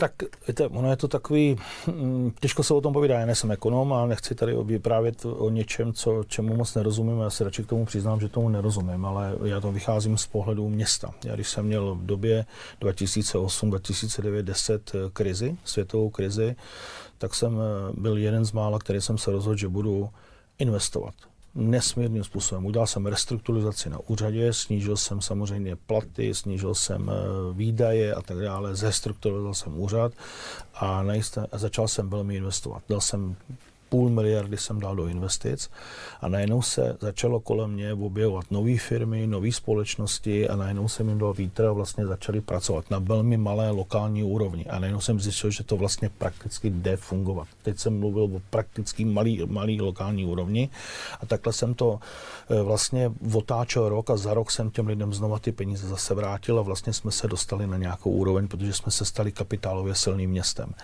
Tak 0.00 0.12
víte, 0.48 0.68
ono 0.68 0.90
je 0.90 0.96
to 0.96 1.08
takový, 1.08 1.56
hm, 1.86 2.30
těžko 2.40 2.62
se 2.62 2.74
o 2.74 2.80
tom 2.80 2.92
povídá, 2.92 3.20
já 3.20 3.26
nejsem 3.26 3.50
ekonom 3.50 3.92
a 3.92 4.06
nechci 4.06 4.34
tady 4.34 4.56
vyprávět 4.64 5.24
o 5.24 5.50
něčem, 5.50 5.92
co, 5.92 6.24
čemu 6.24 6.56
moc 6.56 6.74
nerozumím, 6.74 7.20
já 7.20 7.30
se 7.30 7.44
radši 7.44 7.64
k 7.64 7.66
tomu 7.66 7.84
přiznám, 7.84 8.20
že 8.20 8.28
tomu 8.28 8.48
nerozumím, 8.48 9.04
ale 9.04 9.36
já 9.44 9.60
to 9.60 9.72
vycházím 9.72 10.18
z 10.18 10.26
pohledu 10.26 10.68
města. 10.68 11.10
Já 11.24 11.34
když 11.34 11.48
jsem 11.48 11.66
měl 11.66 11.94
v 11.94 12.06
době 12.06 12.46
2008, 12.80 13.70
2009, 13.70 14.42
10 14.42 14.92
krizi, 15.12 15.56
světovou 15.64 16.10
krizi, 16.10 16.56
tak 17.18 17.34
jsem 17.34 17.58
eh, 17.58 17.92
byl 18.00 18.16
jeden 18.16 18.44
z 18.44 18.52
mála, 18.52 18.78
který 18.78 19.00
jsem 19.00 19.18
se 19.18 19.30
rozhodl, 19.30 19.56
že 19.56 19.68
budu 19.68 20.10
investovat 20.58 21.14
nesmírným 21.54 22.24
způsobem. 22.24 22.66
Udělal 22.66 22.86
jsem 22.86 23.06
restrukturizaci 23.06 23.90
na 23.90 23.98
úřadě, 24.06 24.52
snížil 24.52 24.96
jsem 24.96 25.20
samozřejmě 25.20 25.76
platy, 25.76 26.34
snížil 26.34 26.74
jsem 26.74 27.10
eh, 27.10 27.14
výdaje 27.52 28.14
a 28.14 28.22
tak 28.22 28.38
dále, 28.38 28.74
zestrukturizoval 28.74 29.54
jsem 29.54 29.80
úřad 29.80 30.12
a, 30.74 31.02
najistě, 31.02 31.40
a 31.52 31.58
začal 31.58 31.88
jsem 31.88 32.10
velmi 32.10 32.36
investovat. 32.36 32.82
Dal 32.88 33.00
jsem 33.00 33.36
půl 33.88 34.10
miliardy 34.10 34.56
jsem 34.56 34.80
dal 34.80 34.96
do 34.96 35.06
investic 35.06 35.70
a 36.20 36.28
najednou 36.28 36.62
se 36.62 36.96
začalo 37.00 37.40
kolem 37.40 37.70
mě 37.70 37.92
objevovat 37.92 38.50
nové 38.50 38.76
firmy, 38.78 39.26
nové 39.26 39.52
společnosti 39.52 40.48
a 40.48 40.56
najednou 40.56 40.88
jsem 40.88 41.08
jim 41.08 41.18
dal 41.18 41.34
vítr 41.34 41.64
a 41.64 41.72
vlastně 41.72 42.06
začali 42.06 42.40
pracovat 42.40 42.90
na 42.90 42.98
velmi 42.98 43.36
malé 43.36 43.70
lokální 43.70 44.24
úrovni 44.24 44.64
a 44.66 44.78
najednou 44.78 45.00
jsem 45.00 45.20
zjistil, 45.20 45.50
že 45.50 45.64
to 45.64 45.76
vlastně 45.76 46.08
prakticky 46.08 46.70
jde 46.70 46.96
fungovat. 46.96 47.48
Teď 47.62 47.78
jsem 47.78 47.98
mluvil 47.98 48.22
o 48.22 48.40
prakticky 48.50 49.04
malý, 49.04 49.42
malý 49.46 49.80
lokální 49.80 50.24
úrovni 50.24 50.68
a 51.20 51.26
takhle 51.26 51.52
jsem 51.52 51.74
to 51.74 52.00
eh, 52.50 52.62
vlastně 52.62 53.12
otáčel 53.34 53.88
rok 53.88 54.10
a 54.10 54.16
za 54.16 54.34
rok 54.34 54.50
jsem 54.50 54.70
těm 54.70 54.86
lidem 54.86 55.14
znova 55.14 55.38
ty 55.38 55.52
peníze 55.52 55.88
zase 55.88 56.14
vrátil 56.14 56.58
a 56.58 56.62
vlastně 56.62 56.92
jsme 56.92 57.10
se 57.10 57.28
dostali 57.28 57.66
na 57.66 57.76
nějakou 57.76 58.10
úroveň, 58.10 58.48
protože 58.48 58.72
jsme 58.72 58.92
se 58.92 59.04
stali 59.04 59.32
kapitálově 59.32 59.94
silným 59.94 60.30
městem. 60.30 60.74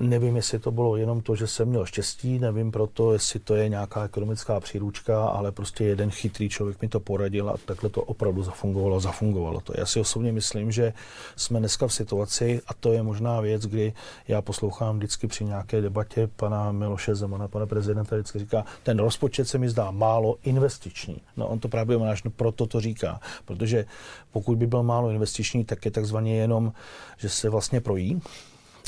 Nevím, 0.00 0.36
jestli 0.36 0.58
to 0.58 0.70
bylo 0.70 0.96
jenom 0.96 1.20
to, 1.20 1.36
že 1.36 1.46
jsem 1.46 1.68
měl 1.68 1.86
štěstí, 1.86 2.38
nevím 2.38 2.72
proto, 2.72 3.12
jestli 3.12 3.40
to 3.40 3.54
je 3.54 3.68
nějaká 3.68 4.04
ekonomická 4.04 4.60
příručka, 4.60 5.24
ale 5.24 5.52
prostě 5.52 5.84
jeden 5.84 6.10
chytrý 6.10 6.48
člověk 6.48 6.82
mi 6.82 6.88
to 6.88 7.00
poradil 7.00 7.50
a 7.50 7.54
takhle 7.64 7.90
to 7.90 8.02
opravdu 8.02 8.42
zafungovalo, 8.42 9.00
zafungovalo 9.00 9.60
to. 9.60 9.72
Já 9.76 9.86
si 9.86 10.00
osobně 10.00 10.32
myslím, 10.32 10.72
že 10.72 10.92
jsme 11.36 11.58
dneska 11.58 11.86
v 11.86 11.92
situaci, 11.92 12.60
a 12.66 12.74
to 12.74 12.92
je 12.92 13.02
možná 13.02 13.40
věc, 13.40 13.66
kdy 13.66 13.92
já 14.28 14.42
poslouchám 14.42 14.96
vždycky 14.96 15.26
při 15.26 15.44
nějaké 15.44 15.80
debatě 15.80 16.28
pana 16.36 16.72
Miloše 16.72 17.14
Zemana, 17.14 17.48
pana 17.48 17.66
prezidenta, 17.66 18.16
vždycky 18.16 18.38
říká, 18.38 18.64
ten 18.82 18.98
rozpočet 18.98 19.48
se 19.48 19.58
mi 19.58 19.68
zdá 19.68 19.90
málo 19.90 20.36
investiční. 20.42 21.16
No 21.36 21.48
on 21.48 21.58
to 21.58 21.68
právě 21.68 21.98
máš, 21.98 22.22
no 22.22 22.30
proto 22.30 22.66
to 22.66 22.80
říká, 22.80 23.20
protože 23.44 23.86
pokud 24.32 24.58
by 24.58 24.66
byl 24.66 24.82
málo 24.82 25.10
investiční, 25.10 25.64
tak 25.64 25.84
je 25.84 25.90
takzvaně 25.90 26.36
jenom, 26.36 26.72
že 27.18 27.28
se 27.28 27.48
vlastně 27.48 27.80
projí, 27.80 28.20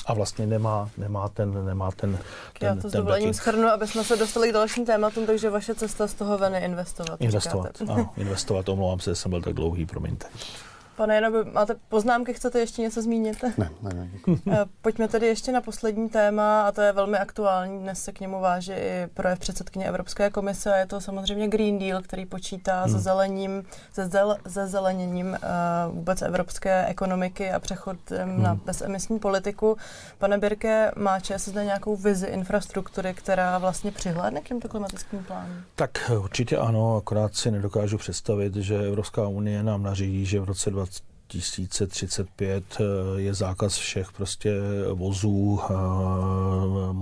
a 0.06 0.14
vlastně 0.14 0.46
nemá, 0.46 0.90
nemá 0.98 1.28
ten, 1.28 1.66
nemá 1.66 1.90
ten, 1.90 2.18
ten 2.58 2.68
Já 2.68 2.82
to 2.82 2.90
s 2.90 2.92
dovolením 2.92 3.34
schrnu, 3.34 3.68
aby 3.68 3.86
jsme 3.86 4.04
se 4.04 4.16
dostali 4.16 4.48
k 4.48 4.52
dalším 4.52 4.86
tématům, 4.86 5.26
takže 5.26 5.50
vaše 5.50 5.74
cesta 5.74 6.06
z 6.06 6.14
toho 6.14 6.38
ven 6.38 6.54
je 6.54 6.60
investovat. 6.60 7.20
Investovat, 7.20 7.82
ano, 7.88 8.10
investovat, 8.16 8.68
omlouvám 8.68 9.00
se, 9.00 9.14
jsem 9.14 9.30
byl 9.30 9.42
tak 9.42 9.52
dlouhý, 9.52 9.86
promiňte. 9.86 10.26
Pane 11.00 11.14
Janovi, 11.14 11.50
máte 11.52 11.74
poznámky, 11.88 12.34
chcete 12.34 12.60
ještě 12.60 12.82
něco 12.82 13.02
zmínit? 13.02 13.42
Ne, 13.42 13.70
ne, 13.82 13.90
ne. 13.94 14.10
Eh, 14.52 14.64
pojďme 14.82 15.08
tedy 15.08 15.26
ještě 15.26 15.52
na 15.52 15.60
poslední 15.60 16.08
téma, 16.08 16.62
a 16.62 16.72
to 16.72 16.80
je 16.80 16.92
velmi 16.92 17.18
aktuální. 17.18 17.78
Dnes 17.78 18.04
se 18.04 18.12
k 18.12 18.20
němu 18.20 18.40
váží 18.40 18.72
i 18.72 19.06
projev 19.14 19.38
předsedkyně 19.38 19.86
Evropské 19.86 20.30
komise 20.30 20.74
a 20.74 20.76
je 20.76 20.86
to 20.86 21.00
samozřejmě 21.00 21.48
Green 21.48 21.78
Deal, 21.78 22.02
který 22.02 22.26
počítá 22.26 22.82
hmm. 22.82 22.92
se 22.92 22.98
zelením, 22.98 23.62
se, 23.92 24.06
zel, 24.06 24.36
se 24.46 24.66
zeleněním 24.66 25.26
uh, 25.26 25.94
vůbec 25.94 26.22
evropské 26.22 26.86
ekonomiky 26.86 27.50
a 27.50 27.58
přechodem 27.58 28.28
hmm. 28.30 28.42
na 28.42 28.54
bezemisní 28.54 29.18
politiku. 29.18 29.76
Pane 30.18 30.38
Birke, 30.38 30.90
má 30.96 31.20
ČSSD 31.20 31.54
nějakou 31.54 31.96
vizi 31.96 32.26
infrastruktury, 32.26 33.14
která 33.14 33.58
vlastně 33.58 33.92
přihlédne 33.92 34.40
k 34.40 34.48
těmto 34.48 34.68
klimatickým 34.68 35.24
plánům? 35.24 35.56
Tak 35.74 36.10
určitě 36.22 36.56
ano, 36.56 36.96
akorát 36.96 37.34
si 37.34 37.50
nedokážu 37.50 37.98
představit, 37.98 38.56
že 38.56 38.86
Evropská 38.86 39.28
unie 39.28 39.62
nám 39.62 39.82
nařídí, 39.82 40.26
že 40.26 40.40
v 40.40 40.44
roce 40.44 40.70
20 40.70 40.89
2035 41.32 42.64
eh, 42.80 42.84
je 43.20 43.34
zákaz 43.34 43.76
všech 43.76 44.12
prostě 44.12 44.54
vozů 44.92 45.60
eh, 45.62 45.74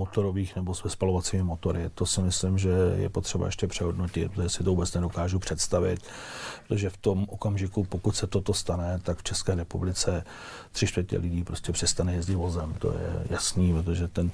motorových 0.09 0.55
nebo 0.55 0.73
s 0.73 0.89
spalovacími 0.89 1.43
motory. 1.43 1.89
To 1.95 2.05
si 2.05 2.21
myslím, 2.21 2.57
že 2.57 2.69
je 2.95 3.09
potřeba 3.09 3.45
ještě 3.45 3.67
přehodnotit, 3.67 4.31
protože 4.31 4.49
si 4.49 4.63
to 4.63 4.69
vůbec 4.69 4.93
nedokážu 4.93 5.39
představit, 5.39 5.99
protože 6.67 6.89
v 6.89 6.97
tom 6.97 7.25
okamžiku, 7.29 7.83
pokud 7.83 8.15
se 8.15 8.27
toto 8.27 8.53
stane, 8.53 8.99
tak 9.03 9.17
v 9.17 9.23
České 9.23 9.55
republice 9.55 10.23
tři 10.71 10.87
čtvrtě 10.87 11.17
lidí 11.17 11.43
prostě 11.43 11.71
přestane 11.71 12.13
jezdit 12.13 12.35
vozem. 12.35 12.73
To 12.79 12.87
je 12.87 13.25
jasný, 13.29 13.73
protože 13.73 14.07
ten 14.07 14.31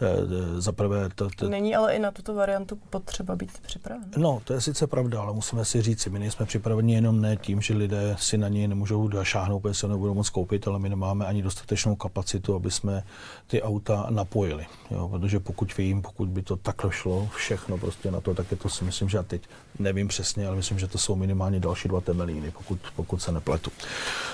eh, 0.00 0.60
zaprvé... 0.60 1.08
To, 1.14 1.28
to, 1.36 1.48
Není 1.48 1.76
ale 1.76 1.94
i 1.94 1.98
na 1.98 2.10
tuto 2.10 2.34
variantu 2.34 2.78
potřeba 2.90 3.36
být 3.36 3.50
připraven. 3.60 4.10
No, 4.16 4.40
to 4.44 4.52
je 4.52 4.60
sice 4.60 4.86
pravda, 4.86 5.20
ale 5.20 5.32
musíme 5.32 5.64
si 5.64 5.82
říct, 5.82 6.06
my 6.06 6.18
nejsme 6.18 6.46
připraveni 6.46 6.94
jenom 6.94 7.20
ne 7.20 7.36
tím, 7.36 7.60
že 7.60 7.74
lidé 7.74 8.16
si 8.18 8.38
na 8.38 8.48
něj 8.48 8.68
nemůžou 8.68 9.10
šáhnou, 9.22 9.60
protože 9.60 9.74
se 9.74 9.88
nebudou 9.88 10.14
moc 10.14 10.28
koupit, 10.30 10.68
ale 10.68 10.78
my 10.78 10.88
nemáme 10.88 11.26
ani 11.26 11.42
dostatečnou 11.42 11.96
kapacitu, 11.96 12.54
aby 12.54 12.70
jsme 12.70 13.02
ty 13.46 13.62
auta 13.62 14.06
napojili. 14.10 14.66
Jo, 14.90 15.08
protože 15.18 15.40
pokud 15.40 15.76
vím, 15.76 16.02
pokud 16.02 16.28
by 16.28 16.42
to 16.42 16.56
takhle 16.56 16.92
šlo, 16.92 17.28
všechno 17.36 17.78
prostě 17.78 18.10
na 18.10 18.20
to, 18.20 18.34
tak 18.34 18.50
je 18.50 18.56
to 18.56 18.68
si 18.68 18.84
myslím, 18.84 19.08
že 19.08 19.16
já 19.16 19.22
teď 19.22 19.42
nevím 19.78 20.08
přesně, 20.08 20.46
ale 20.46 20.56
myslím, 20.56 20.78
že 20.78 20.88
to 20.88 20.98
jsou 20.98 21.16
minimálně 21.16 21.60
další 21.60 21.88
dva 21.88 22.00
temelíny, 22.00 22.50
pokud, 22.50 22.78
pokud 22.96 23.22
se 23.22 23.32
nepletu. 23.32 23.70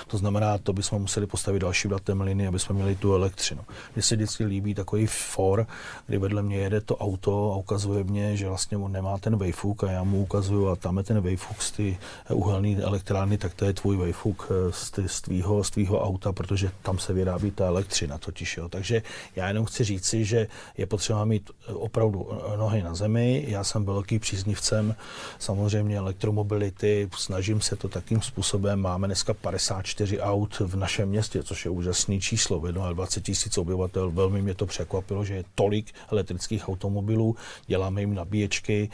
To 0.07 0.17
znamená, 0.17 0.57
to 0.57 0.73
bychom 0.73 1.01
museli 1.01 1.27
postavit 1.27 1.59
další 1.59 1.87
dva 1.87 1.99
temelíny, 1.99 2.47
aby 2.47 2.59
jsme 2.59 2.75
měli 2.75 2.95
tu 2.95 3.13
elektřinu. 3.13 3.61
Mně 3.95 4.03
se 4.03 4.15
vždycky 4.15 4.45
líbí 4.45 4.73
takový 4.73 5.07
for, 5.07 5.67
kdy 6.07 6.17
vedle 6.17 6.43
mě 6.43 6.57
jede 6.57 6.81
to 6.81 6.97
auto 6.97 7.53
a 7.53 7.55
ukazuje 7.55 8.03
mě, 8.03 8.37
že 8.37 8.47
vlastně 8.47 8.77
on 8.77 8.91
nemá 8.91 9.17
ten 9.17 9.37
vejfuk 9.37 9.83
a 9.83 9.91
já 9.91 10.03
mu 10.03 10.21
ukazuju 10.21 10.67
a 10.67 10.75
tam 10.75 10.97
je 10.97 11.03
ten 11.03 11.21
vejfuk 11.21 11.61
z 11.61 11.71
ty 11.71 11.97
uhelné 12.33 12.75
elektrárny, 12.81 13.37
tak 13.37 13.53
to 13.53 13.65
je 13.65 13.73
tvůj 13.73 13.97
vejfuk 13.97 14.51
eh, 14.51 14.71
z, 14.71 14.91
ty, 14.91 15.09
z, 15.09 15.21
tvýho, 15.21 15.63
z 15.63 15.69
tvýho 15.69 16.01
auta, 16.01 16.33
protože 16.33 16.71
tam 16.81 16.99
se 16.99 17.13
vyrábí 17.13 17.51
ta 17.51 17.65
elektřina 17.65 18.17
totiž. 18.17 18.57
Jo. 18.57 18.69
Takže 18.69 19.01
já 19.35 19.47
jenom 19.47 19.65
chci 19.65 19.83
říci, 19.83 20.25
že 20.25 20.47
je 20.77 20.85
potřeba 20.85 21.25
mít 21.25 21.51
eh, 21.67 21.73
opravdu 21.73 22.29
eh, 22.31 22.57
nohy 22.57 22.83
na 22.83 22.95
zemi. 22.95 23.45
Já 23.47 23.63
jsem 23.63 23.85
velký 23.85 24.19
příznivcem 24.19 24.95
samozřejmě 25.39 25.97
elektromobility, 25.97 27.09
snažím 27.17 27.61
se 27.61 27.75
to 27.75 27.87
takým 27.87 28.21
způsobem. 28.21 28.81
Máme 28.81 29.07
dneska 29.07 29.33
54 29.33 30.19
aut 30.19 30.59
v 30.59 30.75
našem 30.75 31.09
městě, 31.09 31.43
což 31.43 31.65
je 31.65 31.71
úžasný 31.71 32.21
číslo. 32.21 32.59
V 32.59 32.71
20 32.71 33.23
tisíc 33.23 33.57
obyvatel. 33.57 34.11
Velmi 34.11 34.41
mě 34.41 34.55
to 34.55 34.65
překvapilo, 34.65 35.25
že 35.25 35.33
je 35.33 35.43
tolik 35.55 35.93
elektrických 36.11 36.69
automobilů. 36.69 37.35
Děláme 37.67 38.01
jim 38.01 38.13
nabíječky, 38.13 38.89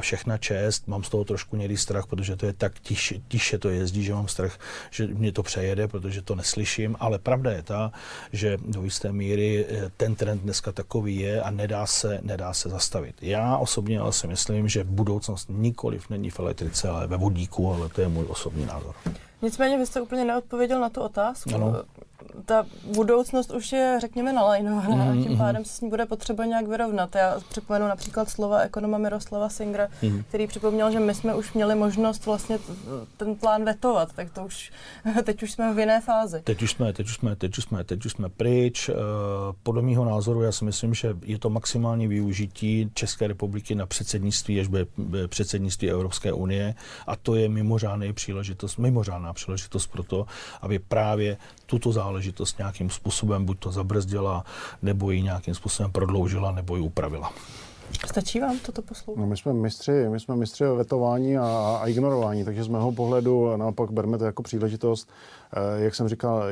všechna 0.00 0.38
čest. 0.38 0.88
Mám 0.88 1.04
z 1.04 1.08
toho 1.08 1.24
trošku 1.24 1.56
někdy 1.56 1.76
strach, 1.76 2.06
protože 2.06 2.36
to 2.36 2.46
je 2.46 2.52
tak 2.52 2.80
tiše, 2.80 3.14
tiše 3.28 3.58
to 3.58 3.68
jezdí, 3.68 4.04
že 4.04 4.14
mám 4.14 4.28
strach, 4.28 4.58
že 4.90 5.06
mě 5.06 5.32
to 5.32 5.42
přejede, 5.42 5.88
protože 5.88 6.22
to 6.22 6.34
neslyším, 6.34 6.96
ale 7.00 7.18
pravda 7.18 7.50
je 7.50 7.62
ta, 7.62 7.92
že 8.32 8.58
do 8.66 8.84
jisté 8.84 9.12
míry 9.12 9.66
eh, 9.68 9.90
ten 9.96 10.14
trend 10.14 10.42
dneska 10.42 10.72
takový 10.72 10.97
je 11.06 11.42
a 11.42 11.50
nedá 11.50 11.86
se, 11.86 12.20
nedá 12.22 12.52
se 12.52 12.68
zastavit. 12.68 13.14
Já 13.22 13.56
osobně 13.56 14.00
ale 14.00 14.12
si 14.12 14.26
myslím, 14.26 14.68
že 14.68 14.84
budoucnost 14.84 15.48
nikoliv 15.50 16.10
není 16.10 16.30
v 16.30 16.40
elektrice, 16.40 16.88
ale 16.88 17.06
ve 17.06 17.16
vodíku, 17.16 17.72
ale 17.72 17.88
to 17.88 18.00
je 18.00 18.08
můj 18.08 18.24
osobní 18.28 18.66
názor. 18.66 18.94
Nicméně 19.42 19.78
vy 19.78 19.86
jste 19.86 20.00
úplně 20.00 20.24
neodpověděl 20.24 20.80
na 20.80 20.88
tu 20.88 21.00
otázku. 21.00 21.54
Ano 21.54 21.82
ta 22.44 22.66
budoucnost 22.94 23.50
už 23.50 23.72
je, 23.72 23.98
řekněme, 24.00 24.32
nalajnovaná 24.32 24.88
mm-hmm. 24.88 25.20
a 25.20 25.22
tím 25.22 25.32
mhm. 25.32 25.38
pádem 25.38 25.64
se 25.64 25.72
s 25.72 25.80
ní 25.80 25.90
bude 25.90 26.06
potřeba 26.06 26.44
nějak 26.44 26.68
vyrovnat. 26.68 27.14
Já 27.14 27.40
připomenu 27.48 27.88
například 27.88 28.28
slova 28.28 28.58
ekonoma 28.58 28.98
Miroslava 28.98 29.48
Singra, 29.48 29.88
mm-hmm. 30.02 30.24
který 30.28 30.46
připomněl, 30.46 30.90
že 30.90 31.00
my 31.00 31.14
jsme 31.14 31.34
už 31.34 31.52
měli 31.52 31.74
možnost 31.74 32.26
vlastně 32.26 32.58
ten 33.16 33.34
plán 33.34 33.64
vetovat, 33.64 34.12
tak 34.12 34.30
to 34.30 34.44
už, 34.44 34.72
teď 35.24 35.42
už 35.42 35.52
jsme 35.52 35.74
v 35.74 35.78
jiné 35.78 36.00
fázi. 36.00 36.40
Teď 36.44 36.62
už 36.62 36.70
jsme, 36.70 36.92
teď 36.92 37.06
už 37.06 37.14
jsme, 37.14 37.36
teď 37.36 37.58
už 37.58 37.64
jsme, 37.64 37.84
teď 37.84 38.04
už 38.04 38.12
jsme 38.12 38.28
pryč. 38.28 38.88
Eh, 38.88 38.94
podle 39.62 39.82
mého 39.82 40.04
názoru 40.04 40.42
já 40.42 40.52
si 40.52 40.64
myslím, 40.64 40.94
že 40.94 41.16
je 41.24 41.38
to 41.38 41.50
maximální 41.50 42.06
využití 42.06 42.90
České 42.94 43.26
republiky 43.26 43.74
na 43.74 43.86
předsednictví, 43.86 44.60
až 44.60 44.66
bude 44.66 44.86
předsednictví 45.28 45.90
Evropské 45.90 46.32
unie 46.32 46.74
a 47.06 47.16
to 47.16 47.34
je 47.34 47.48
mimořádná 47.48 48.12
příležitost, 48.12 48.76
mimořádná 48.76 49.32
příležitost 49.32 49.86
pro 49.86 50.02
to, 50.02 50.26
aby 50.62 50.78
právě 50.78 51.36
tuto 51.66 51.92
záležitost 51.92 52.07
nějakým 52.58 52.90
způsobem 52.90 53.44
buď 53.44 53.58
to 53.58 53.72
zabrzdila, 53.72 54.44
nebo 54.82 55.10
ji 55.10 55.22
nějakým 55.22 55.54
způsobem 55.54 55.92
prodloužila, 55.92 56.52
nebo 56.52 56.76
ji 56.76 56.82
upravila. 56.82 57.32
Stačí 58.06 58.40
vám 58.40 58.58
toto 58.58 58.82
poslouchat? 58.82 59.20
No, 59.20 59.26
my 59.26 59.36
jsme 59.36 59.52
mistři, 59.52 60.08
my 60.08 60.20
jsme 60.20 60.36
mistři 60.36 60.64
vetování 60.64 61.38
a, 61.38 61.78
a 61.82 61.86
ignorování, 61.86 62.44
takže 62.44 62.64
z 62.64 62.68
mého 62.68 62.92
pohledu 62.92 63.56
naopak 63.56 63.90
berme 63.90 64.18
to 64.18 64.24
jako 64.24 64.42
příležitost. 64.42 65.08
Eh, 65.52 65.84
jak 65.84 65.94
jsem 65.94 66.08
říkal, 66.08 66.44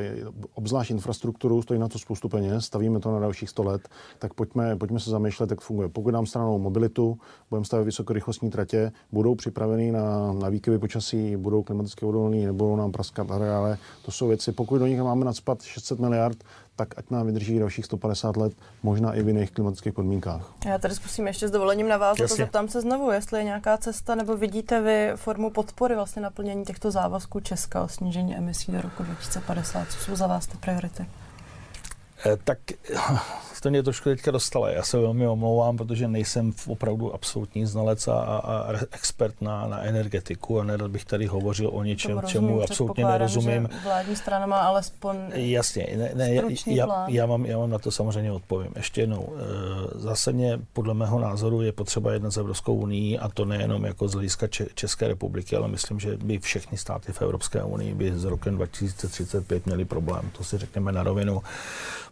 obzvlášť 0.53 0.91
infrastrukturu, 0.91 1.61
stojí 1.61 1.79
na 1.79 1.87
to 1.87 1.99
spoustu 1.99 2.29
peněz, 2.29 2.65
stavíme 2.65 2.99
to 2.99 3.11
na 3.11 3.19
dalších 3.19 3.49
100 3.49 3.63
let, 3.63 3.89
tak 4.19 4.33
pojďme, 4.33 4.75
pojďme 4.75 4.99
se 4.99 5.09
zamýšlet, 5.09 5.49
jak 5.49 5.61
funguje. 5.61 5.89
Pokud 5.89 6.11
dám 6.11 6.25
stranou 6.25 6.59
mobilitu, 6.59 7.17
budeme 7.49 7.65
stavět 7.65 7.85
vysokorychlostní 7.85 8.49
tratě, 8.49 8.91
budou 9.11 9.35
připraveny 9.35 9.91
na, 9.91 10.33
na 10.33 10.49
výkyvy 10.49 10.79
počasí, 10.79 11.35
budou 11.35 11.63
klimaticky 11.63 12.05
odolný, 12.05 12.45
nebudou 12.45 12.75
nám 12.75 12.91
praskat 12.91 13.31
areále. 13.31 13.77
To 14.05 14.11
jsou 14.11 14.27
věci, 14.27 14.51
pokud 14.51 14.77
do 14.77 14.87
nich 14.87 15.01
máme 15.01 15.25
nadspat 15.25 15.61
600 15.61 15.99
miliard, 15.99 16.37
tak 16.77 16.97
ať 16.97 17.09
nám 17.09 17.25
vydrží 17.25 17.59
dalších 17.59 17.85
150 17.85 18.37
let, 18.37 18.53
možná 18.83 19.13
i 19.13 19.23
v 19.23 19.27
jiných 19.27 19.51
klimatických 19.51 19.93
podmínkách. 19.93 20.53
Já 20.65 20.77
tady 20.77 20.95
zkusím 20.95 21.27
ještě 21.27 21.47
s 21.47 21.51
dovolením 21.51 21.87
navázat 21.87 22.31
a 22.31 22.35
zeptám 22.35 22.67
se 22.67 22.81
znovu, 22.81 23.11
jestli 23.11 23.39
je 23.39 23.43
nějaká 23.43 23.77
cesta, 23.77 24.15
nebo 24.15 24.37
vidíte 24.37 24.81
vy 24.81 25.11
formu 25.15 25.49
podpory 25.49 25.95
vlastně 25.95 26.21
naplnění 26.21 26.65
těchto 26.65 26.91
závazků 26.91 27.39
Česka 27.39 27.83
o 27.83 27.87
snížení 27.87 28.37
emisí 28.37 28.71
do 28.71 28.81
roku 28.81 29.03
2050. 29.03 29.91
Co 29.91 29.99
jsou 29.99 30.15
za 30.15 30.27
vás 30.27 30.47
ty 30.47 30.57
priority? 30.57 31.05
Eh, 32.25 32.37
tak 32.43 32.57
to 33.61 33.69
mě 33.69 33.83
trošku 33.83 34.09
teďka 34.09 34.31
dostalo. 34.31 34.67
Já 34.67 34.83
se 34.83 34.99
velmi 34.99 35.27
omlouvám, 35.27 35.77
protože 35.77 36.07
nejsem 36.07 36.53
opravdu 36.67 37.13
absolutní 37.13 37.65
znalec 37.65 38.07
a, 38.07 38.19
a 38.19 38.73
expert 38.91 39.41
na, 39.41 39.67
na 39.67 39.81
energetiku 39.81 40.59
a 40.59 40.63
nerad 40.63 40.91
bych 40.91 41.05
tady 41.05 41.25
hovořil 41.25 41.69
o 41.73 41.83
něčem, 41.83 42.21
čemu 42.25 42.61
absolutně 42.63 43.05
nerozumím. 43.05 43.69
Že 43.71 43.79
vládní 43.83 44.15
strana 44.15 44.45
má 44.45 44.59
alespoň 44.59 45.17
Jasně, 45.33 45.87
ne, 45.97 46.11
ne, 46.13 46.33
já, 46.65 47.05
já, 47.07 47.25
mám, 47.25 47.45
já 47.45 47.57
mám 47.57 47.69
na 47.69 47.79
to 47.79 47.91
samozřejmě 47.91 48.31
odpovím. 48.31 48.71
Ještě 48.75 49.01
jednou, 49.01 49.29
eh, 49.35 49.41
zásadně 49.99 50.59
podle 50.73 50.93
mého 50.93 51.19
názoru 51.19 51.61
je 51.61 51.71
potřeba 51.71 52.13
jednat 52.13 52.31
s 52.31 52.37
Evropskou 52.37 52.75
unii 52.75 53.19
a 53.19 53.29
to 53.29 53.45
nejenom 53.45 53.85
jako 53.85 54.07
z 54.07 54.13
hlediska 54.13 54.47
České 54.73 55.07
republiky, 55.07 55.55
ale 55.55 55.67
myslím, 55.67 55.99
že 55.99 56.17
by 56.17 56.39
všechny 56.39 56.77
státy 56.77 57.13
v 57.13 57.21
Evropské 57.21 57.63
unii 57.63 57.93
by 57.93 58.11
z 58.15 58.23
rokem 58.23 58.55
2035 58.55 59.65
měli 59.65 59.85
problém. 59.85 60.31
To 60.37 60.43
si 60.43 60.57
řekneme 60.57 60.91
na 60.91 61.03
rovinu. 61.03 61.41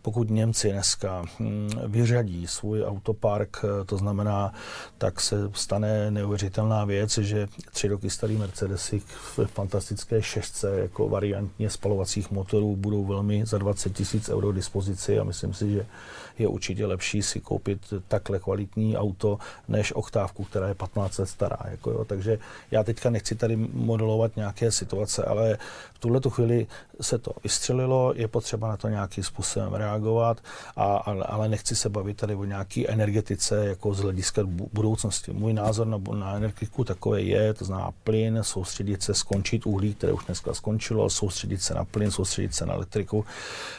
Pokud 0.06 0.30
Němci 0.30 0.72
dneska 0.72 1.24
hm, 1.40 1.70
vyřadí 1.88 2.48
svůj 2.48 2.84
autopark, 2.84 3.58
eh, 3.64 3.86
to 3.86 3.98
znamená, 3.98 4.54
tak 4.98 5.22
se 5.22 5.36
stane 5.54 6.12
neuvěřitelná 6.12 6.86
věc, 6.86 7.18
že 7.18 7.48
tři 7.72 7.88
roky 7.88 8.10
starý 8.10 8.38
Mercedesy 8.38 9.00
v 9.00 9.40
fantastické 9.46 10.22
šestce 10.22 10.80
jako 10.80 11.10
variantně 11.10 11.70
spalovacích 11.70 12.32
motorů 12.32 12.76
budou 12.76 13.06
velmi 13.06 13.46
za 13.46 13.58
20 13.58 13.94
tisíc 13.94 14.30
euro 14.30 14.52
dispozici 14.52 15.20
a 15.20 15.24
myslím 15.24 15.54
si, 15.54 15.72
že 15.72 15.86
je 16.40 16.48
určitě 16.48 16.86
lepší 16.86 17.22
si 17.22 17.40
koupit 17.40 17.94
takhle 18.08 18.40
kvalitní 18.40 18.98
auto, 18.98 19.38
než 19.68 19.94
oktávku, 19.96 20.44
která 20.44 20.68
je 20.68 20.76
15 20.76 21.18
let 21.18 21.30
stará. 21.30 21.58
Jako 21.72 21.92
jo. 21.92 22.06
Takže 22.06 22.40
já 22.72 22.84
teďka 22.84 23.10
nechci 23.10 23.36
tady 23.36 23.56
modelovat 23.74 24.36
nějaké 24.36 24.72
situace, 24.72 25.24
ale 25.24 25.58
v 25.94 26.00
tuhle 26.00 26.22
chvíli 26.30 26.68
se 27.02 27.18
to 27.18 27.32
vystřelilo, 27.44 28.14
je 28.16 28.28
potřeba 28.28 28.68
na 28.68 28.78
to 28.78 28.88
nějakým 28.88 29.24
způsobem 29.24 29.74
reagovat, 29.74 29.95
a, 30.76 30.84
ale 31.26 31.50
nechci 31.50 31.76
se 31.76 31.90
bavit 31.90 32.18
tady 32.18 32.36
o 32.36 32.46
nějaké 32.46 32.88
energetice 32.88 33.66
jako 33.66 33.94
z 33.94 34.00
hlediska 34.00 34.42
budoucnosti. 34.74 35.34
Můj 35.34 35.54
názor 35.54 35.88
na, 35.88 35.98
na 36.14 36.36
energetiku 36.36 36.84
takový 36.84 37.28
je, 37.28 37.54
to 37.54 37.66
znamená 37.66 37.92
plyn, 38.04 38.40
soustředit 38.42 39.04
se, 39.04 39.14
skončit 39.14 39.66
uhlí, 39.66 39.94
které 39.94 40.14
už 40.14 40.26
dneska 40.26 40.54
skončilo, 40.54 41.10
soustředit 41.10 41.62
se 41.62 41.74
na 41.74 41.86
plyn, 41.86 42.12
soustředit 42.12 42.56
se 42.56 42.66
na 42.66 42.74
elektriku. 42.74 43.26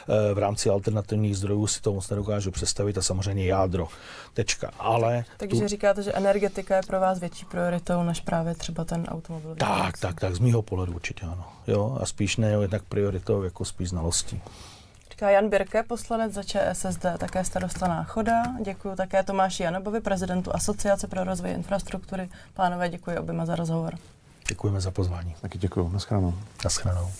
E, 0.09 0.33
v 0.33 0.37
rámci 0.37 0.69
alternativních 0.69 1.37
zdrojů 1.37 1.67
si 1.67 1.81
to 1.81 1.93
moc 1.93 2.09
nedokážu 2.09 2.51
představit 2.51 2.97
a 2.97 3.01
samozřejmě 3.01 3.45
jádro. 3.45 3.87
Tečka. 4.33 4.71
Ale 4.79 5.25
Takže 5.37 5.61
tu... 5.61 5.67
říkáte, 5.67 6.03
že 6.03 6.13
energetika 6.13 6.75
je 6.75 6.81
pro 6.87 6.99
vás 6.99 7.19
větší 7.19 7.45
prioritou 7.45 8.03
než 8.03 8.21
právě 8.21 8.55
třeba 8.55 8.85
ten 8.85 9.05
automobil. 9.07 9.55
Tak, 9.55 9.97
tak, 9.97 10.19
tak, 10.19 10.35
z 10.35 10.39
mýho 10.39 10.61
pohledu 10.61 10.93
určitě 10.93 11.25
ano. 11.25 11.45
Jo, 11.67 11.97
a 12.01 12.05
spíš 12.05 12.37
ne 12.37 12.51
jednak 12.61 12.83
prioritou, 12.83 13.43
jako 13.43 13.65
spíš 13.65 13.89
znalostí. 13.89 14.41
Říká 15.17 15.29
Jan 15.29 15.49
Birke, 15.49 15.83
poslanec 15.83 16.33
za 16.33 16.43
ČSSD, 16.43 17.05
také 17.17 17.43
starosta 17.43 17.87
Náchoda. 17.87 18.43
Děkuji 18.61 18.95
také 18.95 19.23
Tomáši 19.23 19.63
Janobovi, 19.63 20.01
prezidentu 20.01 20.55
Asociace 20.55 21.07
pro 21.07 21.23
rozvoj 21.23 21.51
infrastruktury. 21.51 22.29
Pánové, 22.53 22.89
děkuji 22.89 23.17
oběma 23.17 23.45
za 23.45 23.55
rozhovor. 23.55 23.97
Děkujeme 24.49 24.81
za 24.81 24.91
pozvání. 24.91 25.35
Taky 25.41 25.57
děkuji. 25.57 25.89
Naschledanou. 25.89 26.33
Naschledanou. 26.63 27.11